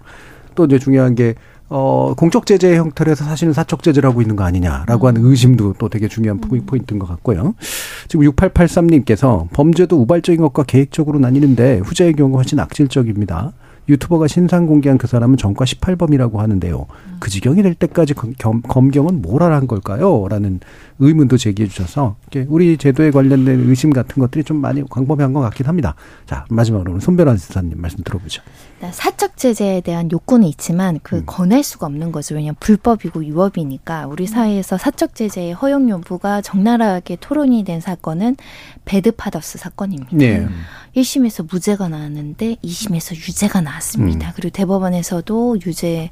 또 0.55 0.65
이제 0.65 0.79
중요한 0.79 1.15
게 1.15 1.35
어, 1.69 2.13
공적 2.15 2.45
제재 2.45 2.77
형태로 2.77 3.11
해서 3.11 3.25
사실은 3.25 3.51
사적 3.51 3.81
제재를 3.81 4.09
하고 4.09 4.21
있는 4.21 4.35
거 4.35 4.43
아니냐라고 4.43 5.07
하는 5.07 5.25
의심도 5.25 5.75
또 5.79 5.89
되게 5.89 6.07
중요한 6.07 6.39
음. 6.43 6.65
포인트인 6.65 6.99
것 6.99 7.07
같고요. 7.07 7.55
지금 8.07 8.25
6883님께서 8.27 9.47
범죄도 9.51 9.99
우발적인 10.01 10.39
것과 10.41 10.63
계획적으로 10.63 11.19
나뉘는데 11.19 11.79
후자의 11.79 12.13
경우 12.13 12.35
훨씬 12.35 12.59
악질적입니다. 12.59 13.53
유튜버가 13.89 14.27
신상 14.27 14.65
공개한 14.65 14.97
그 14.97 15.07
사람은 15.07 15.37
전과 15.37 15.65
18범이라고 15.65 16.37
하는데요. 16.37 16.85
그 17.19 17.29
지경이 17.29 17.61
될 17.63 17.73
때까지 17.73 18.13
검, 18.13 18.61
검경은 18.61 19.21
뭘 19.21 19.43
하란 19.43 19.67
걸까요? 19.67 20.27
라는 20.29 20.59
의문도 20.99 21.37
제기해 21.37 21.67
주셔서 21.67 22.15
우리 22.47 22.77
제도에 22.77 23.11
관련된 23.11 23.69
의심 23.69 23.91
같은 23.91 24.21
것들이 24.21 24.43
좀 24.43 24.57
많이 24.57 24.83
광범위한 24.87 25.33
것 25.33 25.41
같긴 25.41 25.65
합니다. 25.67 25.95
자, 26.25 26.45
마지막으로 26.49 26.99
손 26.99 27.17
변호사님 27.17 27.79
말씀 27.79 28.03
들어보죠. 28.03 28.41
사적 28.91 29.37
제재에 29.37 29.81
대한 29.81 30.11
욕구는 30.11 30.47
있지만 30.49 30.99
그 31.03 31.17
음. 31.17 31.23
권할 31.25 31.63
수가 31.63 31.85
없는 31.87 32.11
거죠. 32.11 32.35
왜냐하면 32.35 32.55
불법이고 32.59 33.25
유법이니까 33.25 34.07
우리 34.07 34.27
사회에서 34.27 34.77
사적 34.77 35.15
제재의 35.15 35.53
허용 35.53 35.89
여부가 35.89 36.41
적나라하게 36.41 37.17
토론이 37.19 37.63
된 37.63 37.79
사건은 37.79 38.35
배드파더스 38.85 39.57
사건입니다. 39.57 40.15
네. 40.17 40.47
1심에서 40.95 41.47
무죄가 41.49 41.89
나왔는데 41.89 42.57
2심에서 42.63 43.15
유죄가 43.15 43.61
나왔습니다. 43.61 44.29
음. 44.29 44.33
그리고 44.35 44.51
대법원에서도 44.51 45.57
유죄 45.65 46.09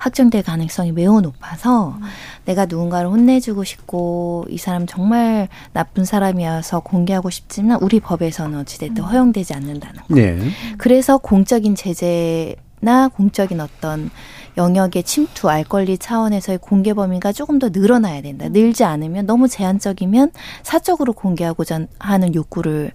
확정될 0.00 0.42
가능성이 0.42 0.92
매우 0.92 1.20
높아서 1.20 1.90
음. 1.90 2.02
내가 2.46 2.66
누군가를 2.66 3.08
혼내주고 3.10 3.64
싶고 3.64 4.46
이 4.48 4.56
사람 4.56 4.86
정말 4.86 5.48
나쁜 5.72 6.04
사람이어서 6.04 6.80
공개하고 6.80 7.30
싶지만 7.30 7.78
우리 7.82 8.00
법에서는 8.00 8.58
어찌됐든 8.60 9.04
음. 9.04 9.08
허용되지 9.08 9.54
않는다는 9.54 10.00
거. 10.08 10.14
네. 10.14 10.38
그래서 10.78 11.18
공적인 11.18 11.74
제재나 11.74 13.08
공적인 13.14 13.60
어떤 13.60 14.10
영역의 14.56 15.04
침투, 15.04 15.48
알 15.48 15.64
권리 15.64 15.96
차원에서의 15.96 16.58
공개 16.58 16.92
범위가 16.92 17.32
조금 17.32 17.58
더 17.58 17.68
늘어나야 17.68 18.22
된다. 18.22 18.48
늘지 18.48 18.84
않으면 18.84 19.26
너무 19.26 19.48
제한적이면 19.48 20.32
사적으로 20.62 21.12
공개하고자 21.12 21.86
하는 21.98 22.34
욕구를 22.34 22.90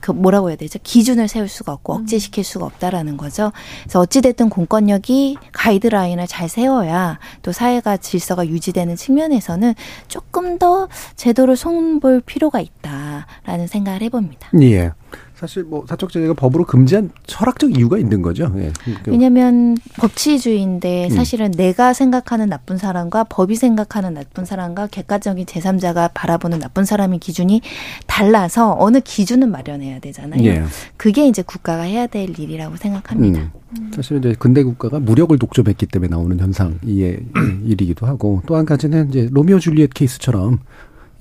그 0.00 0.10
뭐라고 0.10 0.48
해야 0.50 0.56
되죠? 0.56 0.78
기준을 0.82 1.28
세울 1.28 1.48
수가 1.48 1.72
없고 1.72 1.94
음. 1.94 2.00
억제시킬 2.02 2.44
수가 2.44 2.66
없다라는 2.66 3.16
거죠. 3.16 3.52
그래서 3.82 4.00
어찌됐든 4.00 4.48
공권력이 4.48 5.36
가이드라인을 5.52 6.26
잘 6.26 6.48
세워야 6.48 7.18
또 7.42 7.52
사회가 7.52 7.96
질서가 7.98 8.46
유지되는 8.46 8.96
측면에서는 8.96 9.74
조금 10.08 10.58
더 10.58 10.88
제도를 11.16 11.56
손볼 11.56 12.20
필요가 12.20 12.60
있다라는 12.60 13.66
생각을 13.66 14.02
해봅니다. 14.02 14.50
예. 14.62 14.92
사실 15.40 15.62
뭐 15.62 15.86
사적 15.88 16.12
제재가 16.12 16.34
법으로 16.34 16.64
금지한 16.66 17.10
철학적 17.26 17.74
이유가 17.76 17.96
있는 17.96 18.20
거죠. 18.20 18.52
예. 18.58 18.70
그러니까 18.84 19.10
왜냐하면 19.10 19.74
법치주의인데 19.96 21.06
음. 21.06 21.10
사실은 21.10 21.46
음. 21.46 21.52
내가 21.52 21.94
생각하는 21.94 22.50
나쁜 22.50 22.76
사람과 22.76 23.24
법이 23.24 23.56
생각하는 23.56 24.12
나쁜 24.14 24.44
사람과 24.44 24.86
객관적인 24.88 25.46
제3자가 25.46 26.10
바라보는 26.12 26.58
나쁜 26.58 26.84
사람의 26.84 27.20
기준이 27.20 27.62
달라서 28.06 28.76
어느 28.78 29.00
기준은 29.00 29.50
마련해야 29.50 30.00
되잖아요. 30.00 30.44
예. 30.44 30.62
그게 30.98 31.26
이제 31.26 31.40
국가가 31.40 31.82
해야 31.84 32.06
될 32.06 32.38
일이라고 32.38 32.76
생각합니다. 32.76 33.40
음. 33.78 33.90
사실 33.94 34.18
이제 34.18 34.34
근대 34.38 34.62
국가가 34.62 34.98
무력을 35.00 35.38
독점했기 35.38 35.86
때문에 35.86 36.10
나오는 36.10 36.38
현상의 36.38 37.20
일이기도 37.64 38.06
하고 38.06 38.42
또 38.46 38.56
한 38.56 38.66
가지는 38.66 39.08
이제 39.08 39.26
로미오 39.32 39.58
줄리엣 39.58 39.94
케이스처럼 39.94 40.58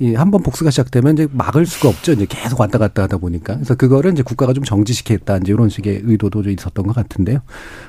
이 0.02 0.14
한 0.16 0.32
번 0.32 0.41
복수가 0.43 0.70
시작되면 0.72 1.14
이제 1.14 1.28
막을 1.32 1.66
수가 1.66 1.89
없죠. 1.89 2.14
이제 2.14 2.26
계속 2.30 2.60
왔다 2.62 2.78
갔다 2.78 3.04
하다 3.04 3.18
보니까. 3.18 3.56
그래서 3.56 3.76
그거를 3.76 4.14
이제 4.14 4.24
국가가 4.24 4.54
좀 4.54 4.64
정지시키겠다. 4.64 5.38
이제 5.38 5.52
이런 5.52 5.68
식의 5.70 6.02
의도도 6.06 6.41
좀 6.43 6.52
있었던 6.54 6.88
것 6.88 6.95
같은데요. 6.95 7.39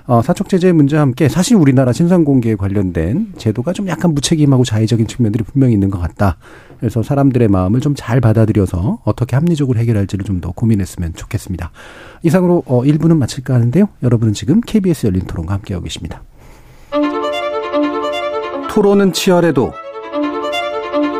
어, 0.06 0.20
사촉 0.22 0.48
제재 0.48 0.72
문제와 0.72 1.02
함께 1.02 1.28
사실 1.28 1.56
우리나라 1.56 1.92
신상 1.92 2.24
공개에 2.24 2.56
관련된 2.56 3.34
제도가 3.36 3.72
좀 3.72 3.86
약간 3.88 4.12
무책임하고 4.14 4.64
자의적인 4.64 5.06
측면들이 5.06 5.44
분명히 5.44 5.74
있는 5.74 5.88
것 5.90 5.98
같다. 6.00 6.36
그래서 6.80 7.02
사람들의 7.02 7.46
마음을 7.48 7.80
좀 7.80 7.94
잘 7.94 8.20
받아들여서 8.20 9.00
어떻게 9.04 9.36
합리적으로 9.36 9.78
해결할지를 9.78 10.24
좀 10.24 10.40
더 10.40 10.52
고민했으면 10.52 11.12
좋겠습니다. 11.14 11.70
이상으로 12.22 12.62
어 12.66 12.82
1부는 12.82 13.18
마칠까 13.18 13.52
하는데요. 13.54 13.88
여러분은 14.02 14.32
지금 14.32 14.60
KBS 14.62 15.06
열린 15.06 15.22
토론과 15.26 15.52
함께하고 15.54 15.84
계십니다. 15.84 16.22
토론은 18.70 19.12
치열해도 19.12 19.72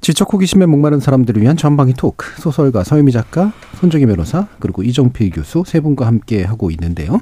지적 0.00 0.32
호기심에 0.32 0.66
목마른 0.66 1.00
사람들을 1.00 1.42
위한 1.42 1.56
전방위 1.56 1.94
토크 1.94 2.40
소설가 2.40 2.84
서유미 2.84 3.12
작가 3.12 3.52
손정희 3.76 4.06
변호사 4.06 4.46
그리고 4.58 4.82
이정필 4.82 5.30
교수 5.30 5.62
세 5.66 5.80
분과 5.80 6.06
함께 6.06 6.42
하고 6.42 6.70
있는데요. 6.70 7.20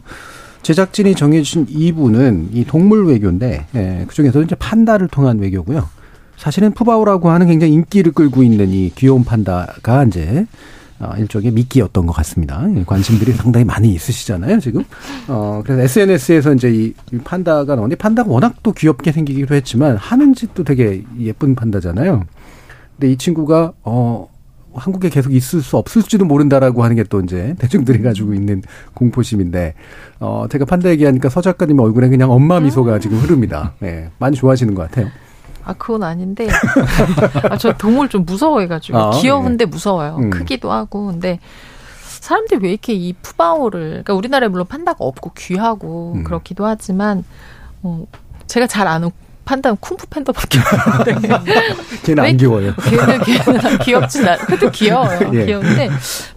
제작진이 0.62 1.14
정해주신 1.14 1.66
2부는 1.66 2.48
이 2.52 2.64
동물 2.64 3.06
외교인데 3.06 3.66
예, 3.74 4.04
그중에서 4.06 4.42
이제 4.42 4.54
판다를 4.54 5.08
통한 5.08 5.38
외교고요. 5.38 5.88
사실은 6.36 6.72
푸바오라고 6.72 7.30
하는 7.30 7.48
굉장히 7.48 7.72
인기를 7.74 8.12
끌고 8.12 8.42
있는 8.42 8.70
이 8.70 8.92
귀여운 8.94 9.24
판다가 9.24 10.04
이제 10.04 10.46
어, 11.00 11.12
일종의 11.16 11.52
미끼였던 11.52 12.06
것 12.06 12.12
같습니다. 12.12 12.60
관심들이 12.86 13.32
상당히 13.32 13.64
많이 13.64 13.92
있으시잖아요, 13.94 14.58
지금. 14.58 14.82
어, 15.28 15.62
그래서 15.64 15.82
SNS에서 15.82 16.54
이제 16.54 16.70
이, 16.70 16.92
판다가 17.22 17.76
나오는데 17.76 17.94
판다가 17.96 18.30
워낙 18.30 18.56
또 18.62 18.72
귀엽게 18.72 19.12
생기기도 19.12 19.54
했지만 19.54 19.96
하는 19.96 20.34
짓도 20.34 20.64
되게 20.64 21.04
예쁜 21.20 21.54
판다잖아요. 21.54 22.24
근데 22.98 23.12
이 23.12 23.16
친구가 23.16 23.72
어 23.84 24.28
한국에 24.74 25.08
계속 25.08 25.32
있을 25.32 25.62
수 25.62 25.76
없을지도 25.76 26.24
모른다라고 26.24 26.84
하는 26.84 26.96
게 26.96 27.04
또 27.04 27.20
이제 27.20 27.54
대중들이 27.58 28.02
가지고 28.02 28.34
있는 28.34 28.62
공포심인데 28.94 29.74
어 30.20 30.46
제가 30.50 30.64
판다 30.64 30.90
얘기하니까 30.90 31.28
서 31.28 31.40
작가님 31.40 31.78
얼굴에 31.78 32.08
그냥 32.08 32.30
엄마 32.30 32.60
미소가 32.60 32.98
지금 32.98 33.18
흐릅니다. 33.18 33.72
네, 33.80 34.10
많이 34.18 34.36
좋아하시는 34.36 34.74
것 34.74 34.82
같아요. 34.82 35.08
아 35.64 35.74
그건 35.74 36.02
아닌데 36.02 36.48
아, 37.50 37.56
저 37.58 37.72
동물 37.74 38.08
좀 38.08 38.24
무서워해가지고 38.24 38.98
아, 38.98 39.10
귀여운데 39.20 39.64
네. 39.64 39.70
무서워요. 39.70 40.16
음. 40.18 40.30
크기도 40.30 40.72
하고 40.72 41.06
근데 41.06 41.38
사람들이 42.20 42.60
왜 42.62 42.70
이렇게 42.70 42.94
이 42.94 43.12
푸바오를 43.22 43.88
그러니까 43.88 44.14
우리나라에 44.14 44.48
물론 44.48 44.66
판다가 44.66 45.04
없고 45.04 45.32
귀하고 45.36 46.14
음. 46.16 46.24
그렇기도 46.24 46.66
하지만 46.66 47.22
어, 47.82 48.06
제가 48.46 48.66
잘 48.66 48.86
아는 48.88 49.10
판다는 49.48 49.78
쿵푸 49.80 50.06
팬더밖에 50.10 50.58
없는데. 50.58 51.28
걔는 52.04 52.22
안 52.22 52.36
귀여워요. 52.36 52.74
걔는, 52.76 53.22
걔는 53.22 53.78
귀엽진 53.78 54.28
않, 54.28 54.36
그래도 54.40 54.70
귀여워요. 54.70 55.20
예. 55.32 55.46
귀여운데, 55.46 55.88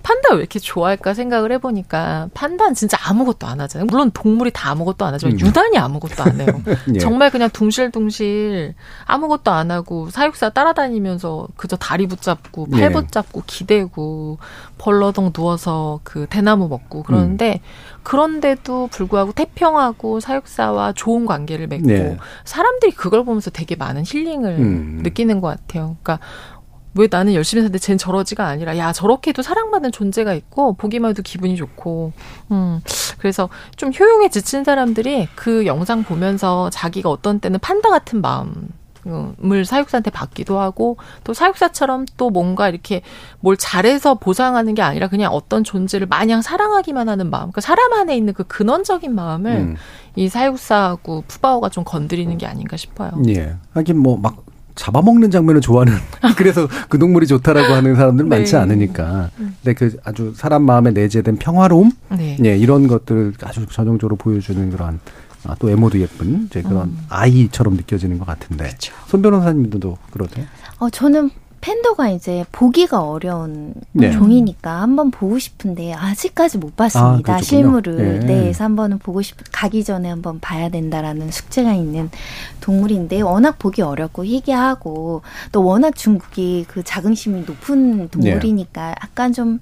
판다 0.01 0.36
왜 0.36 0.39
이렇게 0.39 0.59
좋아할까 0.59 1.14
생각을 1.14 1.51
해보니까, 1.51 2.30
판다는 2.34 2.74
진짜 2.74 2.97
아무것도 3.03 3.47
안 3.47 3.59
하잖아요. 3.59 3.88
물론 3.88 4.12
동물이 4.12 4.51
다 4.53 4.72
아무것도 4.72 5.03
안 5.03 5.14
하지만, 5.14 5.34
음. 5.34 5.39
유난히 5.41 5.78
아무것도 5.78 6.24
안 6.24 6.39
해요. 6.39 6.62
예. 6.95 6.99
정말 6.99 7.32
그냥 7.32 7.49
둥실둥실 7.49 8.76
아무것도 9.03 9.51
안 9.51 9.72
하고 9.72 10.09
사육사 10.09 10.51
따라다니면서 10.51 11.49
그저 11.57 11.76
다리 11.76 12.07
붙잡고 12.07 12.70
팔 12.70 12.84
예. 12.84 12.89
붙잡고 12.91 13.43
기대고 13.45 14.38
벌러덩 14.78 15.34
누워서 15.34 15.99
그 16.03 16.28
대나무 16.30 16.70
먹고 16.70 17.03
그러는데 17.03 17.59
음. 17.62 17.91
그런데도 18.04 18.88
불구하고 18.88 19.32
태평하고 19.32 20.20
사육사와 20.20 20.93
좋은 20.93 21.26
관계를 21.26 21.68
맺고 21.68 21.88
네. 21.88 22.18
사람들이 22.45 22.91
그걸 22.93 23.24
보면서 23.24 23.49
되게 23.49 23.76
많은 23.76 24.04
힐링을 24.06 24.49
음. 24.60 24.99
느끼는 25.04 25.41
것 25.41 25.47
같아요. 25.47 25.97
그러니까 26.02 26.20
왜 26.93 27.08
나는 27.10 27.34
열심히 27.34 27.62
사는데 27.62 27.80
쟨 27.80 27.97
저러지가 27.97 28.45
아니라 28.47 28.78
야 28.78 28.91
저렇게도 28.91 29.41
사랑받는 29.41 29.91
존재가 29.91 30.34
있고 30.34 30.74
보기만 30.74 31.12
해도 31.12 31.22
기분이 31.22 31.56
좋고 31.56 32.12
음 32.52 32.82
그래서 33.18 33.49
좀 33.78 33.91
효용에 33.97 34.30
지친 34.30 34.64
사람들이 34.64 35.30
그 35.36 35.66
영상 35.66 36.04
보면서 36.04 36.70
자기가 36.70 37.10
어떤 37.10 37.39
때는 37.39 37.60
판다 37.60 37.89
같은 37.89 38.22
마음 38.22 38.70
을 39.08 39.66
사육사한테 39.66 40.12
받기도 40.12 40.60
하고 40.60 40.97
또 41.24 41.34
사육사처럼 41.34 42.06
또 42.18 42.30
뭔가 42.30 42.70
이렇게 42.70 43.02
뭘 43.39 43.58
잘해서 43.58 44.16
보상하는 44.16 44.76
게 44.76 44.82
아니라 44.82 45.08
그냥 45.08 45.32
어떤 45.34 45.64
존재를 45.64 46.08
마냥 46.08 46.41
사랑하기만 46.41 47.10
하는 47.10 47.30
마음 47.30 47.52
그러니까 47.52 47.62
사람 47.62 47.93
안에 47.93 48.16
있는 48.16 48.34
그 48.34 48.43
근원적인 48.43 49.14
마음을 49.14 49.52
음. 49.52 49.76
이 50.16 50.30
사육사하고 50.30 51.24
푸바오가 51.28 51.70
좀 51.70 51.84
건드리는 51.84 52.38
게 52.38 52.45
아닌가 52.45 52.78
싶어요. 52.78 53.12
예. 53.28 53.56
하긴 53.74 53.97
뭐막 53.97 54.45
잡아먹는 54.76 55.32
장면을 55.32 55.62
좋아하는 55.62 55.93
그래서 56.38 56.68
그 56.89 56.97
동물이 56.97 57.28
좋다라고 57.28 57.74
하는 57.74 57.95
사람들 57.95 58.26
은 58.26 58.30
네. 58.30 58.38
많지 58.38 58.56
않으니까. 58.56 59.30
근데 59.38 59.74
그 59.74 59.97
아주 60.04 60.34
사람 60.36 60.64
마음에 60.64 60.91
내재된 60.91 61.38
평화로움, 61.38 61.91
네. 62.10 62.38
예, 62.43 62.58
이런 62.58 62.88
것들을 62.88 63.34
아주 63.43 63.66
전형적으로 63.68 64.16
보여주는 64.16 64.70
그런 64.70 64.99
아, 65.46 65.56
또 65.60 65.68
외모도 65.68 66.00
예쁜 66.00 66.46
이제 66.46 66.62
그런 66.62 66.89
음. 66.89 67.06
아이처럼 67.10 67.76
느껴지는 67.76 68.20
것 68.20 68.26
같은데. 68.26 68.70
손 69.08 69.22
변호사님도 69.22 69.98
그러세요? 70.12 70.46
어, 70.80 70.89
저는 70.89 71.30
팬더가 71.62 72.10
이제 72.10 72.44
보기가 72.52 73.02
어려운 73.04 73.76
네. 73.92 74.12
종이니까 74.12 74.82
한번 74.82 75.12
보고 75.12 75.38
싶은데 75.38 75.94
아직까지 75.94 76.58
못 76.58 76.70
아, 76.74 76.76
봤습니다. 76.76 77.36
그렇군요. 77.38 77.44
실물을. 77.44 78.00
예. 78.24 78.26
네, 78.26 78.39
그래서 78.42 78.64
한번은 78.64 78.98
보고 78.98 79.22
싶, 79.22 79.38
가기 79.52 79.84
전에 79.84 80.10
한번 80.10 80.39
봐야 80.39 80.70
된다라는 80.70 81.30
숙제가 81.30 81.74
있는 81.74 82.10
동물인데 82.62 83.22
워낙 83.22 83.60
보기 83.60 83.84
어렵고 83.84 84.26
희귀하고 84.26 85.22
또 85.52 85.64
워낙 85.64 85.96
중국이 85.96 86.66
그 86.68 86.82
자긍심이 86.84 87.42
높은 87.42 88.10
동물이니까 88.10 88.96
약간 89.04 89.32
좀 89.32 89.60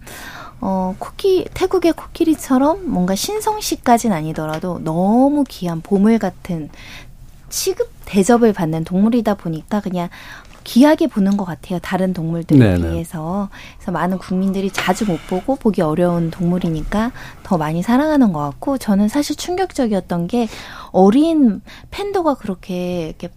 어, 0.62 0.96
코끼, 1.00 1.46
태국의 1.54 1.94
코끼리처럼 1.94 2.90
뭔가 2.90 3.16
신성시까진 3.16 4.12
아니더라도 4.12 4.80
너무 4.84 5.44
귀한 5.48 5.82
보물 5.82 6.20
같은 6.20 6.70
취급, 7.50 7.90
대접을 8.06 8.54
받는 8.54 8.84
동물이다 8.84 9.36
보니까 9.36 9.82
그냥 9.82 10.10
귀하게 10.64 11.08
보는 11.08 11.38
것 11.38 11.46
같아요. 11.46 11.80
다른 11.80 12.14
동물들에 12.14 12.60
네네. 12.60 12.92
비해서. 12.92 13.50
그래서 13.78 13.92
많은 13.92 14.18
국민들이 14.18 14.70
자주 14.72 15.06
못 15.06 15.20
보고 15.28 15.56
보기 15.56 15.82
어려운 15.82 16.32
동물이니까 16.32 17.12
더 17.44 17.58
많이 17.58 17.82
사랑하는 17.82 18.34
것 18.34 18.40
같고 18.40 18.78
저는 18.78 19.08
사실 19.08 19.36
충격적이었던 19.36 20.28
게 20.28 20.48
어린 20.92 21.62
팬더가 21.92 22.36
그렇게 22.36 23.08
이렇게 23.08 23.30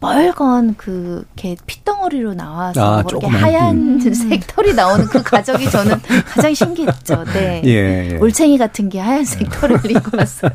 멀건 0.00 0.74
그 0.76 1.24
이렇게 1.36 1.56
핏덩어리로 1.66 2.34
나와서 2.34 2.98
아, 2.98 3.02
그렇게 3.02 3.26
조그만, 3.26 3.42
하얀 3.42 4.00
색 4.14 4.46
털이 4.46 4.74
나오는 4.74 5.06
그 5.06 5.22
가족이 5.22 5.70
저는 5.70 6.00
가장 6.26 6.54
신기했죠. 6.54 7.24
네. 7.32 7.62
예, 7.66 8.10
예. 8.12 8.16
올챙이 8.18 8.58
같은 8.58 8.88
게 8.88 8.98
하얀색 9.00 9.48
털을 9.50 9.78
입고 9.90 10.16
왔어요. 10.16 10.50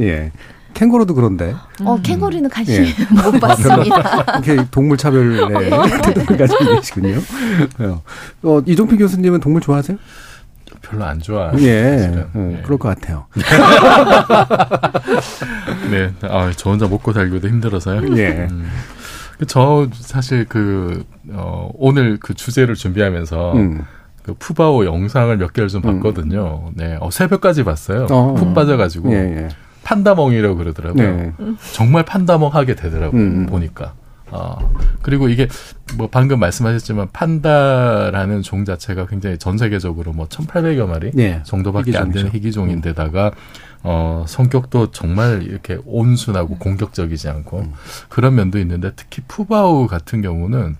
예. 0.00 0.30
캥거루도 0.74 1.14
그런데. 1.14 1.54
어, 1.84 1.96
음. 1.96 2.02
캥거루는 2.02 2.50
관심 2.50 2.84
예. 2.84 2.88
못 3.30 3.40
받습니다. 3.40 4.24
이렇게 4.44 4.66
동물 4.70 4.96
차별의 4.96 5.70
태도를 6.02 6.36
가지고 6.36 6.76
계시군요. 6.76 7.20
어, 8.42 8.62
이종필 8.66 8.98
교수님은 8.98 9.40
동물 9.40 9.60
좋아하세요? 9.60 9.98
별로 10.82 11.04
안 11.04 11.20
좋아요. 11.20 11.52
예. 11.58 12.24
음, 12.34 12.56
예. 12.58 12.62
그럴 12.62 12.78
것 12.78 12.88
같아요. 12.88 13.26
네, 15.90 16.12
아, 16.22 16.50
저 16.56 16.70
혼자 16.70 16.88
먹고 16.88 17.12
살기도 17.12 17.48
힘들어서요. 17.48 18.16
예. 18.16 18.48
음. 18.50 18.68
저 19.46 19.88
사실 19.92 20.44
그 20.48 21.04
어, 21.30 21.70
오늘 21.74 22.18
그 22.20 22.34
주제를 22.34 22.74
준비하면서 22.74 23.52
음. 23.54 23.84
그 24.22 24.34
푸바오 24.34 24.84
영상을 24.84 25.36
몇 25.36 25.52
개를 25.52 25.68
좀 25.68 25.82
음. 25.84 26.00
봤거든요. 26.00 26.70
네, 26.74 26.96
어, 27.00 27.10
새벽까지 27.10 27.64
봤어요. 27.64 28.06
어. 28.10 28.34
푹 28.34 28.54
빠져가지고 28.54 29.12
예, 29.12 29.16
예. 29.16 29.48
판다멍이라고 29.84 30.56
그러더라고요. 30.56 31.16
네. 31.16 31.32
정말 31.72 32.04
판다멍 32.04 32.54
하게 32.54 32.74
되더라고요. 32.74 33.20
음. 33.20 33.46
보니까. 33.46 33.94
아, 34.34 34.56
그리고 35.02 35.28
이게 35.28 35.46
뭐 35.96 36.08
방금 36.10 36.40
말씀하셨지만 36.40 37.08
판다라는 37.12 38.40
종 38.40 38.64
자체가 38.64 39.06
굉장히 39.06 39.38
전 39.38 39.58
세계적으로 39.58 40.12
뭐 40.14 40.26
1,800여 40.26 40.86
마리 40.86 41.12
예. 41.18 41.42
정도밖에 41.44 41.96
안 41.98 42.10
되는 42.10 42.28
희귀종이죠. 42.28 42.36
희귀종인데다가 42.38 43.32
어 43.82 44.24
성격도 44.26 44.90
정말 44.90 45.42
이렇게 45.42 45.78
온순하고 45.84 46.56
공격적이지 46.56 47.28
않고 47.28 47.58
음. 47.58 47.72
그런 48.08 48.34
면도 48.34 48.58
있는데 48.58 48.92
특히 48.96 49.22
푸바오 49.28 49.86
같은 49.86 50.22
경우는 50.22 50.76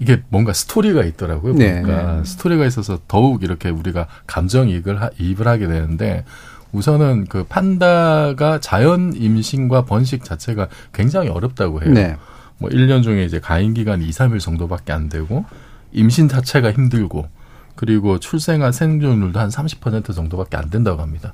이게 0.00 0.22
뭔가 0.28 0.52
스토리가 0.52 1.04
있더라고요. 1.04 1.54
네. 1.54 1.80
보니까 1.80 2.24
스토리가 2.24 2.66
있어서 2.66 2.98
더욱 3.08 3.42
이렇게 3.42 3.70
우리가 3.70 4.06
감정이입을 4.26 5.00
하, 5.00 5.10
이입을 5.18 5.48
하게 5.48 5.66
되는데 5.66 6.24
우선은 6.72 7.26
그 7.28 7.44
판다가 7.44 8.60
자연 8.60 9.14
임신과 9.14 9.84
번식 9.84 10.24
자체가 10.24 10.68
굉장히 10.92 11.28
어렵다고 11.28 11.82
해요. 11.82 11.92
네. 11.92 12.16
뭐 12.58 12.70
1년 12.70 13.02
중에 13.02 13.24
이제 13.24 13.40
가임 13.40 13.74
기간이 13.74 14.06
2, 14.06 14.10
3일 14.10 14.40
정도밖에 14.40 14.92
안 14.92 15.08
되고 15.08 15.44
임신 15.92 16.28
자체가 16.28 16.72
힘들고 16.72 17.28
그리고 17.74 18.18
출생한 18.18 18.72
생존율도 18.72 19.38
한 19.38 19.48
30% 19.48 20.14
정도밖에 20.14 20.56
안 20.56 20.68
된다고 20.68 21.00
합니다. 21.00 21.32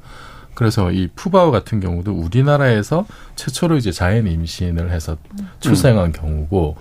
그래서 0.54 0.92
이 0.92 1.08
푸바오 1.16 1.50
같은 1.50 1.80
경우도 1.80 2.12
우리나라에서 2.12 3.06
최초로 3.34 3.76
이제 3.76 3.90
자연 3.90 4.26
임신을 4.26 4.92
해서 4.92 5.16
출생한 5.60 6.12
경우고 6.12 6.76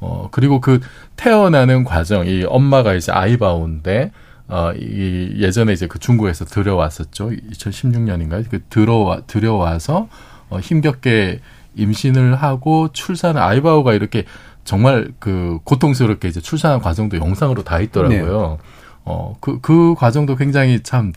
어 0.00 0.28
그리고 0.30 0.60
그 0.60 0.80
태어나는 1.16 1.84
과정 1.84 2.26
이 2.26 2.44
엄마가 2.44 2.94
이제 2.94 3.12
아이바오인데 3.12 4.10
어 4.48 4.72
이 4.76 5.34
예전에 5.38 5.72
이제 5.72 5.86
그 5.86 5.98
중국에서 5.98 6.44
들여왔었죠. 6.44 7.30
2016년인가요? 7.30 8.48
그 8.50 8.62
들어와 8.68 9.20
들여와서 9.26 10.08
어 10.50 10.58
힘겹게 10.58 11.40
임신을 11.76 12.36
하고 12.36 12.88
출산 12.92 13.36
아이바오가 13.36 13.94
이렇게 13.94 14.24
정말 14.64 15.12
그 15.18 15.58
고통스럽게 15.64 16.28
이제 16.28 16.40
출산한 16.40 16.80
과정도 16.80 17.16
영상으로 17.16 17.64
다 17.64 17.80
있더라고요. 17.80 18.58
어, 19.04 19.36
그, 19.40 19.60
그 19.60 19.94
과정도 19.94 20.36
굉장히 20.36 20.80
참 20.82 21.12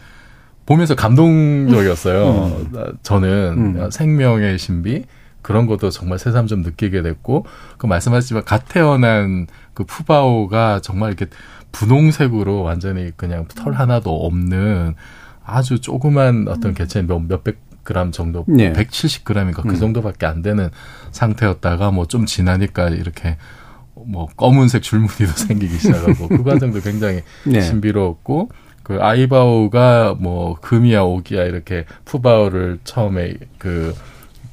보면서 0.66 0.96
감동적이었어요. 0.96 2.68
저는 3.02 3.30
음. 3.58 3.90
생명의 3.90 4.60
신비 4.60 5.06
그런 5.42 5.66
것도 5.66 5.90
정말 5.92 6.20
새삼 6.20 6.48
좀 6.48 6.62
느끼게 6.62 7.02
됐고 7.02 7.46
그 7.78 7.86
말씀하셨지만 7.86 8.44
갓 8.44 8.68
태어난 8.68 9.48
그 9.74 9.86
푸바오가 9.86 10.82
정말 10.82 11.14
이렇게 11.14 11.28
분홍색으로 11.78 12.64
완전히 12.64 13.12
그냥 13.16 13.48
털 13.48 13.74
하나도 13.74 14.26
없는 14.26 14.96
아주 15.46 15.80
조그만 15.80 16.48
어떤 16.48 16.74
개체 16.74 17.02
몇, 17.04 17.20
몇백 17.20 17.58
그램 17.84 18.12
정도, 18.12 18.44
네. 18.48 18.74
170g인가 18.74 19.64
음. 19.66 19.70
그 19.70 19.78
정도밖에 19.78 20.26
안 20.26 20.42
되는 20.42 20.70
상태였다가 21.12 21.92
뭐 21.92 22.06
좀 22.06 22.26
지나니까 22.26 22.90
이렇게 22.90 23.38
뭐 23.94 24.28
검은색 24.36 24.82
줄무늬도 24.82 25.28
생기기 25.48 25.78
시작하고 25.78 26.28
그 26.28 26.44
과정도 26.44 26.82
굉장히 26.82 27.22
네. 27.46 27.62
신비로웠고 27.62 28.50
그 28.84 29.00
아이바오가 29.02 30.16
뭐 30.20 30.56
금이야 30.60 31.02
오기야 31.02 31.44
이렇게 31.44 31.86
푸바오를 32.06 32.80
처음에 32.84 33.36
그, 33.58 33.94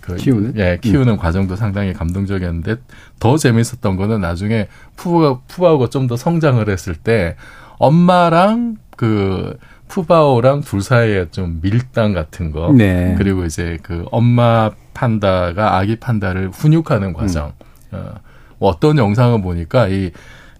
그 0.04 0.16
키우는? 0.16 0.50
음. 0.50 0.54
예 0.56 0.78
키우는 0.82 1.16
과정도 1.16 1.56
상당히 1.56 1.92
감동적이었는데 1.94 2.76
더 3.18 3.36
재밌었던 3.38 3.96
거는 3.96 4.20
나중에 4.20 4.68
푸바 4.96 5.40
푸바오가 5.48 5.88
좀 5.88 6.06
더 6.06 6.16
성장을 6.16 6.68
했을 6.68 6.94
때 6.94 7.36
엄마랑 7.78 8.76
그 8.96 9.58
푸바오랑 9.88 10.60
둘 10.62 10.82
사이에 10.82 11.26
좀 11.30 11.60
밀당 11.62 12.12
같은 12.12 12.50
거 12.50 12.72
네. 12.72 13.14
그리고 13.16 13.44
이제 13.44 13.78
그 13.82 14.04
엄마 14.10 14.70
판다가 14.92 15.76
아기 15.78 15.96
판다를 15.96 16.50
훈육하는 16.50 17.12
과정. 17.14 17.52
음. 17.92 17.96
어, 17.96 18.14
뭐 18.58 18.68
어떤 18.70 18.98
영상을 18.98 19.40
보니까 19.42 19.88
이 19.88 20.10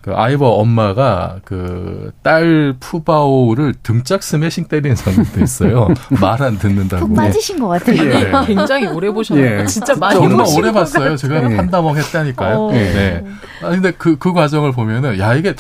그 0.05 0.13
아이버 0.15 0.49
엄마가 0.51 1.37
그 1.47 2.13
딸 2.23 2.75
푸바오를 2.79 3.75
등짝 3.83 4.23
스매싱 4.23 4.65
때리는 4.67 4.95
장면도 4.97 5.41
있어요. 5.43 5.89
말 6.21 6.43
안 6.43 6.59
듣는다고. 6.59 7.07
푹 7.07 7.17
빠지신 7.17 7.59
것 7.59 7.69
같아요. 7.69 7.97
예. 8.05 8.31
굉장히 8.47 8.87
오래 8.87 9.11
보셨나요? 9.11 9.61
예. 9.61 9.67
진짜 9.67 9.95
많이 9.95 10.15
정말 10.19 10.39
보신 10.39 10.59
오래 10.59 10.73
것 10.73 10.81
봤어요. 10.81 11.17
제가 11.17 11.51
예. 11.51 11.57
판다먹 11.57 11.97
했다니까요. 11.97 12.57
어. 12.59 12.73
네. 12.73 13.25
아 13.63 13.69
근데 13.71 13.91
그 13.93 14.17
그 14.19 14.33
과정을 14.35 14.73
보면은 14.73 15.19
야 15.19 15.35
이게 15.35 15.55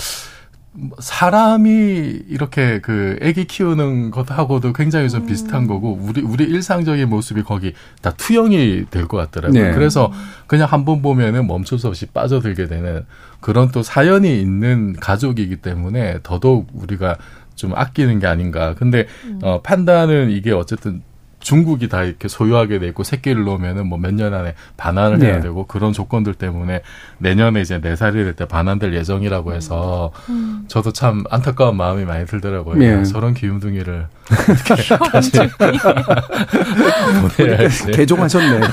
사람이 0.98 2.22
이렇게 2.28 2.80
그 2.80 3.16
아기 3.22 3.44
키우는 3.46 4.10
것하고도 4.10 4.72
굉장히 4.72 5.08
좀 5.08 5.24
비슷한 5.26 5.66
거고 5.66 5.98
우리 6.00 6.20
우리 6.20 6.44
일상적인 6.44 7.08
모습이 7.08 7.42
거기 7.42 7.74
다 8.02 8.12
투영이 8.16 8.86
될 8.90 9.06
것 9.06 9.16
같더라고요. 9.18 9.62
네. 9.62 9.72
그래서 9.72 10.10
그냥 10.46 10.66
한 10.70 10.84
번 10.84 11.00
보면은 11.02 11.46
멈출 11.46 11.78
수 11.78 11.88
없이 11.88 12.06
빠져들게 12.06 12.66
되는 12.66 13.04
그런 13.40 13.70
또 13.70 13.82
사연이 13.82 14.40
있는 14.40 14.94
가족이기 15.00 15.56
때문에 15.56 16.18
더더욱 16.22 16.68
우리가 16.74 17.16
좀 17.54 17.72
아끼는 17.74 18.18
게 18.18 18.26
아닌가. 18.26 18.74
근데 18.74 19.06
어 19.42 19.60
판다는 19.62 20.30
이게 20.30 20.50
어쨌든 20.52 21.02
중국이 21.44 21.88
다 21.88 22.02
이렇게 22.02 22.26
소유하게 22.26 22.78
돼 22.80 22.88
있고 22.88 23.04
새끼를 23.04 23.44
놓으면은 23.44 23.86
뭐 23.86 23.98
몇 23.98 24.12
년 24.14 24.34
안에 24.34 24.54
반환을 24.76 25.22
해야 25.22 25.34
네. 25.36 25.40
되고 25.40 25.66
그런 25.66 25.92
조건들 25.92 26.34
때문에 26.34 26.82
내년에 27.18 27.60
이제 27.60 27.80
네 27.80 27.94
살이 27.96 28.24
될 28.24 28.34
때 28.34 28.46
반환될 28.46 28.94
예정이라고 28.94 29.52
해서 29.54 30.10
저도 30.68 30.92
참 30.92 31.24
안타까운 31.30 31.76
마음이 31.76 32.04
많이 32.04 32.26
들더라고요. 32.26 32.76
네. 32.76 33.04
저런 33.04 33.34
기운둥이를 33.34 34.06
다시 35.12 35.32
보내야 37.36 37.58
할지. 37.58 37.90
개종하셨네. 37.92 38.60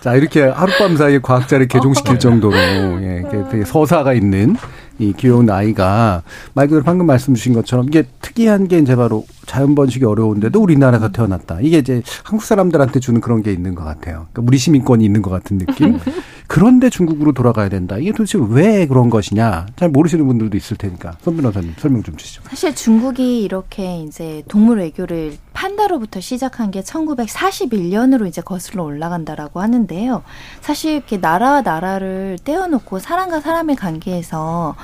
자, 0.00 0.14
이렇게 0.14 0.42
하룻밤 0.42 0.96
사이에 0.96 1.18
과학자를 1.20 1.68
개종시킬 1.68 2.18
정도로, 2.18 2.56
예, 2.56 3.18
이렇게 3.20 3.50
되게 3.50 3.64
서사가 3.64 4.12
있는 4.14 4.56
이 4.98 5.12
귀여운 5.16 5.48
아이가 5.50 6.22
말 6.54 6.66
그대로 6.66 6.82
방금 6.84 7.06
말씀 7.06 7.34
주신 7.34 7.52
것처럼 7.54 7.86
이게 7.88 8.04
특이한 8.20 8.68
게 8.68 8.78
이제 8.78 8.94
바로 8.96 9.24
자연 9.46 9.74
번식이 9.74 10.04
어려운데도 10.04 10.60
우리나라에서 10.60 11.10
태어났다. 11.10 11.60
이게 11.60 11.78
이제 11.78 12.02
한국 12.24 12.44
사람들한테 12.44 13.00
주는 13.00 13.20
그런 13.20 13.42
게 13.42 13.52
있는 13.52 13.74
것 13.74 13.84
같아요. 13.84 14.26
그러니까 14.32 14.42
우리 14.46 14.58
시민권이 14.58 15.04
있는 15.04 15.22
것 15.22 15.30
같은 15.30 15.58
느낌. 15.58 15.98
그런데 16.46 16.90
중국으로 16.90 17.32
돌아가야 17.32 17.68
된다. 17.68 17.96
이게 17.96 18.12
도대체 18.12 18.38
왜 18.50 18.86
그런 18.86 19.08
것이냐. 19.08 19.66
잘 19.76 19.88
모르시는 19.88 20.26
분들도 20.26 20.56
있을 20.56 20.76
테니까. 20.76 21.16
손 21.22 21.36
변호사님 21.36 21.74
설명 21.78 22.02
좀 22.02 22.16
주시죠. 22.16 22.42
사실 22.46 22.74
중국이 22.74 23.42
이렇게 23.42 24.02
이제 24.02 24.42
동물 24.48 24.78
외교를 24.78 25.38
판다로부터 25.54 26.20
시작한 26.20 26.70
게 26.70 26.82
1941년으로 26.82 28.26
이제 28.26 28.42
거슬러 28.42 28.84
올라간다라고 28.84 29.60
하는데요. 29.60 30.22
사실 30.60 30.92
이렇게 30.96 31.16
나라와 31.16 31.62
나라를 31.62 32.38
떼어놓고 32.44 32.98
사람과 32.98 33.40
사람의 33.40 33.76
관계에서 33.76 34.74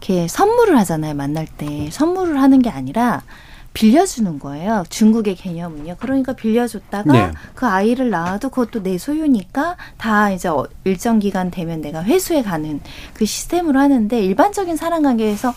이렇게 0.00 0.28
선물을 0.28 0.78
하잖아요. 0.78 1.14
만날 1.14 1.46
때 1.46 1.88
선물을 1.90 2.40
하는 2.40 2.62
게 2.62 2.70
아니라 2.70 3.22
빌려주는 3.72 4.38
거예요. 4.38 4.84
중국의 4.88 5.36
개념은요. 5.36 5.96
그러니까 5.98 6.32
빌려줬다가 6.32 7.12
네. 7.12 7.30
그 7.54 7.66
아이를 7.66 8.10
낳아도 8.10 8.48
그것도 8.48 8.82
내 8.82 8.98
소유니까 8.98 9.76
다 9.96 10.30
이제 10.30 10.48
어- 10.48 10.66
일정 10.84 11.18
기간 11.18 11.50
되면 11.50 11.80
내가 11.80 12.02
회수해 12.02 12.42
가는 12.42 12.80
그 13.14 13.24
시스템으로 13.24 13.78
하는데 13.78 14.20
일반적인 14.20 14.76
사람 14.76 15.02
관계에서 15.02 15.54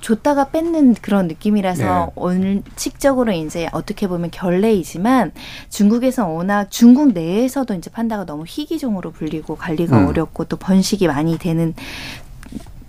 줬다가 0.00 0.48
뺏는 0.48 0.94
그런 1.02 1.28
느낌이라서 1.28 1.82
네. 2.06 2.12
원칙적으로 2.14 3.32
이제 3.32 3.68
어떻게 3.72 4.08
보면 4.08 4.30
결례이지만 4.30 5.32
중국에서 5.68 6.26
워낙 6.26 6.70
중국 6.70 7.12
내에서도 7.12 7.74
이제 7.74 7.90
판다가 7.90 8.24
너무 8.24 8.44
희귀종으로 8.46 9.10
불리고 9.12 9.56
관리가 9.56 9.98
음. 9.98 10.06
어렵고 10.08 10.44
또 10.44 10.56
번식이 10.56 11.06
많이 11.06 11.36
되는 11.38 11.74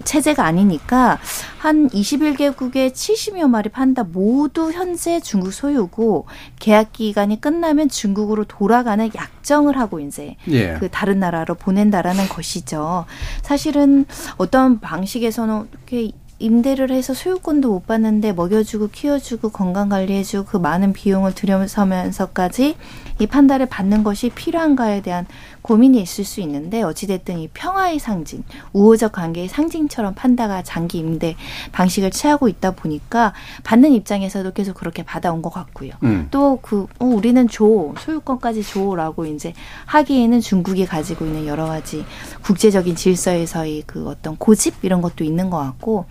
체제가 0.03 0.45
아니니까 0.45 1.19
한 1.57 1.87
21개국의 1.89 2.91
70여 2.91 3.47
마리 3.47 3.69
판다 3.69 4.03
모두 4.03 4.71
현재 4.71 5.19
중국 5.19 5.53
소유고 5.53 6.25
계약 6.59 6.93
기간이 6.93 7.39
끝나면 7.39 7.89
중국으로 7.89 8.45
돌아가는 8.45 9.09
약정을 9.13 9.77
하고 9.77 9.99
이제 9.99 10.35
예. 10.49 10.75
그 10.79 10.89
다른 10.89 11.19
나라로 11.19 11.55
보낸다라는 11.55 12.27
것이죠. 12.29 13.05
사실은 13.41 14.05
어떤 14.37 14.79
방식에서는 14.79 15.67
이렇게 15.71 16.11
임대를 16.41 16.91
해서 16.91 17.13
소유권도 17.13 17.69
못 17.69 17.85
받는데 17.85 18.33
먹여주고 18.33 18.89
키워주고 18.89 19.49
건강 19.49 19.89
관리해주고 19.89 20.45
그 20.45 20.57
많은 20.57 20.91
비용을 20.91 21.33
들여서면서까지 21.35 22.75
이 23.21 23.27
판다를 23.27 23.67
받는 23.67 24.03
것이 24.03 24.29
필요한가에 24.29 25.01
대한 25.01 25.27
고민이 25.61 26.01
있을 26.01 26.23
수 26.25 26.41
있는데 26.41 26.81
어찌됐든 26.81 27.37
이 27.37 27.49
평화의 27.53 27.99
상징, 27.99 28.43
우호적 28.73 29.11
관계의 29.11 29.47
상징처럼 29.47 30.15
판다가 30.15 30.63
장기 30.63 30.97
임대 30.97 31.35
방식을 31.71 32.09
취하고 32.09 32.47
있다 32.47 32.71
보니까 32.71 33.33
받는 33.63 33.91
입장에서도 33.91 34.51
계속 34.53 34.73
그렇게 34.73 35.03
받아온 35.03 35.43
것 35.43 35.51
같고요. 35.51 35.91
음. 36.01 36.29
또그 36.31 36.87
어, 36.97 37.05
우리는 37.05 37.47
줘 37.47 37.93
소유권까지 37.99 38.63
줘라고 38.63 39.27
이제 39.27 39.53
하기에는 39.85 40.39
중국이 40.39 40.87
가지고 40.87 41.25
있는 41.25 41.45
여러 41.45 41.67
가지 41.67 42.03
국제적인 42.41 42.95
질서에서의 42.95 43.83
그 43.85 44.07
어떤 44.07 44.35
고집 44.35 44.83
이런 44.83 45.01
것도 45.01 45.23
있는 45.23 45.51
것 45.51 45.59
같고 45.59 46.05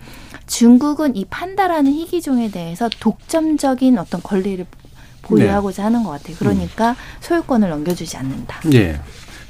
중국은 0.47 1.17
이 1.17 1.25
판다라는 1.25 1.91
희귀종에 1.91 2.51
대해서 2.51 2.89
독점적인 2.99 3.97
어떤 3.97 4.23
권리를 4.23 4.65
보유하고자 5.21 5.85
하는 5.85 6.03
것 6.03 6.11
같아요. 6.11 6.35
그러니까 6.39 6.95
소유권을 7.19 7.69
넘겨주지 7.69 8.17
않는다. 8.17 8.61
예. 8.73 8.99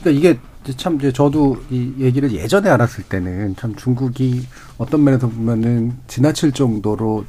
그러니까 0.02 0.10
이게 0.12 0.40
참 0.78 0.98
이제 0.98 1.12
저도 1.12 1.58
이 1.72 1.94
얘기를 2.00 2.32
예전에 2.32 2.70
알았을 2.70 3.04
때는 3.06 3.56
참 3.56 3.76
중국이 3.76 4.46
어떤 4.78 5.04
면에서 5.04 5.28
보면은 5.28 5.94
지나칠 6.08 6.52
정도로 6.52 7.26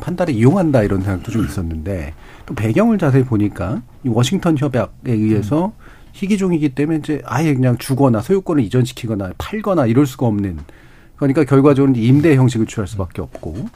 판다를 0.00 0.34
이용한다 0.34 0.82
이런 0.82 1.02
생각도 1.02 1.30
좀 1.30 1.44
있었는데 1.44 2.14
또 2.46 2.54
배경을 2.54 2.98
자세히 2.98 3.24
보니까 3.24 3.82
이 4.04 4.08
워싱턴 4.08 4.56
협약에 4.58 5.12
의해서 5.12 5.72
희귀종이기 6.12 6.74
때문에 6.74 6.98
이제 6.98 7.22
아예 7.24 7.54
그냥 7.54 7.76
주거나 7.76 8.20
소유권을 8.20 8.62
이전시키거나 8.64 9.32
팔거나 9.38 9.86
이럴 9.86 10.06
수가 10.06 10.26
없는 10.26 10.58
그러니까 11.16 11.44
결과적으로 11.44 11.92
임대 11.96 12.36
형식을 12.36 12.66
취할 12.66 12.86
수밖에 12.86 13.22
없고 13.22 13.68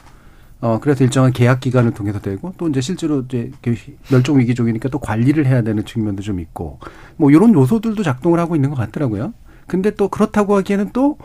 어, 0.61 0.79
그래서 0.81 1.03
일정한 1.03 1.31
계약 1.31 1.61
기간을 1.61 1.93
통해서 1.93 2.19
되고 2.19 2.53
또 2.57 2.67
이제 2.67 2.81
실제로 2.81 3.21
이제 3.21 3.51
그 3.61 3.75
멸종 4.11 4.39
위기종이니까 4.39 4.89
또 4.89 4.99
관리를 4.99 5.45
해야 5.45 5.61
되는 5.61 5.85
측면도 5.85 6.21
좀 6.21 6.39
있고 6.39 6.79
뭐 7.15 7.31
이런 7.31 7.53
요소들도 7.53 8.03
작동을 8.03 8.39
하고 8.39 8.55
있는 8.55 8.69
것 8.69 8.75
같더라고요. 8.75 9.33
근데 9.67 9.91
또 9.91 10.09
그렇다고 10.09 10.57
하기에는 10.57 10.89
또 10.91 11.17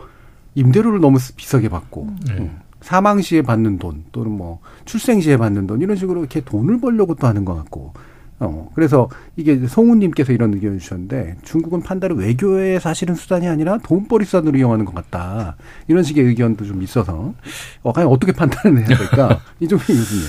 임대료를 0.55 1.01
너무 1.01 1.17
비싸게 1.35 1.67
받고 1.67 2.09
네. 2.27 2.33
음. 2.33 2.59
사망 2.79 3.19
시에 3.21 3.41
받는 3.41 3.79
돈 3.79 4.05
또는 4.11 4.31
뭐 4.31 4.59
출생 4.85 5.19
시에 5.19 5.37
받는 5.37 5.67
돈 5.67 5.81
이런 5.81 5.97
식으로 5.97 6.19
이렇게 6.21 6.41
돈을 6.41 6.79
벌려고 6.79 7.15
또 7.15 7.27
하는 7.27 7.43
것 7.43 7.55
같고 7.55 7.93
어 8.39 8.69
그래서 8.75 9.09
이게 9.37 9.65
송우님께서 9.65 10.33
이런 10.33 10.53
의견을 10.53 10.79
주셨는데 10.79 11.37
중국은 11.43 11.81
판다를 11.81 12.17
외교의 12.17 12.81
사실은 12.81 13.15
수단이 13.15 13.47
아니라 13.47 13.77
돈벌이 13.77 14.25
수단으로 14.25 14.57
이용하는 14.57 14.83
것 14.83 14.93
같다 14.93 15.55
이런 15.87 16.03
식의 16.03 16.25
의견도 16.25 16.65
좀 16.65 16.83
있어서 16.83 17.33
어 17.81 17.93
과연 17.93 18.09
어떻게 18.09 18.33
판단을 18.33 18.79
해야 18.87 18.97
될까 18.97 19.39
이종희 19.61 19.85
교수님 19.85 20.25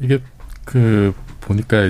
이게 0.00 0.20
그 0.66 1.14
보니까 1.40 1.88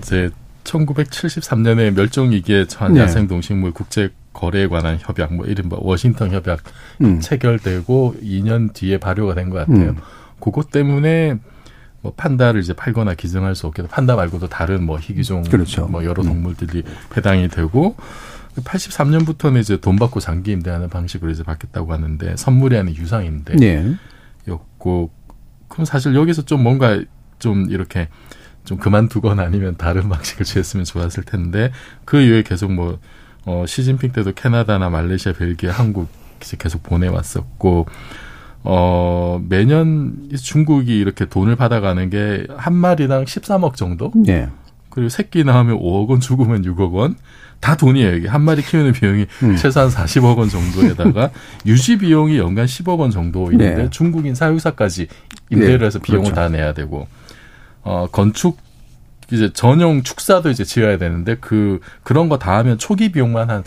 이제 0.00 0.30
1973년에 0.64 1.94
멸종 1.94 2.30
위기에 2.30 2.66
처한 2.66 2.94
네. 2.94 3.00
야생 3.00 3.26
동식물 3.26 3.72
국제 3.72 4.10
거래에 4.32 4.68
관한 4.68 4.98
협약, 5.00 5.34
뭐 5.34 5.46
이른바 5.46 5.76
워싱턴 5.80 6.30
협약 6.30 6.60
음. 7.02 7.20
체결되고 7.20 8.16
2년 8.22 8.72
뒤에 8.72 8.98
발효가 8.98 9.34
된 9.34 9.50
것 9.50 9.58
같아요. 9.58 9.90
음. 9.90 9.96
그것 10.40 10.70
때문에 10.70 11.38
뭐 12.00 12.12
판다를 12.16 12.60
이제 12.60 12.72
팔거나 12.72 13.14
기증할 13.14 13.54
수 13.54 13.66
없게 13.66 13.82
판다 13.82 14.14
말고도 14.16 14.48
다른 14.48 14.84
뭐 14.84 14.98
희귀종 14.98 15.42
그렇죠. 15.44 15.86
뭐 15.86 16.04
여러 16.04 16.22
음. 16.22 16.28
동물들이 16.28 16.84
배당이 17.10 17.48
되고 17.48 17.96
83년부터는 18.56 19.60
이제 19.60 19.80
돈 19.80 19.96
받고 19.96 20.20
장기 20.20 20.52
임대하는 20.52 20.88
방식으로 20.88 21.30
이제 21.30 21.42
바뀌었다고 21.42 21.92
하는데 21.92 22.36
선물이 22.36 22.76
아닌 22.76 22.94
유상 22.96 23.24
임대. 23.24 23.56
네. 23.56 23.94
였고 24.46 25.10
그럼 25.68 25.84
사실 25.84 26.14
여기서 26.14 26.42
좀 26.42 26.62
뭔가 26.62 27.00
좀 27.38 27.70
이렇게 27.70 28.08
좀 28.64 28.78
그만두거나 28.78 29.42
아니면 29.42 29.76
다른 29.76 30.08
방식을 30.10 30.44
취했으면 30.44 30.84
좋았을 30.84 31.24
텐데 31.24 31.72
그 32.04 32.20
이후에 32.20 32.42
계속 32.42 32.72
뭐 32.72 32.98
어, 33.44 33.64
시진핑 33.66 34.12
때도 34.12 34.32
캐나다나 34.34 34.90
말레이시아, 34.90 35.32
벨기에, 35.32 35.70
한국 35.70 36.08
이제 36.42 36.56
계속 36.58 36.82
보내왔었고 36.82 37.86
어 38.64 39.40
매년 39.48 40.28
중국이 40.36 40.98
이렇게 40.98 41.24
돈을 41.26 41.56
받아가는 41.56 42.10
게 42.10 42.46
한 42.56 42.74
마리당 42.74 43.24
13억 43.24 43.74
정도 43.76 44.10
네. 44.14 44.48
그리고 44.90 45.08
새끼 45.08 45.44
낳으면 45.44 45.78
5억 45.78 46.08
원, 46.08 46.20
죽으면 46.20 46.62
6억 46.62 46.92
원. 46.92 47.16
다 47.60 47.76
돈이에요. 47.76 48.14
이게 48.16 48.28
한 48.28 48.42
마리 48.42 48.62
키우는 48.62 48.92
비용이 48.92 49.26
음. 49.42 49.56
최소한 49.56 49.88
40억 49.90 50.38
원 50.38 50.48
정도에다가 50.48 51.30
유지 51.66 51.98
비용이 51.98 52.38
연간 52.38 52.66
10억 52.66 52.98
원 53.00 53.10
정도 53.10 53.50
있는데 53.50 53.82
네. 53.84 53.90
중국인 53.90 54.34
사육사까지 54.36 55.08
임대를 55.50 55.78
네, 55.80 55.86
해서 55.86 55.98
비용을 55.98 56.30
그렇죠. 56.32 56.34
다 56.40 56.48
내야 56.48 56.72
되고 56.72 57.08
어 57.82 58.06
건축 58.12 58.58
이제 59.32 59.52
전용 59.52 60.02
축사도 60.04 60.50
이제 60.50 60.62
지어야 60.64 60.98
되는데 60.98 61.36
그 61.40 61.80
그런 62.04 62.28
거 62.28 62.38
다 62.38 62.56
하면 62.58 62.78
초기 62.78 63.10
비용만 63.10 63.50
한 63.50 63.64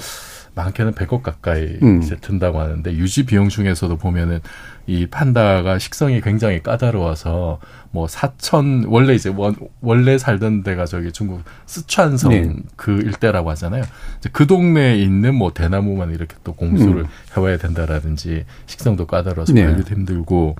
많게는 0.56 0.93
100억 0.93 1.22
가까이 1.22 1.78
음. 1.82 2.02
이제 2.02 2.16
든다고 2.18 2.60
하는데 2.60 2.93
유지 2.93 3.26
비용 3.26 3.49
중에서도 3.49 3.95
보면은 3.97 4.39
이 4.88 5.08
판다가 5.08 5.80
식성이 5.80 6.22
굉장히 6.22 6.62
까다로워서 6.62 7.60
뭐 7.91 8.08
사천 8.08 8.86
원래 8.88 9.14
이제 9.14 9.30
원, 9.30 9.56
원래 9.80 10.18
살던 10.18 10.64
데가 10.64 10.86
저기 10.86 11.12
중국 11.12 11.43
스촨성 11.66 12.32
네. 12.32 12.56
그 12.76 12.91
일대라고 12.91 13.49
하잖아요. 13.52 13.84
이제 14.18 14.30
그 14.34 14.47
동네에 14.47 14.97
있는 14.97 15.36
뭐 15.36 15.54
대나무만 15.54 16.12
이렇게 16.12 16.36
또 16.43 16.54
공수를 16.54 17.04
음. 17.04 17.08
해와야 17.38 17.58
된다라든지 17.58 18.45
식성도 18.66 19.08
까다로워서 19.08 19.54
네. 19.54 19.66
관리도 19.66 19.95
힘들고 19.95 20.56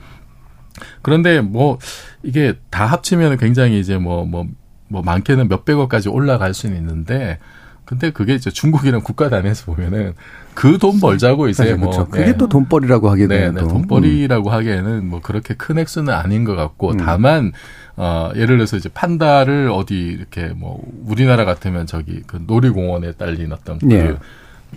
그런데 1.02 1.42
뭐 1.42 1.80
이게 2.24 2.54
다 2.70 2.86
합치면 2.86 3.38
굉장히 3.38 3.80
이제 3.80 3.98
뭐뭐뭐 3.98 5.02
많게는 5.04 5.48
몇백억까지 5.50 6.10
올라갈 6.10 6.54
수는 6.54 6.78
있는데 6.78 7.40
근데 7.86 8.12
그게 8.12 8.36
이제 8.36 8.50
중국이랑 8.50 9.02
국가 9.02 9.30
단위에서 9.30 9.66
보면은 9.66 10.14
그 10.54 10.78
돈 10.78 11.00
벌자고 11.00 11.48
이제 11.50 11.64
사실 11.64 11.76
뭐 11.76 11.90
그렇죠. 11.90 12.10
그게 12.10 12.26
네. 12.28 12.38
또 12.38 12.48
돈벌이라고 12.48 13.10
하게 13.10 13.28
네, 13.28 13.40
되는 13.40 13.56
네, 13.56 13.62
또. 13.62 13.68
돈벌이라고 13.68 14.50
하기에는 14.50 15.08
뭐 15.08 15.22
그렇게 15.22 15.54
큰 15.54 15.78
액수는 15.78 16.14
아닌 16.14 16.44
것 16.44 16.56
같고 16.56 16.92
음. 16.92 16.98
다만 16.98 17.52
어 17.98 18.32
예를 18.36 18.58
들어서 18.58 18.78
이제 18.78 18.90
판다를 18.90 19.70
어디 19.72 19.96
이렇게 19.96 20.48
뭐 20.56 20.82
우리나라 21.06 21.46
같으면 21.46 21.86
저기 21.86 22.22
그 22.26 22.42
놀이공원에 22.48 23.14
딸린 23.14 23.52
어떤 23.52 23.80
예. 23.92 24.16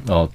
그어 0.07 0.29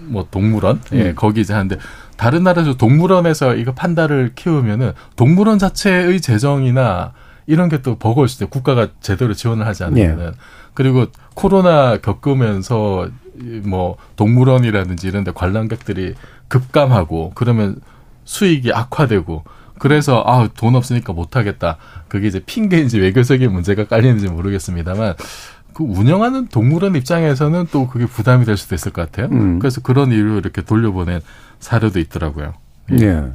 뭐 0.00 0.26
동물원 0.30 0.80
예 0.92 1.10
음. 1.10 1.12
거기 1.14 1.40
이제 1.40 1.52
하는데 1.54 1.78
다른 2.16 2.42
나라에서 2.42 2.76
동물원에서 2.76 3.54
이거 3.56 3.72
판다를 3.72 4.32
키우면은 4.34 4.92
동물원 5.16 5.58
자체의 5.58 6.20
재정이나 6.20 7.12
이런 7.46 7.68
게 7.68 7.78
또 7.82 7.96
버거울 7.98 8.28
수 8.28 8.36
있어요. 8.36 8.48
국가가 8.48 8.88
제대로 9.00 9.34
지원을 9.34 9.66
하지 9.66 9.84
않으면은. 9.84 10.32
그리고 10.74 11.06
코로나 11.34 11.98
겪으면서 11.98 13.08
이뭐 13.40 13.96
동물원이라든지 14.16 15.06
이런 15.08 15.24
데 15.24 15.32
관람객들이 15.32 16.14
급감하고 16.48 17.32
그러면 17.34 17.76
수익이 18.24 18.72
악화되고 18.72 19.44
그래서 19.78 20.22
아 20.26 20.48
돈 20.56 20.74
없으니까 20.76 21.12
못 21.12 21.36
하겠다. 21.36 21.76
그게 22.08 22.28
이제 22.28 22.40
핑계인지 22.44 22.98
외교적인 23.00 23.52
문제가 23.52 23.84
깔리는지 23.86 24.28
모르겠습니다만 24.28 25.14
그 25.74 25.82
운영하는 25.82 26.46
동물원 26.48 26.94
입장에서는 26.94 27.66
또 27.72 27.88
그게 27.88 28.06
부담이 28.06 28.44
될 28.44 28.56
수도 28.56 28.74
있을 28.76 28.92
것 28.92 29.02
같아요. 29.10 29.28
음. 29.32 29.58
그래서 29.58 29.80
그런 29.80 30.12
이유로 30.12 30.38
이렇게 30.38 30.62
돌려보낸 30.62 31.20
사례도 31.58 31.98
있더라고요. 31.98 32.54
예. 33.00 33.32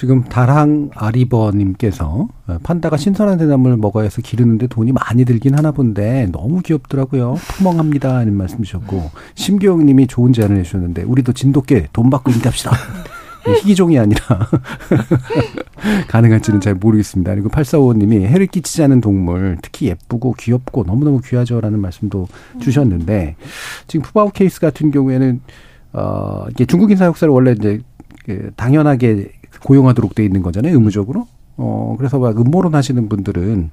지금 0.00 0.24
다랑 0.24 0.88
아리버님께서 0.94 2.26
어, 2.46 2.58
판다가 2.62 2.96
신선한 2.96 3.36
대나무를 3.36 3.76
먹어야 3.76 4.04
해서 4.04 4.22
기르는데 4.22 4.66
돈이 4.66 4.92
많이 4.92 5.26
들긴 5.26 5.54
하나 5.54 5.72
본데 5.72 6.28
너무 6.32 6.62
귀엽더라고요. 6.62 7.34
푸멍합니다. 7.34 8.16
하는 8.16 8.32
말씀 8.32 8.62
주셨고 8.62 9.10
심기영님이 9.34 10.06
좋은 10.06 10.32
제안을 10.32 10.56
해주셨는데 10.56 11.02
우리도 11.02 11.34
진돗개 11.34 11.88
돈 11.92 12.08
받고 12.08 12.30
인기합시다. 12.30 12.70
예, 13.48 13.52
희귀종이 13.56 13.98
아니라 13.98 14.20
가능할지는 16.08 16.62
잘 16.62 16.76
모르겠습니다. 16.76 17.34
그리고 17.34 17.50
8455님이 17.50 18.22
해를 18.22 18.46
끼치지 18.46 18.82
않은 18.84 19.02
동물 19.02 19.58
특히 19.60 19.88
예쁘고 19.88 20.32
귀엽고 20.38 20.84
너무너무 20.84 21.20
귀하죠라는 21.22 21.78
말씀도 21.78 22.26
주셨는데 22.58 23.36
지금 23.86 24.02
푸바오 24.04 24.30
케이스 24.30 24.60
같은 24.60 24.92
경우에는 24.92 25.42
어 25.92 26.46
이게 26.48 26.64
중국인 26.64 26.96
사육사를 26.96 27.30
원래 27.30 27.52
이제 27.52 27.80
그 28.24 28.50
당연하게 28.56 29.32
고용하도록 29.64 30.14
돼 30.14 30.24
있는 30.24 30.42
거잖아요, 30.42 30.74
의무적으로. 30.74 31.26
어, 31.56 31.94
그래서 31.98 32.18
막 32.18 32.38
음모론 32.38 32.74
하시는 32.74 33.08
분들은 33.08 33.70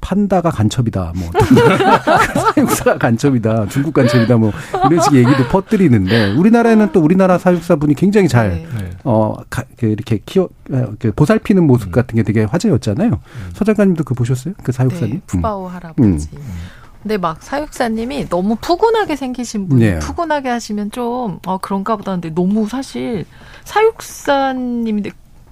판다가 0.00 0.50
간첩이다, 0.50 1.12
뭐. 1.16 1.30
사육사가 2.54 2.98
간첩이다, 2.98 3.66
중국 3.68 3.94
간첩이다, 3.94 4.36
뭐. 4.36 4.50
이런 4.90 5.00
식의 5.02 5.24
얘기도 5.24 5.46
퍼뜨리는데, 5.48 6.32
우리나라에는 6.32 6.92
또 6.92 7.00
우리나라 7.00 7.38
사육사 7.38 7.76
분이 7.76 7.94
굉장히 7.94 8.28
잘, 8.28 8.50
네. 8.50 8.66
네. 8.78 8.90
어, 9.04 9.34
가, 9.50 9.64
그 9.76 9.86
이렇게 9.86 10.18
키워, 10.24 10.48
어, 10.70 10.92
그 10.98 11.12
보살피는 11.12 11.66
모습 11.66 11.92
같은 11.92 12.16
게 12.16 12.22
되게 12.22 12.44
화제였잖아요. 12.44 13.20
서 13.52 13.64
작가님도 13.64 14.04
그 14.04 14.14
보셨어요? 14.14 14.54
그 14.62 14.72
사육사님? 14.72 15.14
네, 15.14 15.20
푸바오 15.26 15.68
할아버지. 15.68 16.28
근데 17.02 17.16
막 17.16 17.42
사육사님이 17.42 18.28
너무 18.28 18.56
푸근하게 18.56 19.16
생기신 19.16 19.68
분이 19.68 19.80
네. 19.80 19.98
푸근하게 20.00 20.50
하시면 20.50 20.90
좀 20.90 21.38
어, 21.46 21.56
그런가 21.58 21.96
보다 21.96 22.12
근데 22.12 22.28
너무 22.30 22.68
사실 22.68 23.24
사육사님인데 23.64 25.10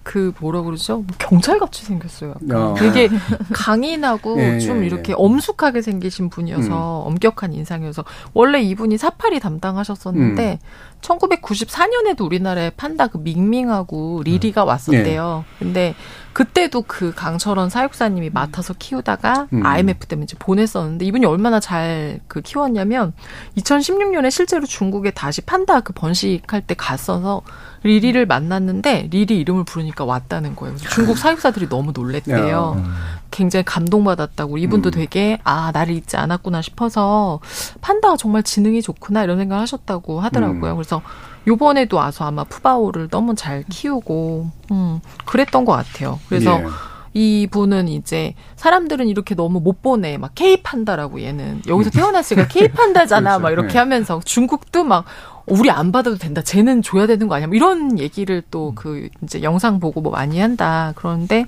그 0.09 0.33
뭐라 0.41 0.63
그러죠? 0.63 1.05
뭐 1.07 1.17
경찰 1.19 1.59
같이 1.59 1.85
생겼어요. 1.85 2.31
약간. 2.31 2.57
어. 2.57 2.75
되게 2.79 3.11
강인하고 3.53 4.41
예, 4.41 4.59
좀 4.59 4.83
예, 4.83 4.87
이렇게 4.87 5.13
예. 5.13 5.15
엄숙하게 5.19 5.83
생기신 5.83 6.31
분이어서 6.31 7.01
엄격한 7.01 7.53
인상이어서 7.53 8.07
원래 8.33 8.63
이분이 8.63 8.97
사파리 8.97 9.39
담당하셨었는데 9.39 10.61
1994년에도 11.03 12.25
우리나라에 12.25 12.71
판다 12.71 13.09
그 13.09 13.19
밍밍하고 13.19 14.23
리리가 14.25 14.65
왔었대요. 14.65 15.45
근데 15.59 15.95
그때도 16.39 16.85
그 16.87 17.13
강철원 17.13 17.69
사육사님이 17.69 18.31
맡아서 18.31 18.73
키우다가 18.73 19.49
음. 19.53 19.67
IMF 19.67 20.07
때문에 20.07 20.23
이제 20.23 20.37
보냈었는데 20.39 21.05
이분이 21.05 21.27
얼마나 21.27 21.59
잘 21.59 22.21
그 22.29 22.41
키웠냐면 22.43 23.13
2016년에 23.57 24.31
실제로 24.31 24.67
중국에 24.67 25.11
다시 25.11 25.41
판다 25.41 25.81
그 25.81 25.93
번식할 25.93 26.63
때 26.63 26.75
갔어서 26.75 27.43
리리를 27.83 28.25
만났는데 28.27 29.09
리리 29.11 29.39
이름을 29.39 29.65
부르니까 29.65 30.05
왔다는 30.05 30.57
거예요. 30.57 30.77
중국 30.77 31.17
사육사들이 31.17 31.69
너무 31.69 31.93
놀랬대요. 31.93 32.75
음. 32.79 32.95
굉장히 33.31 33.65
감동받았다고 33.65 34.59
이분도 34.59 34.89
음. 34.89 34.93
되게 34.93 35.39
아 35.45 35.71
나를 35.73 35.95
잊지 35.95 36.17
않았구나 36.17 36.63
싶어서 36.63 37.41
판다가 37.81 38.17
정말 38.17 38.43
지능이 38.43 38.83
좋구나 38.83 39.23
이런 39.25 39.39
생각을 39.39 39.63
하셨다고 39.63 40.21
하더라고요. 40.21 40.73
음. 40.73 40.77
그래서 40.77 41.03
요번에도 41.49 41.97
와서 41.97 42.25
아마 42.27 42.45
푸바오를 42.45 43.09
너무 43.09 43.35
잘 43.35 43.65
키우고 43.69 44.51
음 44.71 45.01
그랬던 45.25 45.65
것 45.65 45.73
같아요. 45.73 46.21
그래서 46.29 46.61
예. 46.61 46.67
이분은 47.15 47.89
이제 47.89 48.35
사람들은 48.57 49.09
이렇게 49.09 49.35
너무 49.35 49.59
못 49.61 49.83
보내 49.83 50.19
막 50.19 50.35
K 50.35 50.63
판다라고 50.63 51.23
얘는 51.23 51.63
여기서 51.67 51.91
태어났으니까 51.91 52.47
K 52.53 52.69
판다잖아 52.69 53.31
그렇죠. 53.39 53.43
막 53.43 53.51
이렇게 53.51 53.73
네. 53.73 53.79
하면서 53.79 54.21
중국도 54.25 54.85
막 54.85 55.05
우리 55.47 55.71
안 55.71 55.91
받아도 55.91 56.19
된다. 56.19 56.43
쟤는 56.43 56.83
줘야 56.83 57.07
되는 57.07 57.27
거 57.27 57.35
아니야? 57.35 57.47
뭐 57.49 57.57
이런 57.57 57.99
얘기를 57.99 58.43
또 58.51 58.73
그 58.77 59.09
이제 59.23 59.43
영상 59.43 59.81
보고 59.81 60.01
뭐 60.03 60.13
많이 60.13 60.39
한다. 60.39 60.93
그런데 60.95 61.47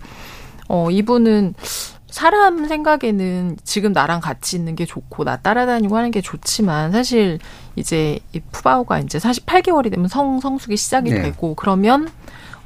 어 0.68 0.90
이분은 0.90 1.55
사람 2.11 2.67
생각에는 2.67 3.57
지금 3.65 3.93
나랑 3.93 4.21
같이 4.21 4.57
있는 4.57 4.75
게 4.77 4.85
좋고 4.85 5.25
나 5.25 5.37
따라다니고 5.37 5.97
하는 5.97 6.11
게 6.11 6.21
좋지만 6.21 6.93
사실 6.93 7.39
이제 7.77 8.19
이 8.33 8.41
푸바오가 8.53 8.99
이제 9.01 9.19
48개월이 9.19 9.91
되면 9.91 10.09
성 10.09 10.41
성숙이 10.41 10.77
시작이 10.77 11.11
네. 11.11 11.23
되고 11.23 11.55
그러면 11.55 12.09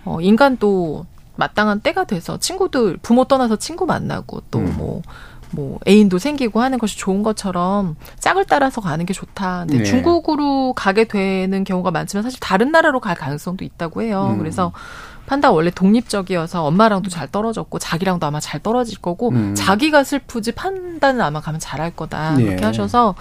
어 0.04 0.20
인간도 0.20 1.06
마땅한 1.36 1.80
때가 1.80 2.04
돼서 2.04 2.38
친구들 2.38 2.98
부모 3.02 3.24
떠나서 3.24 3.56
친구 3.56 3.86
만나고 3.86 4.42
또 4.50 4.58
음. 4.60 5.04
뭐뭐 5.52 5.80
애인도 5.88 6.18
생기고 6.18 6.60
하는 6.60 6.78
것이 6.78 6.96
좋은 6.98 7.22
것처럼 7.22 7.96
짝을 8.18 8.44
따라서 8.46 8.80
가는 8.80 9.04
게 9.04 9.12
좋다. 9.12 9.60
근데 9.66 9.78
네. 9.78 9.84
중국으로 9.84 10.74
가게 10.74 11.04
되는 11.04 11.64
경우가 11.64 11.90
많지만 11.90 12.22
사실 12.22 12.38
다른 12.40 12.70
나라로 12.70 13.00
갈 13.00 13.14
가능성도 13.14 13.64
있다고 13.64 14.02
해요. 14.02 14.30
음. 14.32 14.38
그래서 14.38 14.72
판다 15.26 15.50
원래 15.50 15.70
독립적이어서 15.70 16.64
엄마랑도 16.64 17.10
잘 17.10 17.30
떨어졌고 17.30 17.78
자기랑도 17.78 18.26
아마 18.26 18.40
잘 18.40 18.60
떨어질 18.60 19.00
거고 19.00 19.30
음. 19.30 19.54
자기가 19.54 20.04
슬프지 20.04 20.52
판다는 20.52 21.20
아마 21.20 21.40
가면 21.40 21.60
잘할 21.60 21.96
거다 21.96 22.36
예. 22.40 22.44
그렇게 22.44 22.64
하셔서 22.64 23.14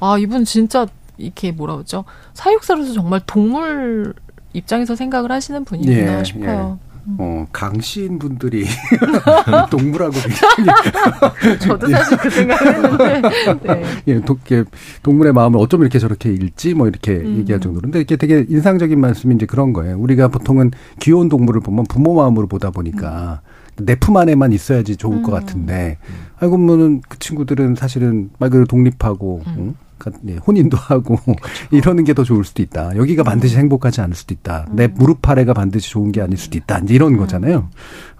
아 0.00 0.16
이분 0.18 0.44
진짜 0.44 0.86
이렇게 1.16 1.52
뭐라 1.52 1.74
그러죠 1.74 2.04
사육사로서 2.32 2.92
정말 2.92 3.20
동물 3.26 4.14
입장에서 4.52 4.96
생각을 4.96 5.30
하시는 5.32 5.64
분이구나 5.64 6.20
예, 6.20 6.24
싶어요. 6.24 6.78
어, 7.18 7.46
강시인 7.52 8.18
분들이 8.18 8.64
동물하고 9.70 10.12
굉장히 10.12 11.58
저도 11.60 11.88
사실 11.88 12.18
그 12.18 12.30
생각을 12.30 12.74
했는데 12.74 13.22
네. 13.62 13.84
예, 14.08 14.20
도, 14.20 14.38
이렇게 14.46 14.68
동물의 15.02 15.32
마음을 15.32 15.58
어쩜 15.60 15.82
이렇게 15.82 15.98
저렇게 15.98 16.32
읽지 16.32 16.74
뭐 16.74 16.88
이렇게 16.88 17.12
음. 17.12 17.38
얘기할 17.38 17.60
정도로. 17.60 17.82
근데 17.82 18.00
이게 18.00 18.16
되게 18.16 18.46
인상적인 18.48 18.98
말씀이 18.98 19.34
이제 19.34 19.46
그런 19.46 19.72
거예요. 19.72 19.98
우리가 19.98 20.28
보통은 20.28 20.70
귀여운 21.00 21.28
동물을 21.28 21.60
보면 21.60 21.84
부모 21.88 22.14
마음으로 22.14 22.46
보다 22.46 22.70
보니까 22.70 23.42
내품 23.76 24.16
안에만 24.16 24.52
있어야지 24.52 24.96
좋을 24.96 25.22
것 25.22 25.32
음. 25.32 25.40
같은데 25.40 25.98
알고 26.38 26.56
보면은 26.56 27.02
그 27.08 27.18
친구들은 27.18 27.74
사실은 27.74 28.30
말 28.38 28.50
그대로 28.50 28.66
독립하고 28.66 29.42
음. 29.46 29.74
응? 30.06 30.12
가- 30.12 30.18
예, 30.28 30.36
혼인도 30.36 30.76
하고 30.76 31.18
이러는 31.70 32.04
게 32.04 32.14
더 32.14 32.22
좋을 32.22 32.44
수도 32.44 32.62
있다. 32.62 32.96
여기가 32.96 33.24
반드시 33.24 33.56
행복하지 33.56 34.00
않을 34.00 34.14
수도 34.14 34.34
있다. 34.34 34.66
내 34.72 34.86
무릎 34.86 35.28
아래가 35.28 35.52
반드시 35.52 35.90
좋은 35.90 36.12
게 36.12 36.20
아닐 36.20 36.36
수도 36.38 36.56
있다. 36.58 36.78
이제 36.78 36.94
이런 36.94 37.16
거잖아요. 37.16 37.68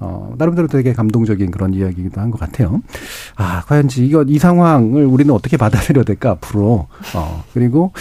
어, 0.00 0.34
나름대로 0.36 0.66
되게 0.68 0.92
감동적인 0.92 1.50
그런 1.52 1.74
이야기기도 1.74 2.20
한 2.20 2.30
것 2.30 2.40
같아요. 2.40 2.82
아, 3.36 3.62
과연 3.66 3.88
이거 3.98 4.24
이 4.26 4.38
상황을 4.38 5.04
우리는 5.04 5.32
어떻게 5.32 5.56
받아들여야 5.56 6.04
될까 6.04 6.30
앞으로. 6.30 6.88
어, 7.14 7.44
그리고 7.54 7.92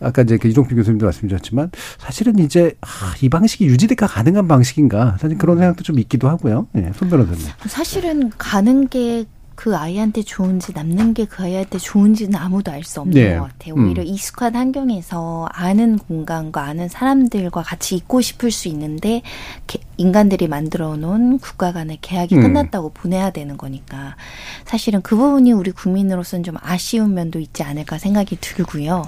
아까 0.00 0.22
이제 0.22 0.36
그 0.38 0.48
이종필 0.48 0.76
교수님도 0.76 1.04
말씀 1.06 1.28
주셨지만 1.28 1.70
사실은 1.98 2.38
이제 2.38 2.74
아, 2.80 2.86
이 3.20 3.28
방식이 3.28 3.66
유지될까 3.66 4.06
가능한 4.06 4.48
방식인가 4.48 5.16
사실 5.20 5.36
그런 5.38 5.58
생각도 5.58 5.82
좀 5.84 5.98
있기도 5.98 6.28
하고요. 6.28 6.66
예, 6.76 6.90
손 6.96 7.10
변호사님. 7.10 7.42
사실은 7.66 8.30
가는 8.38 8.88
게 8.88 9.26
그 9.62 9.76
아이한테 9.76 10.22
좋은지 10.22 10.72
남는 10.72 11.14
게 11.14 11.24
그 11.24 11.44
아이한테 11.44 11.78
좋은지는 11.78 12.34
아무도 12.34 12.72
알 12.72 12.82
수 12.82 13.00
없는 13.00 13.14
네. 13.14 13.36
것 13.38 13.44
같아요. 13.44 13.74
오히려 13.74 14.02
음. 14.02 14.06
익숙한 14.08 14.56
환경에서 14.56 15.46
아는 15.52 15.98
공간과 15.98 16.62
아는 16.64 16.88
사람들과 16.88 17.62
같이 17.62 17.94
있고 17.94 18.20
싶을 18.20 18.50
수 18.50 18.66
있는데 18.68 19.22
게- 19.68 19.78
인간들이 20.02 20.48
만들어 20.48 20.96
놓은 20.96 21.38
국가 21.38 21.72
간의 21.72 21.98
계약이 22.00 22.34
음. 22.34 22.42
끝났다고 22.42 22.90
보내야 22.90 23.30
되는 23.30 23.56
거니까 23.56 24.16
사실은 24.64 25.00
그 25.00 25.16
부분이 25.16 25.52
우리 25.52 25.70
국민으로서는 25.70 26.42
좀 26.42 26.56
아쉬운 26.60 27.14
면도 27.14 27.38
있지 27.38 27.62
않을까 27.62 27.98
생각이 27.98 28.38
들고요. 28.40 29.04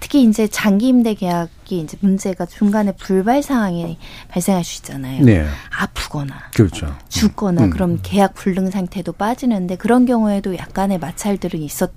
특히 0.00 0.22
이제 0.22 0.48
장기 0.48 0.88
임대 0.88 1.14
계약이 1.14 1.80
이제 1.80 1.98
문제가 2.00 2.46
중간에 2.46 2.92
불발 2.92 3.42
상황이 3.42 3.98
발생할 4.28 4.64
수 4.64 4.78
있잖아요. 4.78 5.22
네. 5.22 5.46
아프거나 5.78 6.34
그렇죠. 6.54 6.96
죽거나 7.08 7.64
음. 7.64 7.70
그럼 7.70 7.98
계약 8.02 8.34
불능 8.34 8.70
상태도 8.70 9.12
빠지는데 9.12 9.76
그런 9.76 10.06
경우에도 10.06 10.56
약간의 10.56 10.98
마찰들은 10.98 11.60
있었 11.60 11.92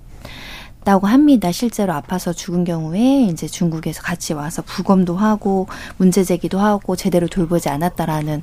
다고 0.84 1.06
합니다. 1.06 1.52
실제로 1.52 1.92
아파서 1.92 2.32
죽은 2.32 2.64
경우에 2.64 3.22
이제 3.24 3.46
중국에서 3.46 4.02
같이 4.02 4.32
와서 4.32 4.62
부검도 4.62 5.16
하고 5.16 5.68
문제 5.96 6.24
제기도 6.24 6.58
하고 6.58 6.96
제대로 6.96 7.28
돌보지 7.28 7.68
않았다라는 7.68 8.42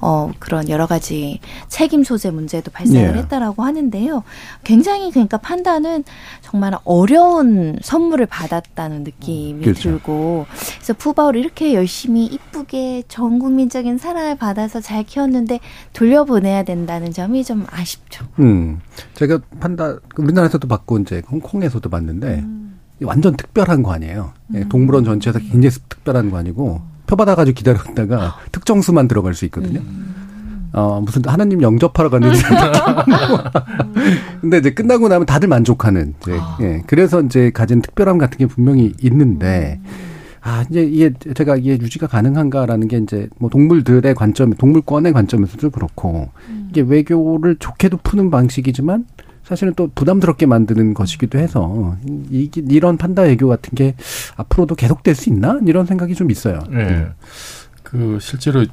어 0.00 0.30
그런 0.38 0.68
여러 0.68 0.86
가지 0.86 1.40
책임 1.68 2.04
소재 2.04 2.30
문제도 2.30 2.70
발생을 2.70 3.16
예. 3.16 3.18
했다라고 3.20 3.62
하는데요. 3.62 4.22
굉장히 4.64 5.10
그러니까 5.10 5.38
판단은 5.38 6.04
정말 6.42 6.74
어려운 6.84 7.78
선물을 7.82 8.26
받았다는 8.26 9.04
느낌이 9.04 9.62
그렇죠. 9.64 9.82
들고 9.82 10.46
그래서 10.74 10.92
푸바오를 10.94 11.40
이렇게 11.40 11.74
열심히 11.74 12.26
이쁘게 12.26 13.04
전 13.08 13.38
국민적인 13.38 13.98
사랑을 13.98 14.36
받아서 14.36 14.80
잘 14.80 15.04
키웠는데 15.04 15.60
돌려보내야 15.94 16.64
된다는 16.64 17.12
점이 17.12 17.44
좀 17.44 17.66
아쉽죠. 17.70 18.26
음. 18.38 18.80
제가 19.14 19.38
판다 19.60 19.98
우리나라에서도 20.16 20.66
받고 20.66 20.98
이제 20.98 21.22
홍콩에서도 21.30 21.88
봤는데 21.88 22.44
완전 23.02 23.36
특별한 23.36 23.82
거 23.82 23.92
아니에요. 23.92 24.32
예, 24.54 24.64
동물원 24.68 25.04
전체에서 25.04 25.38
굉장히 25.38 25.70
특별한 25.88 26.30
거 26.30 26.38
아니고 26.38 26.82
표 27.06 27.16
받아가지고 27.16 27.54
기다렸다가 27.54 28.36
특정 28.52 28.82
수만 28.82 29.08
들어갈 29.08 29.34
수 29.34 29.44
있거든요. 29.46 29.80
어 30.72 31.00
무슨 31.04 31.22
하나님 31.26 31.62
영접하러 31.62 32.10
갔는데 32.10 32.38
근데 34.40 34.58
이제 34.58 34.72
끝나고 34.72 35.08
나면 35.08 35.26
다들 35.26 35.48
만족하는 35.48 36.14
이제 36.22 36.38
예 36.60 36.82
그래서 36.86 37.20
이제 37.22 37.50
가진 37.50 37.82
특별함 37.82 38.18
같은 38.18 38.38
게 38.38 38.46
분명히 38.46 38.92
있는데 39.02 39.80
아 40.42 40.64
이제 40.70 40.82
이게 40.82 41.12
제가 41.34 41.56
이게 41.56 41.72
유지가 41.72 42.06
가능한가라는 42.06 42.86
게 42.86 42.98
이제 42.98 43.28
뭐 43.38 43.50
동물들의 43.50 44.14
관점 44.14 44.52
동물권의 44.52 45.12
관점에서도 45.12 45.70
그렇고 45.70 46.28
이게 46.70 46.80
외교를 46.80 47.56
좋게도 47.58 47.98
푸는 47.98 48.30
방식이지만 48.30 49.06
사실은 49.42 49.74
또 49.74 49.90
부담스럽게 49.94 50.46
만드는 50.46 50.94
것이기도 50.94 51.38
해서 51.38 51.96
이 52.30 52.48
이런 52.54 52.96
판다 52.96 53.22
외교 53.22 53.48
같은 53.48 53.74
게 53.74 53.96
앞으로도 54.36 54.76
계속될 54.76 55.16
수 55.16 55.28
있나 55.28 55.58
이런 55.66 55.86
생각이 55.86 56.14
좀 56.14 56.30
있어요. 56.30 56.60
예. 56.72 57.08
그 57.82 58.18
실제로 58.20 58.64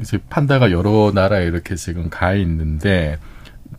이제 0.00 0.18
판다가 0.30 0.70
여러 0.70 1.10
나라에 1.12 1.44
이렇게 1.46 1.74
지금 1.74 2.08
가 2.08 2.34
있는데 2.34 3.18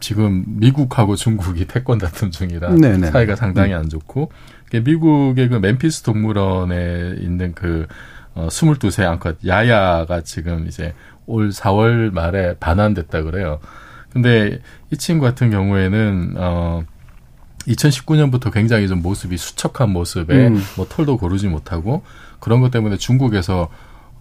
지금 0.02 0.44
미국하고 0.46 1.16
중국이 1.16 1.66
패권 1.66 1.98
다툼 1.98 2.30
중이라 2.30 2.76
네네. 2.76 3.08
사이가 3.12 3.38
상당히 3.38 3.74
안 3.74 3.88
좋고 3.88 4.30
미국의 4.74 5.48
그 5.48 5.56
멤피스 5.56 6.02
동물원에 6.02 7.16
있는 7.20 7.54
그 7.54 7.88
어, 8.36 8.48
22세 8.48 9.04
암컷 9.04 9.46
야야가 9.46 10.22
지금 10.22 10.68
이제 10.68 10.94
올 11.26 11.50
4월 11.50 12.12
말에 12.12 12.56
반환됐다 12.60 13.24
그래요. 13.24 13.60
근데 14.10 14.62
이 14.92 14.98
친구 14.98 15.26
같은 15.26 15.50
경우에는 15.50 16.36
어 16.38 16.84
2019년부터 17.68 18.52
굉장히 18.52 18.88
좀 18.88 19.02
모습이 19.02 19.38
수척한 19.38 19.90
모습에 19.90 20.48
음. 20.48 20.62
뭐 20.76 20.86
털도 20.88 21.18
고르지 21.18 21.48
못하고 21.48 22.04
그런 22.40 22.62
것 22.62 22.72
때문에 22.72 22.98
중국에서 22.98 23.70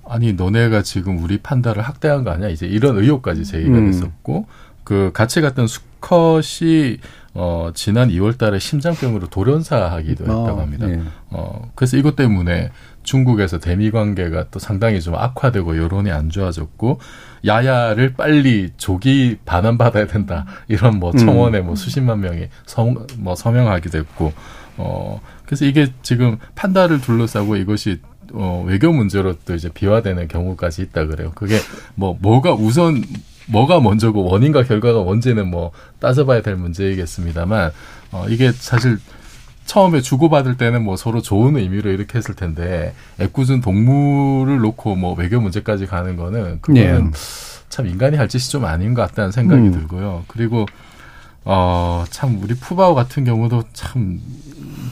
아니 0.09 0.33
너네가 0.33 0.83
지금 0.83 1.23
우리 1.23 1.39
판다를 1.39 1.83
학대한 1.83 2.25
거 2.25 2.31
아니야? 2.31 2.49
이제 2.49 2.67
이런 2.67 2.97
의혹까지 2.97 3.45
제기가 3.45 3.79
음. 3.79 3.87
됐었고 3.91 4.47
그 4.85 5.11
같이 5.15 5.41
갔던 5.41 5.67
수컷이 5.67 6.99
어 7.35 7.71
지난 7.75 8.09
2월달에 8.11 8.61
심장병으로 8.61 9.29
돌연사하기도 9.29 10.25
했다고 10.25 10.59
아, 10.59 10.63
합니다. 10.63 10.89
예. 10.89 11.01
어 11.31 11.71
그래서 11.75 11.97
이것 11.97 12.17
때문에 12.17 12.71
중국에서 13.03 13.59
대미 13.59 13.91
관계가 13.91 14.47
또 14.51 14.59
상당히 14.59 15.01
좀 15.01 15.15
악화되고 15.15 15.77
여론이 15.77 16.11
안 16.11 16.31
좋아졌고 16.31 17.01
야야를 17.47 18.15
빨리 18.15 18.71
조기 18.77 19.39
반환 19.45 19.79
받아야 19.79 20.07
된다 20.07 20.47
이런 20.69 20.99
뭐 20.99 21.11
음. 21.15 21.19
청원에 21.19 21.61
뭐 21.61 21.75
수십만 21.75 22.21
명이 22.21 22.49
서, 22.67 22.95
뭐 23.19 23.35
서명하기도 23.35 23.99
했고 23.99 24.33
어 24.77 25.21
그래서 25.45 25.65
이게 25.65 25.89
지금 26.03 26.39
판다를 26.55 27.01
둘러싸고 27.01 27.57
이것이 27.57 28.01
어 28.33 28.65
외교 28.67 28.93
문제로 28.93 29.35
또 29.45 29.55
이제 29.55 29.69
비화되는 29.69 30.29
경우까지 30.29 30.83
있다 30.83 31.07
그래요. 31.07 31.33
그게 31.35 31.59
뭐 31.95 32.17
뭐가 32.21 32.55
우선 32.55 33.03
뭐가 33.47 33.81
먼저고 33.81 34.25
원인과 34.25 34.63
결과가 34.63 35.03
뭔지는 35.03 35.51
뭐 35.51 35.73
따져봐야 35.99 36.43
될 36.43 36.57
문제이겠습니다만 36.57 37.73
어 38.13 38.27
이게 38.29 38.53
사실 38.53 38.99
처음에 39.67 40.01
주고받을 40.01 40.57
때는 40.57 40.83
뭐 40.85 40.97
서로 40.97 41.23
좋은 41.23 41.57
의미로 41.57 41.91
이렇게 41.91 42.19
했을 42.19 42.35
텐데 42.35 42.95
애꿎은 43.21 43.61
동물을 43.61 44.59
놓고 44.59 44.97
뭐 44.97 45.15
외교 45.15 45.41
문제까지 45.41 45.87
가는 45.87 46.17
거는 46.17 46.61
그거는 46.61 47.07
예. 47.07 47.11
참 47.69 47.87
인간이 47.87 48.17
할 48.17 48.29
짓이 48.29 48.51
좀 48.51 48.65
아닌 48.65 48.93
것 48.95 49.03
같다는 49.03 49.31
생각이 49.33 49.63
음. 49.63 49.73
들고요. 49.73 50.25
그리고 50.29 50.67
어 51.45 52.05
참 52.11 52.39
우리 52.43 52.55
푸바오 52.55 52.95
같은 52.95 53.25
경우도 53.25 53.65
참 53.73 54.21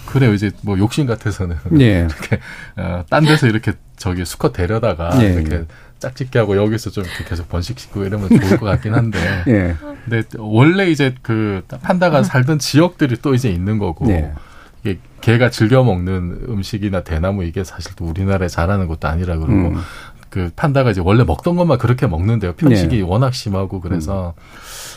그래요. 0.06 0.32
이제 0.34 0.50
뭐 0.62 0.78
욕심 0.78 1.06
같아서는 1.06 1.56
예. 1.80 2.06
이렇게 2.08 2.40
어, 2.76 3.04
딴 3.08 3.24
데서 3.24 3.46
이렇게 3.46 3.72
저기 3.96 4.24
수컷 4.24 4.52
데려다가 4.52 5.10
예, 5.22 5.34
이렇게 5.34 5.56
예. 5.56 5.64
짝짓기 5.98 6.38
하고 6.38 6.56
여기서 6.56 6.90
좀 6.90 7.04
이렇게 7.04 7.24
계속 7.24 7.48
번식시키고 7.48 8.04
이러면 8.04 8.28
좋을 8.30 8.56
것 8.58 8.66
같긴 8.66 8.94
한데 8.94 9.18
예. 9.48 9.76
근데 10.04 10.22
원래 10.38 10.90
이제 10.90 11.14
그 11.22 11.62
판다가 11.82 12.22
살던 12.22 12.58
지역들이 12.58 13.18
또 13.22 13.34
이제 13.34 13.50
있는 13.50 13.78
거고 13.78 14.06
네. 14.06 14.32
개가 15.20 15.50
즐겨 15.50 15.82
먹는 15.84 16.46
음식이나 16.48 17.02
대나무 17.02 17.44
이게 17.44 17.64
사실 17.64 17.92
또 17.96 18.04
우리나라에 18.06 18.48
자라는 18.48 18.86
것도 18.88 19.08
아니라 19.08 19.36
그러고 19.36 19.52
음. 19.68 19.76
그 20.30 20.50
판다가 20.54 20.90
이제 20.92 21.00
원래 21.04 21.24
먹던 21.24 21.56
것만 21.56 21.78
그렇게 21.78 22.06
먹는데요. 22.06 22.52
편식이 22.54 22.96
네. 22.98 23.02
워낙 23.02 23.34
심하고 23.34 23.80
그래서 23.80 24.34
음. 24.36 24.42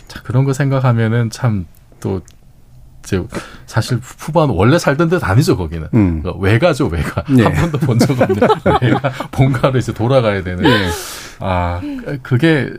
자 0.07 0.21
그런 0.23 0.43
거 0.45 0.53
생각하면은 0.53 1.29
참 1.29 1.65
또 1.99 2.21
이제 3.05 3.23
사실 3.65 3.97
푸바는 4.01 4.53
원래 4.55 4.77
살던 4.77 5.07
데도 5.09 5.25
아니죠 5.25 5.55
거기는 5.55 5.87
음. 5.93 6.21
그 6.21 6.31
외가죠 6.37 6.87
외가 6.87 7.23
네. 7.29 7.43
한 7.43 7.53
번도 7.53 7.77
본 7.79 7.97
적 7.97 8.11
없는 8.19 8.35
외가 8.81 9.09
본가로 9.31 9.79
이제 9.79 9.93
돌아가야 9.93 10.43
되는 10.43 10.65
예. 10.65 10.89
아 11.39 11.79
그게 12.21 12.69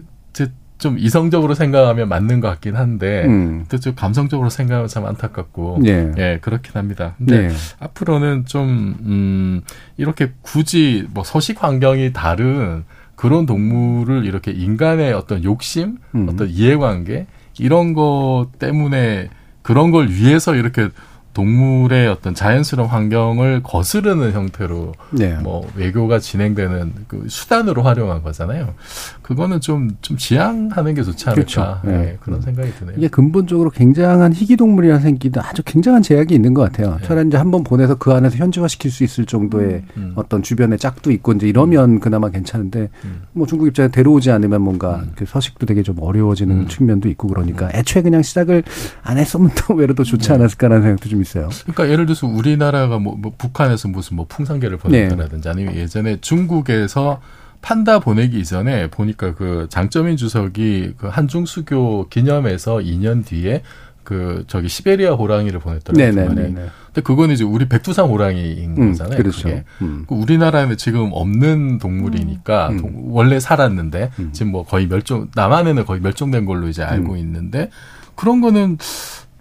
좀 0.85 0.99
이성적으로 0.99 1.55
생각하면 1.55 2.11
맞는 2.11 2.41
것 2.41 2.49
같긴 2.49 2.76
한데 2.76 3.24
음. 3.24 3.64
또좀 3.70 3.95
감성적으로 3.95 4.51
생각하면 4.51 4.87
참 4.87 5.07
안타깝고 5.07 5.80
예. 5.87 6.12
예 6.18 6.39
그렇긴 6.43 6.72
합니다. 6.74 7.14
근데 7.16 7.49
네. 7.49 7.55
앞으로는 7.80 8.45
좀, 8.45 8.95
음, 9.01 9.62
이렇게 9.97 10.32
굳이 10.43 11.07
뭐 11.14 11.24
서식 11.24 11.64
환경이 11.64 12.12
다른 12.12 12.85
그런 13.16 13.47
동물을 13.47 14.26
이렇게 14.26 14.51
인간의 14.51 15.14
어떤 15.14 15.43
욕심, 15.43 15.97
음. 16.14 16.28
어떤 16.28 16.51
이해관계, 16.51 17.28
이런 17.59 17.95
것 17.95 18.49
때문에 18.59 19.30
그런 19.62 19.91
걸 19.91 20.11
위해서 20.11 20.55
이렇게 20.55 20.91
동물의 21.35 22.09
어떤 22.09 22.35
자연스러운 22.35 22.89
환경을 22.89 23.62
거스르는 23.62 24.32
형태로 24.32 24.93
네. 25.11 25.35
뭐 25.43 25.68
외교가 25.74 26.18
진행되는 26.20 26.93
그 27.09 27.26
수단으로 27.28 27.82
활용한 27.82 28.22
거잖아요. 28.22 28.74
그거는 29.22 29.61
좀, 29.61 29.91
좀 30.01 30.16
지양하는 30.16 30.95
게 30.95 31.03
좋지 31.03 31.24
않을까. 31.28 31.35
그렇죠. 31.35 31.80
네. 31.85 31.93
예, 32.12 32.18
그런 32.20 32.41
생각이 32.41 32.72
드네요. 32.78 32.95
이게 32.97 33.09
근본적으로 33.09 33.70
굉장한 33.70 34.32
희귀 34.32 34.57
동물이라 34.57 35.01
생기는 35.01 35.41
아주 35.41 35.62
굉장한 35.64 36.03
제약이 36.03 36.32
있는 36.35 36.55
것 36.55 36.62
같아요. 36.62 36.97
네. 37.01 37.07
차라리 37.07 37.26
이제 37.28 37.37
한 37.37 37.51
번 37.51 37.62
보내서 37.64 37.97
그 37.97 38.12
안에서 38.12 38.37
현지화시킬 38.37 38.91
수 38.91 39.05
있을 39.05 39.26
정도의 39.26 39.82
음. 39.97 40.12
어떤 40.14 40.43
주변에 40.43 40.76
짝도 40.76 41.11
있고 41.12 41.32
이제 41.32 41.49
이러면 41.49 42.01
그나마 42.01 42.30
괜찮은데 42.30 42.89
음. 43.05 43.22
뭐 43.32 43.47
중국 43.47 43.66
입장에 43.66 43.89
데려오지 43.89 44.30
않으면 44.30 44.62
뭔가 44.62 44.97
음. 44.97 45.12
그 45.16 45.24
서식도 45.26 45.66
되게 45.66 45.82
좀 45.82 45.97
어려워지는 46.01 46.61
음. 46.61 46.68
측면도 46.68 47.09
있고 47.11 47.28
그러니까 47.28 47.70
애초에 47.74 48.03
그냥 48.03 48.22
시작을 48.22 48.62
안 49.03 49.18
했으면 49.18 49.51
또 49.57 49.74
외로 49.74 49.95
더 49.95 50.05
좋지 50.05 50.28
네. 50.28 50.35
않았을까라는 50.35 50.82
생각도 50.82 51.09
좀 51.09 51.24
있어요. 51.25 51.49
그러니까 51.62 51.89
예를 51.91 52.07
들어서 52.07 52.27
우리나라가 52.27 52.99
뭐, 52.99 53.16
뭐 53.16 53.33
북한에서 53.37 53.89
무슨 53.89 54.16
뭐 54.16 54.27
풍산개를 54.29 54.77
보냈다라든지 54.79 55.49
아니면 55.49 55.75
예전에 55.75 56.18
중국에서 56.20 57.20
판다 57.62 57.99
보내기 57.99 58.39
이전에 58.41 58.91
보니까 58.91 59.35
그 59.35 59.66
장점인 59.70 60.16
주석이 60.18 60.95
그 60.99 61.07
한중 61.09 61.47
수교 61.47 62.09
기념해서 62.11 62.77
2년 62.77 63.25
뒤에 63.25 63.62
그 64.03 64.45
저기 64.49 64.68
시베리아 64.68 65.12
호랑이를 65.12 65.61
보냈더라고요. 65.61 66.12
두 66.12 66.16
마리. 66.29 66.37
네네네. 66.43 66.66
근데 66.87 67.01
그건 67.01 67.31
이제 67.31 67.43
우리 67.43 67.66
백두산 67.66 68.05
호랑이인 68.05 68.77
음, 68.77 68.91
거잖아요. 68.93 69.16
그렇죠. 69.16 69.49
그게. 69.49 69.64
음. 69.81 70.05
그 70.07 70.14
우리나라에는 70.14 70.77
지금 70.77 71.09
없는 71.12 71.79
동물이니까 71.79 72.68
음. 72.68 72.77
동- 72.77 73.03
원래 73.07 73.41
살았는데 73.41 74.11
음. 74.18 74.29
지금 74.33 74.53
뭐 74.53 74.62
거의 74.66 74.87
멸종 74.87 75.29
남한에는 75.35 75.87
거의 75.87 76.03
멸종된 76.03 76.45
걸로 76.45 76.68
이제 76.68 76.83
알고 76.83 77.14
음. 77.14 77.16
있는데 77.18 77.70
그런 78.14 78.43
거는 78.43 78.77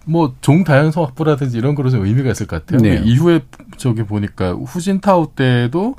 뭐 0.06 0.36
종 0.42 0.64
다양성 0.64 1.04
확보라든지 1.04 1.58
이런 1.58 1.76
거로 1.76 1.90
좀 1.90 2.06
의미가 2.06 2.32
있을 2.32 2.48
것 2.48 2.66
같아요. 2.66 2.82
네. 2.82 3.02
이후에 3.04 3.42
저기 3.78 4.04
보니까 4.04 4.54
후진타오 4.54 5.34
때도 5.36 5.96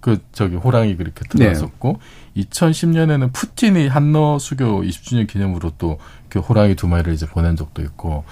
그 0.00 0.18
저기 0.32 0.56
호랑이 0.56 0.96
그렇게 0.96 1.24
들어왔었고 1.28 2.00
2010년에는 2.36 3.32
푸틴이 3.32 3.88
한너 3.88 4.38
수교 4.38 4.82
20주년 4.82 5.26
기념으로 5.26 5.72
또 5.78 5.98
그 6.32 6.38
호랑이 6.38 6.76
두 6.76 6.88
마리를 6.88 7.12
이제 7.12 7.26
보낸 7.26 7.56
적도 7.56 7.82
있고 7.82 8.24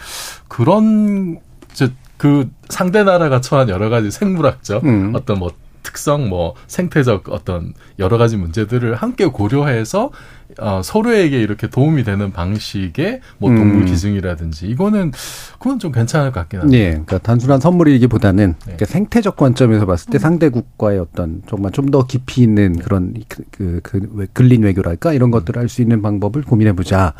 그런 0.48 1.38
이제 1.70 1.92
그 2.16 2.50
상대 2.70 3.04
나라가 3.04 3.42
처한 3.42 3.68
여러 3.68 3.90
가지 3.90 4.10
생물학적 4.10 4.84
음. 4.84 5.12
어떤 5.14 5.38
뭐 5.38 5.50
특성 5.82 6.28
뭐 6.28 6.54
생태적 6.66 7.28
어떤 7.30 7.74
여러 7.98 8.18
가지 8.18 8.36
문제들을 8.36 8.94
함께 8.94 9.26
고려해서 9.26 10.10
어, 10.58 10.80
서로에게 10.82 11.40
이렇게 11.40 11.68
도움이 11.68 12.02
되는 12.02 12.32
방식의 12.32 13.20
뭐 13.38 13.50
동물 13.54 13.82
음. 13.82 13.86
기증이라든지 13.86 14.66
이거는 14.66 15.12
그건 15.60 15.78
좀 15.78 15.92
괜찮을 15.92 16.32
것 16.32 16.40
같긴 16.40 16.60
합니다. 16.60 16.76
예, 16.78 16.88
그러니까 16.90 17.18
단순한 17.18 17.60
선물이기보다는 17.60 18.48
네. 18.48 18.56
그러니까 18.64 18.84
생태적 18.86 19.36
관점에서 19.36 19.86
봤을 19.86 20.10
때 20.10 20.18
상대국과의 20.18 20.98
어떤 20.98 21.42
정말 21.48 21.70
좀 21.72 21.90
더 21.90 22.04
깊이 22.06 22.42
있는 22.42 22.76
그런 22.78 23.14
그, 23.28 23.42
그, 23.50 23.80
그 23.82 24.08
왜- 24.14 24.26
근린 24.32 24.62
외교랄까 24.62 25.12
이런 25.12 25.30
것들을 25.32 25.60
할 25.60 25.68
수 25.68 25.82
있는 25.82 26.02
방법을 26.02 26.42
고민해 26.42 26.72
보자. 26.74 27.14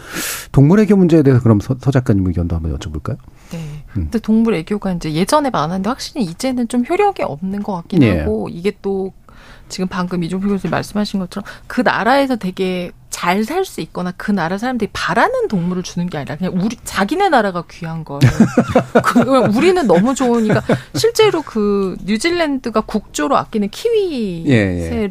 동물 0.53 0.81
애교 0.81 0.97
문제에 0.97 1.23
대해서 1.23 1.41
그럼 1.43 1.61
서, 1.61 1.77
서 1.81 1.91
작가님 1.93 2.27
의견도 2.27 2.55
한번 2.57 2.77
여쭤볼까요? 2.79 3.17
네. 3.53 3.80
음. 3.97 4.05
근데 4.05 4.18
동물 4.18 4.55
애교가 4.55 4.93
이제 4.93 5.12
예전에 5.12 5.51
많았는데 5.51 5.88
확실히 5.88 6.22
이제는 6.22 6.68
좀 6.68 6.84
효력이 6.88 7.22
없는 7.22 7.62
것 7.62 7.74
같긴 7.74 8.03
예. 8.03 8.20
하고 8.20 8.49
이게 8.51 8.72
또 8.82 9.12
지금 9.68 9.86
방금 9.88 10.22
이종필 10.24 10.49
교수님 10.49 10.70
말씀하신 10.70 11.20
것처럼 11.20 11.45
그 11.66 11.80
나라에서 11.80 12.36
되게 12.36 12.93
잘 13.11 13.45
살 13.45 13.64
수 13.66 13.82
있거나 13.82 14.12
그 14.16 14.30
나라 14.30 14.57
사람들이 14.57 14.88
바라는 14.95 15.49
동물을 15.49 15.82
주는 15.82 16.09
게 16.09 16.16
아니라 16.16 16.36
그냥 16.36 16.55
우리 16.57 16.76
자기네 16.84 17.28
나라가 17.28 17.64
귀한 17.70 18.03
거예요. 18.05 18.20
그, 19.05 19.20
우리는 19.55 19.86
너무 19.86 20.14
좋으니까 20.14 20.62
실제로 20.95 21.43
그 21.43 21.97
뉴질랜드가 22.05 22.80
국조로 22.80 23.36
아끼는 23.36 23.68
키위 23.68 24.45
예, 24.47 24.53
예. 24.53 25.11